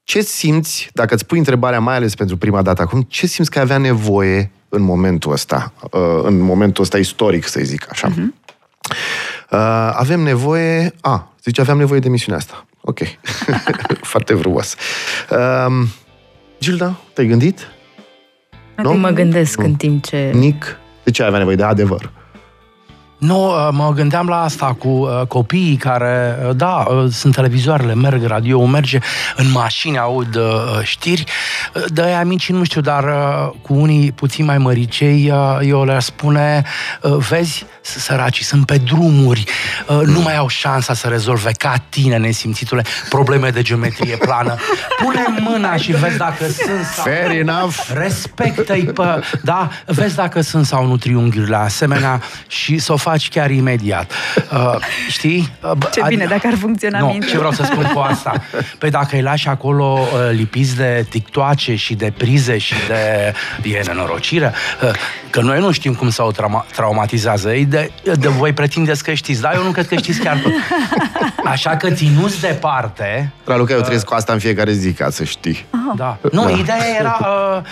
Ce 0.04 0.22
simți, 0.22 0.90
dacă 0.94 1.14
îți 1.14 1.26
pui 1.26 1.38
întrebarea 1.38 1.80
mai 1.80 1.96
ales 1.96 2.16
pentru 2.16 2.38
prima 2.38 2.62
dată 2.62 2.82
acum, 2.82 3.02
ce 3.02 3.28
simți 3.28 3.52
că 3.52 3.58
ai 3.58 3.64
avea 3.64 3.78
nevoie 3.78 4.52
în 4.70 4.82
momentul 4.82 5.32
ăsta, 5.32 5.74
uh, 5.92 6.00
în 6.24 6.40
momentul 6.40 6.84
ăsta 6.84 6.98
istoric, 6.98 7.48
să 7.48 7.60
zic 7.64 7.88
așa? 7.90 8.08
Mhm. 8.08 8.36
Uh, 9.52 9.58
avem 9.94 10.20
nevoie... 10.20 10.94
A, 11.02 11.34
zice, 11.44 11.62
aveam 11.62 11.78
nevoie 11.78 12.00
de 12.00 12.10
misiunea 12.10 12.40
asta. 12.40 12.66
Ok. 12.82 13.00
Foarte 14.12 14.34
frumos. 14.34 14.76
Uh, 15.30 15.88
Gilda, 16.60 17.00
te-ai 17.14 17.28
gândit? 17.28 17.68
Nu? 18.76 18.94
Mă 18.94 19.10
gândesc 19.10 19.58
Nu. 19.58 19.66
în 19.66 19.74
timp 19.74 20.04
ce... 20.06 20.32
Nic? 20.34 20.78
De 21.04 21.12
ce 21.12 21.22
ai 21.22 21.28
avea 21.28 21.40
nevoie 21.40 21.56
de 21.56 21.64
adevăr? 21.64 22.12
Nu, 23.22 23.48
uh, 23.48 23.68
mă 23.72 23.92
gândeam 23.96 24.28
la 24.28 24.42
asta 24.44 24.76
cu 24.80 24.88
uh, 24.88 25.22
copiii 25.28 25.76
care, 25.76 26.38
uh, 26.48 26.56
da, 26.56 26.86
uh, 26.90 27.06
sunt 27.12 27.36
televizoarele, 27.36 27.94
merg, 27.96 28.24
radio 28.26 28.66
merge, 28.66 29.00
în 29.36 29.52
mașini 29.52 29.98
aud 30.00 30.36
uh, 30.36 30.44
știri, 30.84 31.24
uh, 31.76 31.84
de 31.88 32.02
aia 32.02 32.24
mici 32.24 32.50
nu 32.50 32.64
știu, 32.64 32.82
dar 32.82 33.04
uh, 33.04 33.50
cu 33.62 33.74
unii 33.74 34.12
puțin 34.12 34.46
mai 34.46 34.58
măricei, 34.58 35.32
uh, 35.32 35.58
eu 35.68 35.84
le 35.86 36.00
spune, 36.00 36.64
uh, 37.02 37.16
vezi, 37.30 37.66
s- 37.82 37.98
săracii 37.98 38.44
sunt 38.46 38.66
pe 38.66 38.78
drumuri, 38.78 39.44
uh, 39.88 40.02
nu 40.06 40.20
mai 40.20 40.38
au 40.38 40.48
șansa 40.48 40.94
să 40.94 41.08
rezolve 41.08 41.52
ca 41.52 41.74
tine, 41.90 42.18
nesimțitule, 42.18 42.84
probleme 43.10 43.50
de 43.50 43.62
geometrie 43.62 44.16
plană. 44.18 44.56
Pune 45.04 45.26
mâna 45.50 45.76
și 45.76 45.92
vezi 45.92 46.18
dacă 46.18 46.44
sunt 46.48 46.86
sau 46.96 47.04
Fair 47.04 47.32
enough. 47.40 47.76
Respectă-i 47.94 48.84
pe... 48.84 49.04
Da? 49.44 49.70
Vezi 49.86 50.16
dacă 50.16 50.42
sunt 50.42 50.66
sau 50.66 50.86
nu 50.86 50.98
triunghiurile 50.98 51.56
asemenea 51.56 52.22
și 52.48 52.78
să 52.78 52.94
o 52.94 52.96
faci 52.98 53.10
chiar 53.30 53.50
imediat. 53.52 54.12
Uh, 54.52 54.76
știi? 55.10 55.50
Uh, 55.62 55.72
b- 55.78 55.90
Ce 55.92 56.02
bine, 56.08 56.26
dacă 56.26 56.48
ar 56.48 56.56
funcționa 56.58 57.00
Nu, 57.00 57.06
mintea. 57.06 57.30
ce 57.30 57.38
vreau 57.38 57.52
să 57.52 57.64
spun 57.64 57.84
cu 57.94 58.00
asta? 58.00 58.34
Păi 58.78 58.90
dacă 58.90 59.16
îi 59.16 59.22
lași 59.22 59.48
acolo 59.48 60.00
uh, 60.00 60.30
lipiți 60.32 60.76
de 60.76 61.06
tictoace 61.10 61.76
și 61.76 61.94
de 61.96 62.14
prize 62.18 62.58
și 62.58 62.74
de... 62.88 63.34
E 63.70 63.82
nenorocire. 63.86 64.54
Uh, 64.84 64.90
că 65.30 65.42
noi 65.42 65.60
nu 65.60 65.72
știm 65.72 65.94
cum 65.94 66.10
să 66.10 66.24
o 66.24 66.32
trauma- 66.32 66.66
traumatizează. 66.76 67.54
Ei 67.54 67.66
de, 67.66 67.92
de 68.20 68.28
voi 68.28 68.54
pretindeți 68.54 69.04
că 69.04 69.14
știți, 69.14 69.42
dar 69.42 69.56
eu 69.56 69.64
nu 69.64 69.72
cred 69.72 69.88
că 69.88 69.96
știți 69.96 70.20
chiar 70.20 70.38
tot. 70.38 70.52
Așa 71.46 71.78
că 71.78 71.90
ținuți 71.92 72.42
departe, 72.42 73.32
Raluca, 73.46 73.74
eu 73.74 73.82
trăiesc 73.82 74.06
cu 74.06 74.14
asta 74.14 74.34
în 74.34 74.40
fiecare 74.40 74.72
zi, 74.72 74.94
ca 74.94 75.10
să 75.10 75.24
știi. 75.24 75.66
da. 75.96 76.18
Nu, 76.32 76.44
Da. 76.44 76.50
ideea 76.50 76.86
era... 77.00 77.18
Uh, 77.22 77.58
uh, 77.58 77.64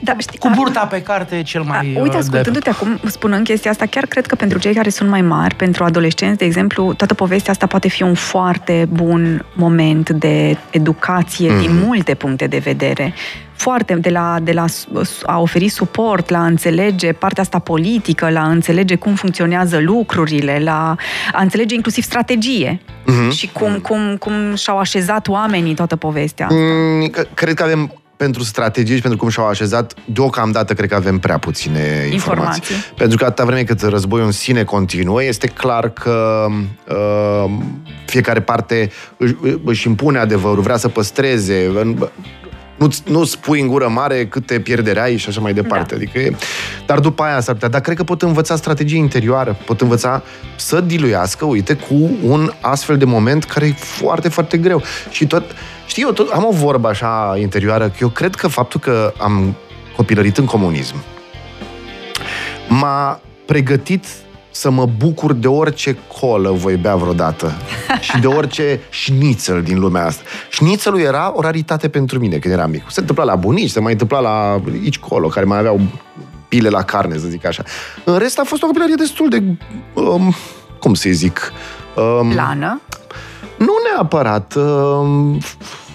Da, 0.00 0.14
știi, 0.18 0.38
cu 0.38 0.50
burta 0.54 0.80
pe 0.86 1.02
carte 1.02 1.36
e 1.36 1.42
cel 1.42 1.62
mai... 1.62 1.78
A, 1.96 2.00
uite, 2.00 2.16
uh, 2.16 2.22
ascultându-te 2.22 2.70
acum, 2.70 2.98
spunând 3.04 3.44
chestia 3.46 3.70
asta, 3.70 3.86
chiar 3.86 4.06
cred 4.06 4.26
că 4.26 4.34
pentru 4.34 4.58
cei 4.58 4.74
care 4.74 4.88
sunt 4.88 5.08
mai 5.10 5.22
mari, 5.22 5.54
pentru 5.54 5.84
adolescenți, 5.84 6.38
de 6.38 6.44
exemplu, 6.44 6.92
toată 6.94 7.14
povestea 7.14 7.52
asta 7.52 7.66
poate 7.66 7.88
fi 7.88 8.02
un 8.02 8.14
foarte 8.14 8.86
bun 8.92 9.44
moment 9.54 10.10
de 10.10 10.56
educație 10.70 11.50
mm. 11.52 11.60
din 11.60 11.70
multe 11.84 12.14
puncte 12.14 12.46
de 12.46 12.58
vedere. 12.58 13.14
Foarte, 13.52 13.94
de 13.94 14.08
la, 14.10 14.36
de 14.42 14.52
la 14.52 14.64
a 15.26 15.40
oferi 15.40 15.68
suport, 15.68 16.28
la 16.30 16.38
a 16.38 16.46
înțelege 16.46 17.12
partea 17.12 17.42
asta 17.42 17.58
politică, 17.58 18.28
la 18.30 18.40
a 18.40 18.48
înțelege 18.48 18.94
cum 18.94 19.14
funcționează 19.14 19.78
lucrurile, 19.80 20.60
la 20.64 20.94
a 21.32 21.42
înțelege 21.42 21.74
inclusiv 21.74 22.04
strategie 22.04 22.80
Mhm. 23.06 23.30
și 23.30 23.50
cum, 23.52 23.78
cum, 23.78 24.16
cum 24.18 24.54
și-au 24.54 24.78
așezat 24.78 25.28
oamenii 25.28 25.74
toată 25.74 25.96
povestea. 25.96 26.46
Mm, 26.50 27.06
că- 27.06 27.26
Cred 27.34 27.54
că 27.54 27.62
avem 27.62 27.92
pentru 28.16 28.42
strategii 28.42 28.94
și 28.94 29.00
pentru 29.00 29.18
cum 29.18 29.28
și-au 29.28 29.46
așezat, 29.48 29.94
deocamdată 30.04 30.74
cred 30.74 30.88
că 30.88 30.94
avem 30.94 31.18
prea 31.18 31.38
puține 31.38 32.08
informații. 32.12 32.12
Informații. 32.12 32.74
Pentru 32.96 33.16
că 33.16 33.24
atâta 33.24 33.44
vreme 33.44 33.62
cât 33.62 33.82
războiul 33.82 34.26
în 34.26 34.32
sine 34.32 34.64
continuă, 34.64 35.22
este 35.24 35.46
clar 35.46 35.88
că 35.90 36.46
uh, 36.88 37.50
fiecare 38.06 38.40
parte 38.40 38.90
își, 39.16 39.34
își 39.64 39.86
impune 39.88 40.18
adevărul, 40.18 40.62
vrea 40.62 40.76
să 40.76 40.88
păstreze, 40.88 41.70
în- 41.74 42.08
nu, 42.76 42.88
nu 43.06 43.24
spui 43.24 43.60
în 43.60 43.66
gură 43.66 43.88
mare 43.88 44.26
câte 44.26 44.60
pierderi 44.60 44.98
ai 44.98 45.16
și 45.16 45.28
așa 45.28 45.40
mai 45.40 45.52
departe. 45.54 45.94
Da. 45.94 45.96
Adică 45.96 46.18
e, 46.18 46.36
dar 46.86 46.98
după 46.98 47.22
aia 47.22 47.40
s-ar 47.40 47.54
putea. 47.54 47.68
Dar 47.68 47.80
cred 47.80 47.96
că 47.96 48.04
pot 48.04 48.22
învăța 48.22 48.56
strategie 48.56 48.98
interioară, 48.98 49.56
pot 49.66 49.80
învăța 49.80 50.22
să 50.56 50.80
diluiască, 50.80 51.44
uite, 51.44 51.74
cu 51.74 52.10
un 52.22 52.52
astfel 52.60 52.96
de 52.96 53.04
moment 53.04 53.44
care 53.44 53.66
e 53.66 53.72
foarte, 53.72 54.28
foarte 54.28 54.56
greu. 54.56 54.82
Și 55.10 55.26
tot, 55.26 55.44
știi, 55.86 56.02
eu 56.02 56.10
tot, 56.10 56.30
am 56.30 56.44
o 56.44 56.52
vorbă 56.52 56.88
așa 56.88 57.36
interioară, 57.40 57.88
că 57.88 57.96
eu 58.00 58.08
cred 58.08 58.34
că 58.34 58.48
faptul 58.48 58.80
că 58.80 59.12
am 59.18 59.54
copilărit 59.96 60.36
în 60.38 60.44
comunism 60.44 60.94
m-a 62.68 63.20
pregătit 63.46 64.06
să 64.50 64.70
mă 64.70 64.86
bucur 64.86 65.32
de 65.32 65.46
orice 65.46 65.96
colă 66.20 66.50
voi 66.50 66.76
bea 66.76 66.96
vreodată 66.96 67.52
și 68.00 68.18
de 68.18 68.26
orice 68.26 68.80
șnițel 68.90 69.62
din 69.62 69.78
lumea 69.78 70.06
asta. 70.06 70.22
Șnițelul 70.50 71.00
era 71.00 71.32
o 71.34 71.40
raritate 71.40 71.88
pentru 71.88 72.18
mine 72.18 72.38
când 72.38 72.54
eram 72.54 72.70
mic. 72.70 72.84
Se 72.90 73.00
întâmpla 73.00 73.24
la 73.24 73.34
bunici, 73.34 73.70
se 73.70 73.80
mai 73.80 73.92
întâmpla 73.92 74.20
la 74.20 74.60
aici 74.82 74.98
colo, 74.98 75.28
care 75.28 75.46
mai 75.46 75.58
aveau 75.58 75.80
pile 76.48 76.68
la 76.68 76.82
carne, 76.82 77.18
să 77.18 77.26
zic 77.26 77.46
așa. 77.46 77.62
În 78.04 78.18
rest 78.18 78.38
a 78.38 78.44
fost 78.44 78.62
o 78.62 78.66
copilărie 78.66 78.94
destul 78.94 79.28
de, 79.28 79.42
um, 79.94 80.34
cum 80.78 80.94
să 80.94 81.08
zic, 81.12 81.52
um, 82.20 82.28
Plană. 82.28 82.80
Nu 83.58 83.72
neapărat 83.92 84.54
um, 84.54 85.38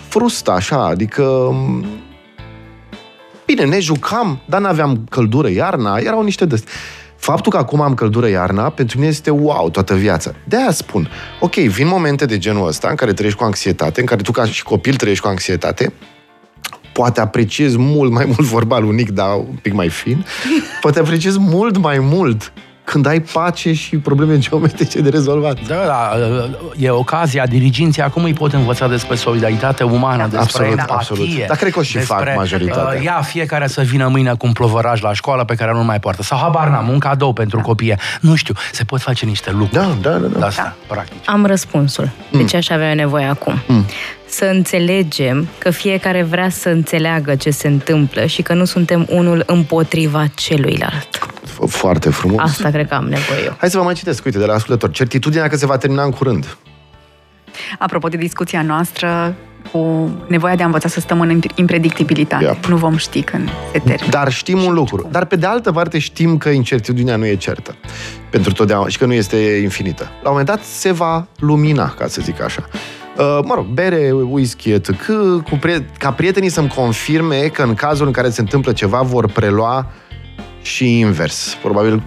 frustă, 0.07 0.51
așa, 0.51 0.85
adică 0.85 1.23
um, 1.23 1.85
bine, 3.45 3.65
ne 3.65 3.79
jucam, 3.79 4.41
dar 4.45 4.61
n-aveam 4.61 5.05
căldură 5.09 5.49
iarna, 5.49 5.97
erau 5.97 6.21
niște 6.21 6.45
de 6.45 6.63
Faptul 7.21 7.51
că 7.51 7.57
acum 7.57 7.81
am 7.81 7.93
căldură 7.93 8.27
iarna, 8.27 8.69
pentru 8.69 8.97
mine 8.97 9.09
este 9.09 9.29
wow 9.29 9.69
toată 9.69 9.95
viața. 9.95 10.31
De 10.47 10.55
aia 10.55 10.71
spun, 10.71 11.09
ok, 11.39 11.53
vin 11.55 11.87
momente 11.87 12.25
de 12.25 12.37
genul 12.37 12.67
ăsta 12.67 12.89
în 12.89 12.95
care 12.95 13.13
trăiești 13.13 13.39
cu 13.39 13.45
anxietate, 13.45 13.99
în 13.99 14.05
care 14.05 14.21
tu 14.21 14.31
ca 14.31 14.45
și 14.45 14.63
copil 14.63 14.95
trăiești 14.95 15.23
cu 15.23 15.29
anxietate, 15.29 15.93
poate 16.93 17.21
apreciez 17.21 17.75
mult 17.75 18.11
mai 18.11 18.25
mult 18.25 18.47
vorbalul 18.55 18.89
unic, 18.89 19.09
dar 19.09 19.35
un 19.35 19.57
pic 19.61 19.73
mai 19.73 19.89
fin, 19.89 20.25
poate 20.81 20.99
apreciez 20.99 21.37
mult 21.37 21.77
mai 21.77 21.99
mult 21.99 22.53
când 22.83 23.05
ai 23.05 23.19
pace 23.19 23.73
și 23.73 23.97
probleme 23.97 24.37
geometrice 24.37 25.01
de 25.01 25.09
rezolvat. 25.09 25.67
Da, 25.67 25.75
da, 25.85 26.11
e 26.77 26.89
ocazia, 26.89 27.45
diriginții 27.45 28.01
acum 28.01 28.23
îi 28.23 28.33
pot 28.33 28.53
învăța 28.53 28.87
despre 28.87 29.15
solidaritate 29.15 29.83
umană, 29.83 30.23
despre 30.23 30.39
Absolut, 30.39 30.69
empatie. 30.69 30.95
absolut. 30.95 31.47
Dar 31.47 31.57
cred 31.57 31.71
că 31.71 31.79
o 31.79 31.81
și 31.81 31.93
despre, 31.93 32.15
fac 32.15 32.35
majoritatea. 32.35 32.97
Uh, 32.97 33.03
ia 33.03 33.21
fiecare 33.21 33.67
să 33.67 33.81
vină 33.81 34.07
mâine 34.07 34.33
cu 34.33 34.45
un 34.45 34.51
plovăraj 34.51 35.01
la 35.01 35.13
școală 35.13 35.43
pe 35.43 35.55
care 35.55 35.71
nu 35.71 35.83
mai 35.83 35.99
poartă. 35.99 36.23
Sau 36.23 36.37
habar 36.37 36.67
n-am, 36.67 36.89
un 36.89 36.99
cadou 36.99 37.33
pentru 37.33 37.59
copie. 37.59 37.97
Nu 38.21 38.35
știu, 38.35 38.53
se 38.71 38.83
pot 38.83 39.01
face 39.01 39.25
niște 39.25 39.51
lucruri. 39.51 39.71
Da, 39.71 39.95
da, 40.01 40.17
da. 40.17 40.27
De 40.27 40.39
da. 40.39 40.45
asta, 40.45 40.75
practic. 40.87 41.17
Am 41.25 41.45
răspunsul. 41.45 42.09
De 42.31 42.43
ce 42.43 42.57
aș 42.57 42.69
avea 42.69 42.93
nevoie 42.93 43.25
acum? 43.25 43.53
Să 44.25 44.45
înțelegem 44.45 45.47
că 45.57 45.69
fiecare 45.69 46.23
vrea 46.23 46.49
să 46.49 46.69
înțeleagă 46.69 47.35
ce 47.35 47.49
se 47.49 47.67
întâmplă 47.67 48.25
și 48.25 48.41
că 48.41 48.53
nu 48.53 48.65
suntem 48.65 49.05
unul 49.09 49.43
împotriva 49.45 50.25
celuilalt. 50.35 51.19
F- 51.65 51.69
Foarte 51.69 52.09
frumos. 52.09 52.39
Asta 52.41 52.69
cred 52.69 52.87
că 52.87 52.93
am 52.93 53.03
nevoie 53.03 53.43
eu. 53.45 53.55
Hai 53.57 53.69
să 53.69 53.77
vă 53.77 53.83
mai 53.83 53.93
citesc, 53.93 54.25
uite, 54.25 54.37
de 54.37 54.45
la 54.45 54.53
ascultător. 54.53 54.91
Certitudinea 54.91 55.47
că 55.47 55.55
se 55.55 55.65
va 55.65 55.77
termina 55.77 56.03
în 56.03 56.11
curând. 56.11 56.57
Apropo 57.79 58.07
de 58.07 58.17
discuția 58.17 58.61
noastră, 58.61 59.35
cu 59.71 60.09
nevoia 60.27 60.55
de 60.55 60.63
a 60.63 60.65
învăța 60.65 60.87
să 60.89 60.99
stăm 60.99 61.21
în 61.21 61.41
impredictibilitate. 61.55 62.43
Yep. 62.43 62.65
Nu 62.65 62.75
vom 62.75 62.97
ști 62.97 63.21
când 63.21 63.49
se 63.71 63.79
termină. 63.79 64.09
Dar 64.09 64.31
știm 64.31 64.63
un 64.63 64.73
lucru. 64.73 65.07
Dar 65.11 65.25
pe 65.25 65.35
de 65.35 65.45
altă 65.45 65.71
parte 65.71 65.99
știm 65.99 66.37
că 66.37 66.49
incertitudinea 66.49 67.15
nu 67.15 67.25
e 67.25 67.35
certă 67.35 67.75
pentru 68.29 68.51
totdeauna 68.53 68.87
și 68.89 68.97
că 68.97 69.05
nu 69.05 69.13
este 69.13 69.37
infinită. 69.37 70.03
La 70.03 70.09
un 70.29 70.35
moment 70.37 70.47
dat 70.47 70.63
se 70.63 70.91
va 70.91 71.27
lumina, 71.39 71.89
ca 71.89 72.07
să 72.07 72.21
zic 72.21 72.41
așa. 72.41 72.63
Uh, 73.17 73.39
mă 73.43 73.53
rog, 73.55 73.65
bere, 73.65 74.11
whisky, 74.11 74.71
etc. 74.71 75.05
Cu 75.49 75.59
pri- 75.67 75.97
ca 75.97 76.11
prietenii 76.11 76.49
să-mi 76.49 76.67
confirme 76.75 77.35
că 77.37 77.61
în 77.63 77.73
cazul 77.73 78.05
în 78.05 78.11
care 78.11 78.29
se 78.29 78.41
întâmplă 78.41 78.71
ceva 78.71 79.01
vor 79.01 79.31
prelua 79.31 79.91
și 80.61 80.99
invers. 80.99 81.57
Probabil 81.61 82.01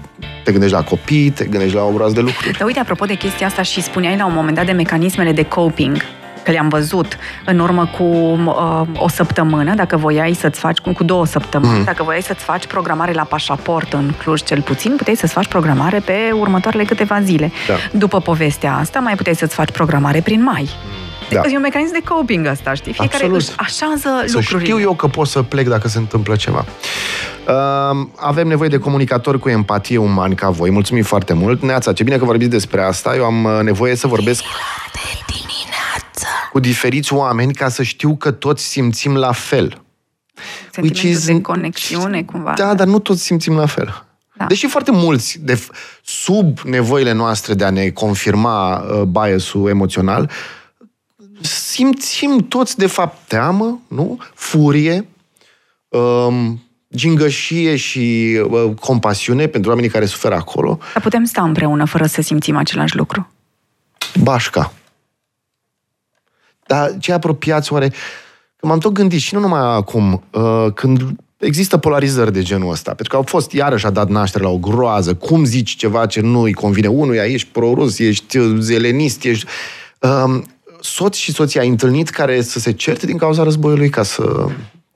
te 0.45 0.51
gândești 0.51 0.75
la 0.75 0.83
copii, 0.83 1.31
te 1.31 1.45
gândești 1.45 1.75
la 1.75 1.83
o 1.83 1.90
groază 1.90 2.14
de 2.14 2.21
lucruri. 2.21 2.59
Dar 2.59 2.67
uite, 2.67 2.79
apropo 2.79 3.05
de 3.05 3.14
chestia 3.14 3.47
asta 3.47 3.62
și 3.62 3.83
spuneai 3.83 4.17
la 4.17 4.27
un 4.27 4.33
moment 4.35 4.57
dat 4.57 4.67
de 4.67 4.73
mecanismele 4.73 5.33
de 5.33 5.43
coping, 5.45 5.97
că 6.45 6.51
le-am 6.51 6.69
văzut 6.69 7.19
în 7.45 7.59
urmă 7.59 7.90
cu 7.99 8.03
uh, 8.03 8.83
o 8.97 9.09
săptămână, 9.09 9.75
dacă 9.75 9.97
voiai 9.97 10.33
să-ți 10.33 10.61
faci, 10.61 10.79
cu, 10.79 10.93
cu 10.93 11.05
două 11.05 11.27
săptămâni, 11.27 11.79
mm. 11.79 11.85
dacă 11.85 12.03
voiai 12.03 12.23
să-ți 12.23 12.45
faci 12.45 12.67
programare 12.67 13.12
la 13.12 13.23
pașaport 13.23 13.93
în 13.93 14.12
Cluj 14.19 14.43
cel 14.43 14.62
puțin, 14.62 14.97
puteai 14.97 15.17
să-ți 15.17 15.33
faci 15.33 15.47
programare 15.47 15.99
pe 15.99 16.31
următoarele 16.33 16.85
câteva 16.85 17.21
zile. 17.21 17.53
Da. 17.67 17.75
După 17.93 18.21
povestea 18.21 18.77
asta, 18.77 18.99
mai 18.99 19.14
puteai 19.14 19.35
să-ți 19.35 19.55
faci 19.55 19.71
programare 19.71 20.21
prin 20.21 20.43
mai. 20.43 20.69
Da. 21.42 21.49
E 21.49 21.57
un 21.57 21.62
mecanism 21.62 21.92
de 21.92 22.03
coping 22.05 22.47
asta, 22.47 22.75
știi? 22.75 22.92
Fiecare 22.92 23.25
Absolut. 23.25 23.40
își 23.40 23.53
așează 23.57 24.23
Să 24.27 24.37
lucrurile. 24.37 24.64
știu 24.64 24.81
eu 24.81 24.94
că 24.94 25.07
pot 25.07 25.27
să 25.27 25.42
plec 25.42 25.68
dacă 25.68 25.88
se 25.88 25.99
întâmplă 25.99 26.37
ceva. 26.37 26.64
Uh, 27.49 28.07
avem 28.16 28.49
nevoie 28.49 28.68
de 28.68 28.79
comunicatori 28.79 29.38
cu 29.38 29.49
empatie 29.49 29.97
umani 29.97 30.35
ca 30.35 30.51
voi. 30.51 30.70
Mulțumim 30.70 31.03
foarte 31.03 31.33
mult. 31.33 31.62
Neața, 31.62 31.92
ce 31.92 32.03
bine 32.03 32.16
că 32.16 32.25
vorbiți 32.25 32.51
despre 32.51 32.83
asta. 32.83 33.16
Eu 33.16 33.25
am 33.25 33.44
uh, 33.44 33.59
nevoie 33.62 33.94
să 33.94 34.07
vorbesc 34.07 34.42
cu 36.53 36.61
diferiți 36.61 37.12
oameni 37.12 37.55
ca 37.55 37.68
să 37.68 37.83
știu 37.83 38.16
că 38.16 38.31
toți 38.31 38.64
simțim 38.64 39.16
la 39.16 39.33
fel. 39.33 39.83
Sentimentul 40.73 41.35
de 41.35 41.40
conexiune, 41.40 42.23
cumva. 42.23 42.53
Da, 42.57 42.75
dar 42.75 42.87
nu 42.87 42.99
toți 42.99 43.23
simțim 43.23 43.57
la 43.57 43.66
fel. 43.66 44.05
Da. 44.37 44.44
Deși 44.44 44.66
foarte 44.66 44.90
mulți, 44.90 45.38
de, 45.40 45.66
sub 46.05 46.59
nevoile 46.59 47.12
noastre 47.12 47.55
de 47.55 47.64
a 47.64 47.70
ne 47.70 47.88
confirma 47.90 48.77
uh, 48.77 49.03
bias-ul 49.03 49.68
emoțional, 49.68 50.31
simțim 51.75 52.39
toți, 52.49 52.77
de 52.79 52.87
fapt, 52.87 53.29
teamă, 53.29 53.81
nu? 53.89 54.19
Furie, 54.35 55.07
um, 55.89 56.63
gingășie 56.95 57.77
și 57.77 58.39
uh, 58.51 58.71
compasiune 58.81 59.47
pentru 59.47 59.71
oamenii 59.71 59.91
care 59.91 60.05
suferă 60.05 60.35
acolo. 60.35 60.79
Dar 60.93 61.03
putem 61.03 61.25
sta 61.25 61.43
împreună 61.43 61.85
fără 61.85 62.07
să 62.07 62.23
simțim 62.23 62.57
același 62.57 62.97
lucru. 62.97 63.29
Bașca. 64.23 64.73
Dar 66.67 66.97
ce 66.99 67.13
apropiați 67.13 67.73
oare? 67.73 67.89
Că 68.57 68.67
m-am 68.67 68.79
tot 68.79 68.93
gândit 68.93 69.21
și 69.21 69.35
nu 69.35 69.41
numai 69.41 69.61
acum, 69.61 70.23
uh, 70.31 70.67
când 70.75 71.01
există 71.37 71.77
polarizări 71.77 72.33
de 72.33 72.43
genul 72.43 72.71
ăsta, 72.71 72.91
pentru 72.91 73.09
că 73.09 73.17
au 73.17 73.23
fost, 73.23 73.53
iarăși 73.53 73.87
a 73.87 73.91
dat 73.91 74.09
naștere 74.09 74.45
la 74.45 74.51
o 74.51 74.59
groază, 74.59 75.15
cum 75.15 75.45
zici 75.45 75.77
ceva 75.77 76.07
ce 76.07 76.21
nu 76.21 76.41
îi 76.41 76.53
convine 76.53 76.89
unuia, 76.89 77.25
ești 77.25 77.49
prorus, 77.49 77.99
ești 77.99 78.39
zelenist, 78.59 79.25
ești... 79.25 79.47
Uh, 80.01 80.43
soț 80.85 81.16
și 81.16 81.33
soția 81.33 81.61
ai 81.61 81.68
întâlnit 81.68 82.09
care 82.09 82.42
să 82.42 82.59
se 82.59 82.73
certe 82.73 83.07
din 83.07 83.16
cauza 83.16 83.42
războiului 83.42 83.88
ca 83.88 84.03
să... 84.03 84.47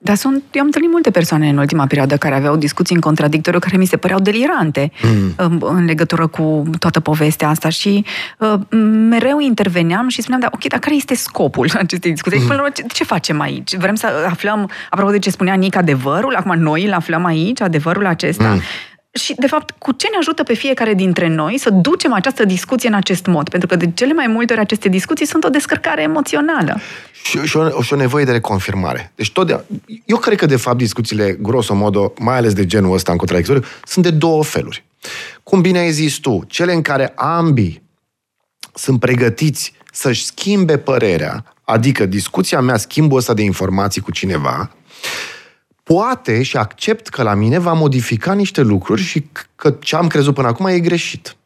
Dar 0.00 0.16
sunt, 0.16 0.42
eu 0.52 0.60
am 0.60 0.66
întâlnit 0.66 0.90
multe 0.90 1.10
persoane 1.10 1.48
în 1.48 1.56
ultima 1.56 1.86
perioadă 1.86 2.16
care 2.16 2.34
aveau 2.34 2.56
discuții 2.56 2.94
în 2.94 3.00
contradictoriu 3.00 3.58
care 3.58 3.76
mi 3.76 3.86
se 3.86 3.96
păreau 3.96 4.20
delirante 4.20 4.92
mm. 5.02 5.32
în, 5.36 5.58
în 5.60 5.84
legătură 5.84 6.26
cu 6.26 6.62
toată 6.78 7.00
povestea 7.00 7.48
asta 7.48 7.68
și 7.68 8.04
uh, 8.38 8.54
mereu 9.08 9.38
interveneam 9.38 10.08
și 10.08 10.20
spuneam, 10.20 10.40
da, 10.40 10.48
ok, 10.52 10.64
dar 10.64 10.78
care 10.78 10.94
este 10.94 11.14
scopul 11.14 11.70
acestei 11.74 12.10
discuții? 12.10 12.38
Mm. 12.38 12.46
Până 12.46 12.58
la 12.58 12.62
urmă, 12.62 12.74
ce, 12.76 12.84
ce 12.92 13.04
facem 13.04 13.40
aici? 13.40 13.76
Vrem 13.76 13.94
să 13.94 14.06
aflăm, 14.28 14.70
apropo 14.90 15.10
de 15.10 15.18
ce 15.18 15.30
spunea 15.30 15.54
Nic, 15.54 15.76
adevărul? 15.76 16.34
Acum 16.34 16.58
noi 16.58 16.84
îl 16.84 16.92
aflăm 16.92 17.24
aici, 17.24 17.60
adevărul 17.60 18.06
acesta? 18.06 18.48
Mm. 18.48 18.60
Și, 19.12 19.34
de 19.38 19.46
fapt, 19.46 19.74
cu 19.78 19.92
ce 19.92 20.06
ne 20.10 20.16
ajută 20.18 20.42
pe 20.42 20.54
fiecare 20.54 20.94
dintre 20.94 21.28
noi 21.28 21.58
să 21.58 21.70
ducem 21.70 22.12
această 22.12 22.44
discuție 22.44 22.88
în 22.88 22.94
acest 22.94 23.26
mod? 23.26 23.48
Pentru 23.48 23.68
că 23.68 23.76
de 23.76 23.90
cele 23.94 24.12
mai 24.12 24.26
multe 24.26 24.52
ori 24.52 24.62
aceste 24.62 24.88
discuții 24.88 25.26
sunt 25.26 25.44
o 25.44 25.48
descărcare 25.48 26.02
emoțională. 26.02 26.80
Și, 27.22 27.38
și, 27.38 27.56
o, 27.56 27.82
și 27.82 27.92
o 27.92 27.96
nevoie 27.96 28.24
de 28.24 28.32
reconfirmare. 28.32 29.12
Deci 29.14 29.32
tot 29.32 29.46
de, 29.46 29.64
eu 30.04 30.16
cred 30.16 30.38
că, 30.38 30.46
de 30.46 30.56
fapt, 30.56 30.76
discuțiile, 30.76 31.36
grosomodo, 31.40 32.12
mai 32.18 32.36
ales 32.36 32.52
de 32.52 32.66
genul 32.66 32.94
ăsta 32.94 33.12
în 33.12 33.18
contradictoriu, 33.18 33.64
sunt 33.84 34.04
de 34.04 34.10
două 34.10 34.44
feluri. 34.44 34.84
Cum 35.42 35.60
bine 35.60 35.78
ai 35.78 35.90
zis 35.90 36.14
tu, 36.16 36.44
cele 36.46 36.72
în 36.72 36.82
care 36.82 37.12
ambii 37.14 37.82
sunt 38.74 39.00
pregătiți 39.00 39.72
să-și 39.92 40.24
schimbe 40.24 40.78
părerea, 40.78 41.54
adică 41.64 42.06
discuția 42.06 42.60
mea, 42.60 42.76
schimbul 42.76 43.18
ăsta 43.18 43.34
de 43.34 43.42
informații 43.42 44.00
cu 44.00 44.12
cineva, 44.12 44.70
poate 45.88 46.42
și 46.42 46.56
accept 46.56 47.08
că 47.08 47.22
la 47.22 47.34
mine 47.34 47.58
va 47.58 47.72
modifica 47.72 48.32
niște 48.32 48.60
lucruri 48.60 49.00
și 49.00 49.26
că 49.56 49.70
ce 49.70 49.96
am 49.96 50.06
crezut 50.06 50.34
până 50.34 50.46
acum 50.46 50.66
e 50.66 50.80
greșit. 50.80 51.36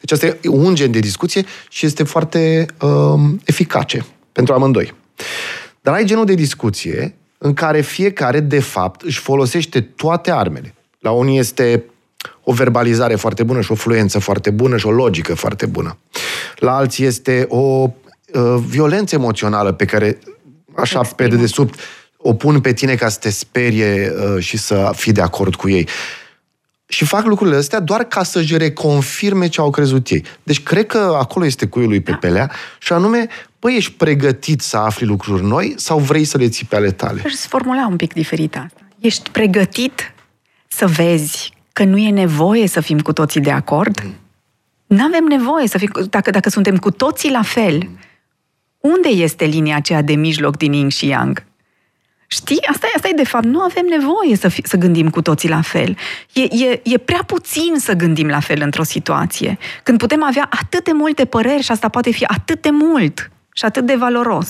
Deci 0.00 0.12
asta 0.12 0.26
e 0.26 0.38
un 0.48 0.74
gen 0.74 0.90
de 0.90 0.98
discuție 0.98 1.44
și 1.68 1.86
este 1.86 2.02
foarte 2.02 2.66
um, 2.80 3.40
eficace 3.44 4.06
pentru 4.32 4.54
amândoi. 4.54 4.94
Dar 5.80 5.94
ai 5.94 6.04
genul 6.04 6.24
de 6.24 6.34
discuție 6.34 7.14
în 7.38 7.54
care 7.54 7.80
fiecare, 7.80 8.40
de 8.40 8.60
fapt, 8.60 9.00
își 9.02 9.18
folosește 9.18 9.80
toate 9.80 10.30
armele. 10.30 10.74
La 10.98 11.10
unii 11.10 11.38
este 11.38 11.84
o 12.44 12.52
verbalizare 12.52 13.14
foarte 13.14 13.42
bună 13.42 13.60
și 13.60 13.72
o 13.72 13.74
fluență 13.74 14.18
foarte 14.18 14.50
bună 14.50 14.76
și 14.76 14.86
o 14.86 14.90
logică 14.90 15.34
foarte 15.34 15.66
bună. 15.66 15.98
La 16.56 16.76
alții 16.76 17.04
este 17.04 17.46
o 17.48 17.58
uh, 17.58 17.90
violență 18.66 19.14
emoțională 19.14 19.72
pe 19.72 19.84
care, 19.84 20.18
așa, 20.74 21.00
pe 21.00 21.26
dedesubt, 21.26 21.74
o 22.26 22.34
pun 22.34 22.60
pe 22.60 22.72
tine 22.72 22.94
ca 22.94 23.08
să 23.08 23.18
te 23.18 23.30
sperie 23.30 24.12
uh, 24.16 24.42
și 24.42 24.56
să 24.56 24.90
fii 24.94 25.12
de 25.12 25.20
acord 25.20 25.54
cu 25.54 25.68
ei. 25.68 25.88
Și 26.86 27.04
fac 27.04 27.24
lucrurile 27.24 27.56
astea 27.56 27.80
doar 27.80 28.04
ca 28.04 28.22
să-și 28.22 28.56
reconfirme 28.56 29.48
ce 29.48 29.60
au 29.60 29.70
crezut 29.70 30.08
ei. 30.08 30.24
Deci 30.42 30.62
cred 30.62 30.86
că 30.86 31.16
acolo 31.18 31.44
este 31.44 31.66
cuiul 31.66 31.88
lui 31.88 32.00
pe 32.00 32.12
pelea 32.12 32.50
și 32.78 32.92
anume, 32.92 33.26
păi, 33.58 33.76
ești 33.76 33.92
pregătit 33.92 34.60
să 34.60 34.76
afli 34.76 35.06
lucruri 35.06 35.44
noi 35.44 35.74
sau 35.76 35.98
vrei 35.98 36.24
să 36.24 36.38
le 36.38 36.48
ții 36.48 36.66
pe 36.66 36.76
ale 36.76 36.90
tale? 36.90 37.22
Aș 37.24 37.32
formula 37.32 37.86
un 37.86 37.96
pic 37.96 38.12
diferit 38.12 38.56
asta. 38.56 38.80
Ești 38.98 39.30
pregătit 39.30 40.14
să 40.68 40.86
vezi 40.86 41.52
că 41.72 41.84
nu 41.84 41.98
e 41.98 42.10
nevoie 42.10 42.66
să 42.66 42.80
fim 42.80 43.00
cu 43.00 43.12
toții 43.12 43.40
de 43.40 43.50
acord? 43.50 44.00
Mm. 44.04 44.14
Nu 44.86 45.04
avem 45.04 45.24
nevoie 45.24 45.68
să 45.68 45.78
fim, 45.78 45.90
dacă, 46.10 46.30
dacă 46.30 46.48
suntem 46.48 46.76
cu 46.76 46.90
toții 46.90 47.30
la 47.30 47.42
fel, 47.42 47.78
mm. 47.82 47.98
unde 48.80 49.08
este 49.08 49.44
linia 49.44 49.76
aceea 49.76 50.02
de 50.02 50.14
mijloc 50.14 50.56
din 50.56 50.72
Yin 50.72 50.88
și 50.88 51.06
Yang? 51.06 51.44
Știi? 52.34 52.66
Asta, 52.70 52.86
asta 52.94 53.08
e 53.08 53.12
de 53.12 53.24
fapt. 53.24 53.44
Nu 53.44 53.60
avem 53.60 53.84
nevoie 53.88 54.36
să, 54.36 54.48
fi, 54.48 54.62
să 54.64 54.76
gândim 54.76 55.10
cu 55.10 55.22
toții 55.22 55.48
la 55.48 55.60
fel. 55.60 55.96
E, 56.32 56.40
e, 56.40 56.80
e 56.84 56.98
prea 56.98 57.22
puțin 57.26 57.74
să 57.78 57.92
gândim 57.92 58.28
la 58.28 58.40
fel 58.40 58.60
într-o 58.62 58.82
situație. 58.82 59.58
Când 59.82 59.98
putem 59.98 60.24
avea 60.24 60.48
atât 60.50 60.84
de 60.84 60.92
multe 60.92 61.24
păreri 61.24 61.62
și 61.62 61.70
asta 61.70 61.88
poate 61.88 62.10
fi 62.10 62.24
atât 62.24 62.62
de 62.62 62.70
mult 62.70 63.30
și 63.52 63.64
atât 63.64 63.86
de 63.86 63.94
valoros. 63.94 64.48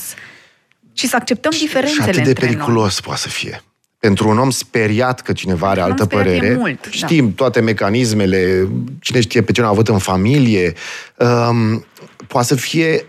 Și 0.93 1.07
să 1.07 1.17
acceptăm 1.17 1.51
diferențele 1.59 2.03
Și 2.03 2.09
atât 2.09 2.23
de 2.23 2.29
între 2.29 2.47
periculos 2.47 2.93
noi. 2.93 3.01
poate 3.05 3.21
să 3.21 3.29
fie. 3.29 3.63
Pentru 3.99 4.29
un 4.29 4.39
om 4.39 4.51
speriat 4.51 5.21
că 5.21 5.33
cineva 5.33 5.69
are 5.69 5.81
Un 5.81 5.85
om 5.85 5.91
altă 5.91 6.05
speriat 6.05 6.27
e 6.27 6.39
părere, 6.39 6.57
mult, 6.57 6.83
da. 6.83 6.91
știm 6.91 7.35
toate 7.35 7.61
mecanismele, 7.61 8.69
cine 9.01 9.21
știe 9.21 9.43
pe 9.43 9.53
cine 9.53 9.67
a 9.67 9.69
avut 9.69 9.89
în 9.89 9.99
familie, 9.99 10.73
um, 11.17 11.87
poate 12.27 12.47
să 12.47 12.55
fie 12.55 13.07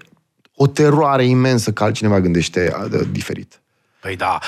o 0.55 0.67
teroare 0.67 1.25
imensă 1.25 1.71
că 1.71 1.83
altcineva 1.83 2.19
gândește 2.19 2.75
uh, 2.93 2.99
diferit. 3.11 3.59
Păi 4.05 4.15
da, 4.15 4.39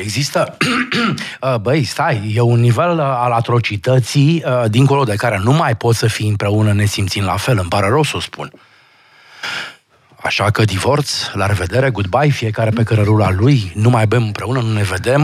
există, 0.00 0.56
băi, 1.62 1.84
stai, 1.84 2.32
e 2.34 2.40
un 2.40 2.60
nivel 2.60 2.98
uh, 2.98 3.04
al 3.04 3.32
atrocității 3.32 4.44
uh, 4.46 4.70
dincolo 4.70 5.04
de 5.04 5.14
care 5.14 5.40
nu 5.42 5.52
mai 5.52 5.76
poți 5.76 5.98
să 5.98 6.06
fii 6.06 6.28
împreună 6.28 6.72
nesimțind 6.72 7.26
la 7.26 7.36
fel, 7.36 7.58
îmi 7.58 7.68
pare 7.68 7.88
rău 7.88 8.02
să 8.02 8.16
o 8.16 8.20
spun. 8.20 8.52
Așa 10.22 10.50
că 10.50 10.64
divorț, 10.64 11.12
la 11.32 11.46
revedere, 11.46 11.90
goodbye, 11.90 12.28
fiecare 12.28 12.70
pe 12.70 12.82
cărărula 12.82 13.30
lui, 13.30 13.72
nu 13.74 13.90
mai 13.90 14.06
bem 14.06 14.22
împreună, 14.22 14.60
nu 14.60 14.72
ne 14.72 14.82
vedem, 14.82 15.22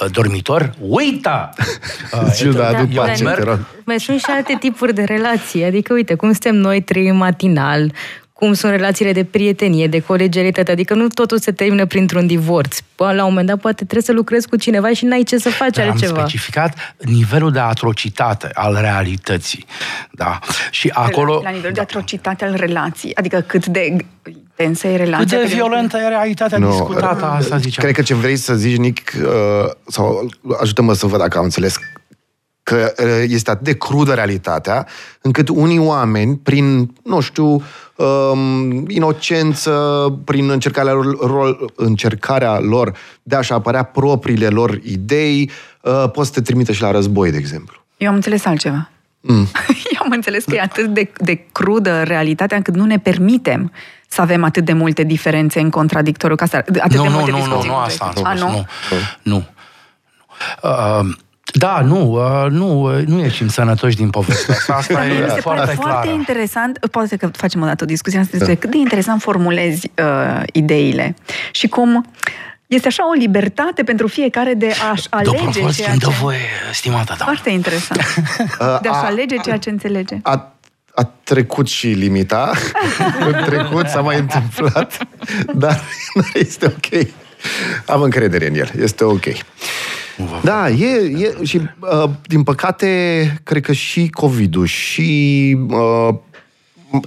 uh, 0.00 0.10
dormitor, 0.10 0.74
uită! 0.80 1.50
Gilda, 2.34 2.66
adu 2.66 2.84
Da, 2.94 3.02
pace, 3.02 3.24
dar 3.24 3.34
te 3.34 3.42
rog. 3.42 3.58
Mai 3.84 4.00
sunt 4.00 4.18
și 4.18 4.26
alte 4.28 4.56
tipuri 4.60 4.94
de 4.94 5.02
relații. 5.02 5.64
Adică, 5.64 5.92
uite, 5.92 6.14
cum 6.14 6.28
suntem 6.28 6.54
noi 6.54 6.80
trei 6.82 7.10
matinal, 7.10 7.92
cum 8.38 8.52
sunt 8.52 8.72
relațiile 8.72 9.12
de 9.12 9.24
prietenie, 9.24 9.86
de 9.86 10.00
colegialitate, 10.00 10.70
adică 10.70 10.94
nu 10.94 11.06
totul 11.08 11.38
se 11.38 11.52
termină 11.52 11.86
printr-un 11.86 12.26
divorț. 12.26 12.78
Bă, 12.96 13.12
La 13.12 13.22
un 13.24 13.28
moment 13.28 13.46
dat 13.46 13.58
poate 13.60 13.74
trebuie 13.84 14.02
să 14.02 14.12
lucrezi 14.12 14.48
cu 14.48 14.56
cineva 14.56 14.92
și 14.92 15.04
n-ai 15.04 15.22
ce 15.22 15.38
să 15.38 15.50
faci 15.50 15.74
Dar 15.74 15.84
am 15.84 15.90
altceva. 15.90 16.18
specificat 16.18 16.94
nivelul 16.98 17.50
de 17.52 17.58
atrocitate 17.58 18.50
al 18.54 18.78
realității. 18.80 19.64
Da. 20.10 20.38
Și 20.70 20.90
acolo... 20.94 21.40
La 21.44 21.50
nivel 21.50 21.72
de 21.72 21.80
atrocitate 21.80 22.44
al 22.44 22.54
relației. 22.56 23.14
Adică 23.14 23.40
cât 23.40 23.66
de 23.66 23.96
intensă 24.26 24.86
e 24.86 24.90
Cât 24.96 25.00
relația. 25.04 25.38
de 25.38 25.44
pe- 25.44 25.54
violentă 25.54 25.96
e 25.96 26.08
realitatea 26.08 26.58
Nu, 26.58 26.70
discutată, 26.70 27.24
asta 27.24 27.56
ziceam. 27.56 27.84
Cred 27.84 27.94
că 27.96 28.02
ce 28.02 28.14
vrei 28.14 28.36
să 28.36 28.54
zici, 28.54 28.76
Nic, 28.76 29.12
uh, 29.22 29.70
sau 29.86 30.28
ajută-mă 30.60 30.92
să 30.92 31.06
văd 31.06 31.18
dacă 31.18 31.38
am 31.38 31.44
înțeles 31.44 31.76
că 32.68 32.92
uh, 32.98 33.24
este 33.28 33.50
atât 33.50 33.64
de 33.64 33.76
crudă 33.76 34.14
realitatea, 34.14 34.86
încât 35.20 35.48
unii 35.48 35.78
oameni, 35.78 36.36
prin, 36.36 36.92
nu 37.04 37.20
știu, 37.20 37.62
um, 37.96 38.84
inocență, 38.88 39.72
prin 40.24 40.50
încercarea 40.50 40.92
lor, 40.92 41.64
încercarea 41.74 42.58
lor 42.58 42.92
de 43.22 43.36
a-și 43.36 43.52
apărea 43.52 43.82
propriile 43.82 44.48
lor 44.48 44.80
idei, 44.82 45.50
uh, 45.80 46.10
pot 46.12 46.26
să 46.26 46.32
te 46.32 46.40
trimite 46.40 46.72
și 46.72 46.82
la 46.82 46.90
război, 46.90 47.30
de 47.30 47.36
exemplu. 47.36 47.84
Eu 47.96 48.08
am 48.08 48.14
înțeles 48.14 48.44
altceva. 48.44 48.90
Mm. 49.20 49.46
Eu 49.94 50.00
am 50.02 50.10
înțeles 50.10 50.44
că 50.44 50.54
e 50.54 50.60
atât 50.60 50.86
de, 50.86 51.12
de 51.16 51.46
crudă 51.52 52.02
realitatea 52.02 52.56
încât 52.56 52.74
nu 52.74 52.84
ne 52.84 52.98
permitem 52.98 53.72
să 54.08 54.20
avem 54.20 54.44
atât 54.44 54.64
de 54.64 54.72
multe 54.72 55.02
diferențe 55.02 55.60
în 55.60 55.70
contradictoriu, 55.70 56.36
ca 56.36 56.46
să, 56.46 56.56
atât 56.56 56.96
nu, 56.96 57.02
de 57.02 57.08
nu, 57.08 57.14
multe 57.14 57.30
nu, 57.30 57.36
discuții. 57.36 57.68
nu, 57.68 57.74
nu, 57.74 57.80
asta 57.80 58.12
am 58.16 58.24
A, 58.24 58.36
spus, 58.36 58.40
nu? 58.40 58.66
nu. 59.22 59.36
Nu. 59.36 59.46
Uh, 60.62 61.16
da, 61.52 61.80
nu, 61.80 62.12
uh, 62.12 62.50
nu, 62.50 62.96
uh, 62.96 63.04
nu 63.06 63.18
ieșim 63.18 63.48
sănătoși 63.48 63.96
din 63.96 64.10
povestea 64.10 64.54
asta. 64.54 64.74
Asta 64.74 64.94
Dar 64.94 65.06
mie 65.06 65.14
e 65.14 65.22
mi 65.22 65.30
se 65.30 65.40
foarte 65.40 65.60
pare 65.60 65.74
foarte 65.74 66.06
clară. 66.06 66.18
interesant, 66.18 66.78
poate 66.90 67.16
că 67.16 67.26
facem 67.32 67.62
o 67.62 67.64
dată 67.64 67.84
o 67.84 67.86
discuție 67.86 68.18
asta 68.18 68.36
despre 68.36 68.54
cât 68.54 68.70
de 68.70 68.76
interesant 68.76 69.20
formulezi 69.20 69.90
uh, 70.02 70.42
ideile 70.52 71.14
și 71.52 71.68
cum 71.68 72.06
este 72.66 72.86
așa 72.86 73.08
o 73.08 73.12
libertate 73.12 73.82
pentru 73.82 74.06
fiecare 74.06 74.54
de 74.54 74.72
a-și 74.92 75.08
De 75.08 75.28
o 75.28 75.30
alege 75.30 75.36
proporție 75.36 75.82
ceea 75.82 75.90
îmi 75.90 76.00
dă 76.00 76.06
ce... 76.06 76.16
voie, 76.20 76.38
stimată 76.72 77.04
doamnă. 77.04 77.24
Foarte 77.24 77.50
interesant. 77.50 78.02
De 78.82 78.88
a-și 78.88 79.04
alege 79.04 79.36
ceea 79.36 79.56
ce 79.56 79.70
înțelege. 79.70 80.18
A, 80.22 80.52
a 80.94 81.10
trecut 81.22 81.68
și 81.68 81.86
limita. 81.86 82.52
În 83.26 83.44
trecut 83.44 83.86
s-a 83.86 84.00
mai 84.00 84.18
întâmplat, 84.18 85.06
dar 85.54 85.80
este 86.34 86.66
ok. 86.66 87.06
Am 87.86 88.02
încredere 88.02 88.46
în 88.46 88.54
el. 88.54 88.70
Este 88.78 89.04
ok. 89.04 89.24
Da, 90.42 90.68
e, 90.68 90.86
e 90.96 91.44
și 91.44 91.60
uh, 91.78 92.10
din 92.26 92.42
păcate, 92.42 93.40
cred 93.44 93.62
că 93.62 93.72
și 93.72 94.08
COVID-ul 94.08 94.66
și 94.66 95.56
uh, 95.70 96.14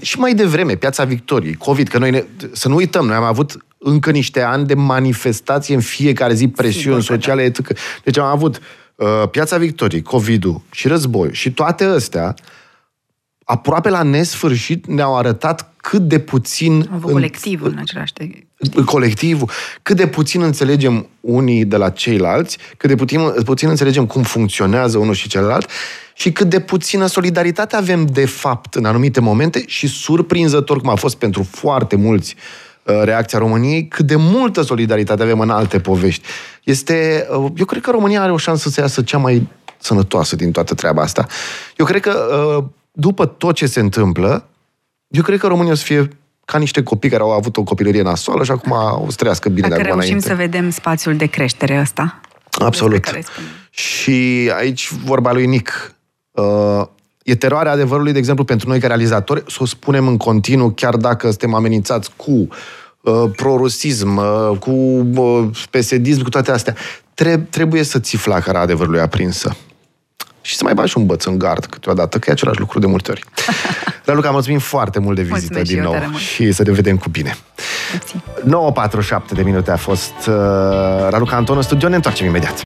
și 0.01 0.20
mai 0.20 0.34
devreme, 0.34 0.76
Piața 0.76 1.03
Victoriei, 1.03 1.53
COVID, 1.53 1.88
că 1.88 1.97
noi 1.97 2.12
ne, 2.12 2.24
să 2.51 2.68
nu 2.68 2.76
uităm, 2.76 3.05
noi 3.05 3.16
am 3.16 3.24
avut 3.24 3.66
încă 3.78 4.12
niște 4.12 4.41
ani 4.41 4.66
de 4.66 4.74
manifestație 4.74 5.76
în 5.76 5.82
fiecare 5.82 6.34
zi, 6.34 6.47
presiuni 6.47 7.01
Sigur 7.01 7.18
că 7.18 7.22
sociale, 7.24 7.43
etc. 7.43 7.78
Deci 8.03 8.18
am 8.18 8.26
avut 8.26 8.59
uh, 8.95 9.07
Piața 9.32 9.57
Victoriei, 9.57 10.01
COVID-ul 10.01 10.62
și 10.72 10.88
războiul 10.88 11.34
și 11.34 11.51
toate 11.51 11.84
astea, 11.84 12.34
aproape 13.43 13.89
la 13.89 14.03
nesfârșit, 14.03 14.88
ne-au 14.88 15.18
arătat 15.18 15.74
cât 15.78 16.01
de 16.01 16.20
puțin... 16.20 16.74
Am 16.74 16.88
avut 16.93 17.07
în- 17.07 17.14
colectivul 17.14 17.70
în 17.70 17.78
același 17.78 18.14
timp. 18.14 18.36
Colectivul, 18.86 19.49
cât 19.82 19.95
de 19.95 20.07
puțin 20.07 20.41
înțelegem 20.41 21.07
unii 21.20 21.66
de 21.66 21.78
la 21.78 21.89
ceilalți, 21.89 22.57
cât 22.78 22.89
de 22.89 22.95
puțin, 22.95 23.20
puțin 23.45 23.70
înțelegem 23.70 24.05
cum 24.05 24.24
funcționează 24.24 24.97
unul 24.97 25.14
și 25.14 25.30
celălalt 25.30 25.70
și 26.14 26.32
cât 26.32 26.49
de 26.49 26.59
puțină 26.59 27.05
solidaritate 27.05 27.76
avem 27.76 28.05
de 28.05 28.26
fapt 28.26 28.76
în 28.76 28.86
anumite 28.86 29.20
momente 29.20 29.64
și 29.68 29.88
surprinzător, 29.88 30.80
cum 30.80 30.89
a 30.89 30.95
fost 30.95 31.18
pentru 31.18 31.43
foarte 31.43 31.95
mulți 31.95 32.36
uh, 32.84 33.01
reacția 33.03 33.39
României, 33.39 33.88
cât 33.88 34.05
de 34.05 34.16
multă 34.16 34.62
solidaritate 34.62 35.22
avem 35.22 35.39
în 35.39 35.49
alte 35.49 35.80
povești. 35.80 36.28
Este, 36.64 37.28
uh, 37.30 37.51
eu 37.55 37.66
cred 37.66 37.82
că 37.82 37.91
România 37.91 38.22
are 38.22 38.32
o 38.32 38.38
șansă 38.38 38.70
să 38.70 38.82
iasă 38.82 39.01
cea 39.01 39.18
mai 39.18 39.47
sănătoasă 39.78 40.36
din 40.36 40.51
toată 40.51 40.74
treaba 40.74 41.01
asta. 41.01 41.26
Eu 41.78 41.86
cred 41.86 42.01
că 42.01 42.12
uh, 42.57 42.64
după 42.91 43.26
tot 43.26 43.55
ce 43.55 43.66
se 43.66 43.80
întâmplă, 43.80 44.45
eu 45.07 45.22
cred 45.22 45.39
că 45.39 45.47
România 45.47 45.72
o 45.72 45.76
să 45.76 45.84
fie 45.84 46.09
ca 46.52 46.58
niște 46.58 46.84
copii 46.84 47.10
care 47.10 47.22
au 47.22 47.32
avut 47.32 47.58
o 47.58 47.64
copilărie 47.64 48.02
nasoală 48.02 48.43
și 48.43 48.52
acum 48.52 48.72
o 49.06 49.10
să 49.10 49.16
trăiască 49.16 49.49
bine 49.49 49.68
de 49.68 49.74
Dacă 49.74 49.82
acum 49.82 49.99
reușim 49.99 50.18
înainte. 50.18 50.30
să 50.30 50.49
vedem 50.49 50.70
spațiul 50.70 51.16
de 51.16 51.26
creștere 51.26 51.80
ăsta. 51.80 52.20
Absolut. 52.52 52.91
despre 52.91 53.12
care 53.12 53.24
spuneam. 53.32 53.54
Și 53.70 54.52
aici 54.58 54.91
vorba 54.91 55.32
lui 55.32 55.45
Nic. 55.45 55.95
Uh, 56.32 56.82
e 57.24 57.36
teroarea 57.36 57.72
adevărului, 57.72 58.12
de 58.12 58.18
exemplu, 58.18 58.43
pentru 58.43 58.70
noi 58.70 58.80
ca 58.80 58.88
realizatori, 58.88 59.43
să 59.47 59.58
o 59.60 59.66
spunem 59.66 60.08
în 60.08 60.18
continuu, 60.18 60.70
chiar 60.70 60.95
dacă 60.95 61.28
suntem 61.28 61.54
amenințați 61.54 62.12
cu 62.16 62.32
uh, 62.32 63.24
prorusism, 63.36 64.18
uh, 64.18 64.58
cu 64.60 64.72
uh, 65.16 65.49
pesedism, 65.70 66.24
cu 66.24 66.30
toate 66.30 66.52
astea. 66.52 66.76
Treb- 67.14 67.49
trebuie 67.49 67.84
să 67.84 67.99
ții 67.99 68.18
flacăra 68.18 68.60
adevărului 68.60 68.99
aprinsă. 68.99 69.56
Și 70.41 70.56
să 70.56 70.64
mai 70.64 70.74
bagi 70.74 70.89
și 70.89 70.97
un 70.97 71.06
băț 71.06 71.24
în 71.24 71.38
gard 71.38 71.66
câteodată, 71.66 72.20
că 72.20 72.30
e 72.30 72.34
același 72.34 72.60
lucru 72.60 72.80
de 72.80 72.86
multe 72.86 73.12
ori. 73.12 73.24
Raluca, 74.06 74.30
mulțumim 74.32 74.60
foarte 74.60 74.99
mult 74.99 75.16
de 75.16 75.22
vizită 75.22 75.38
Mulțumesc 75.54 75.66
și 75.66 75.74
din 75.74 75.84
eu 75.84 75.84
nou 75.84 75.93
tare 75.93 76.08
mult. 76.10 76.22
și 76.22 76.52
să 76.52 76.64
ne 76.64 76.72
vedem 76.72 76.97
cu 76.97 77.10
bine. 77.10 77.36
Mersi. 77.93 78.16
9.47 79.30 79.32
de 79.34 79.41
minute 79.41 79.72
a 79.72 79.76
fost 79.76 80.14
uh, 80.28 80.34
Raluca 81.10 81.36
Anton 81.36 81.58
în 81.58 81.62
studio, 81.64 81.88
ne 81.88 81.95
întoarcem 81.95 82.28
imediat. 82.28 82.60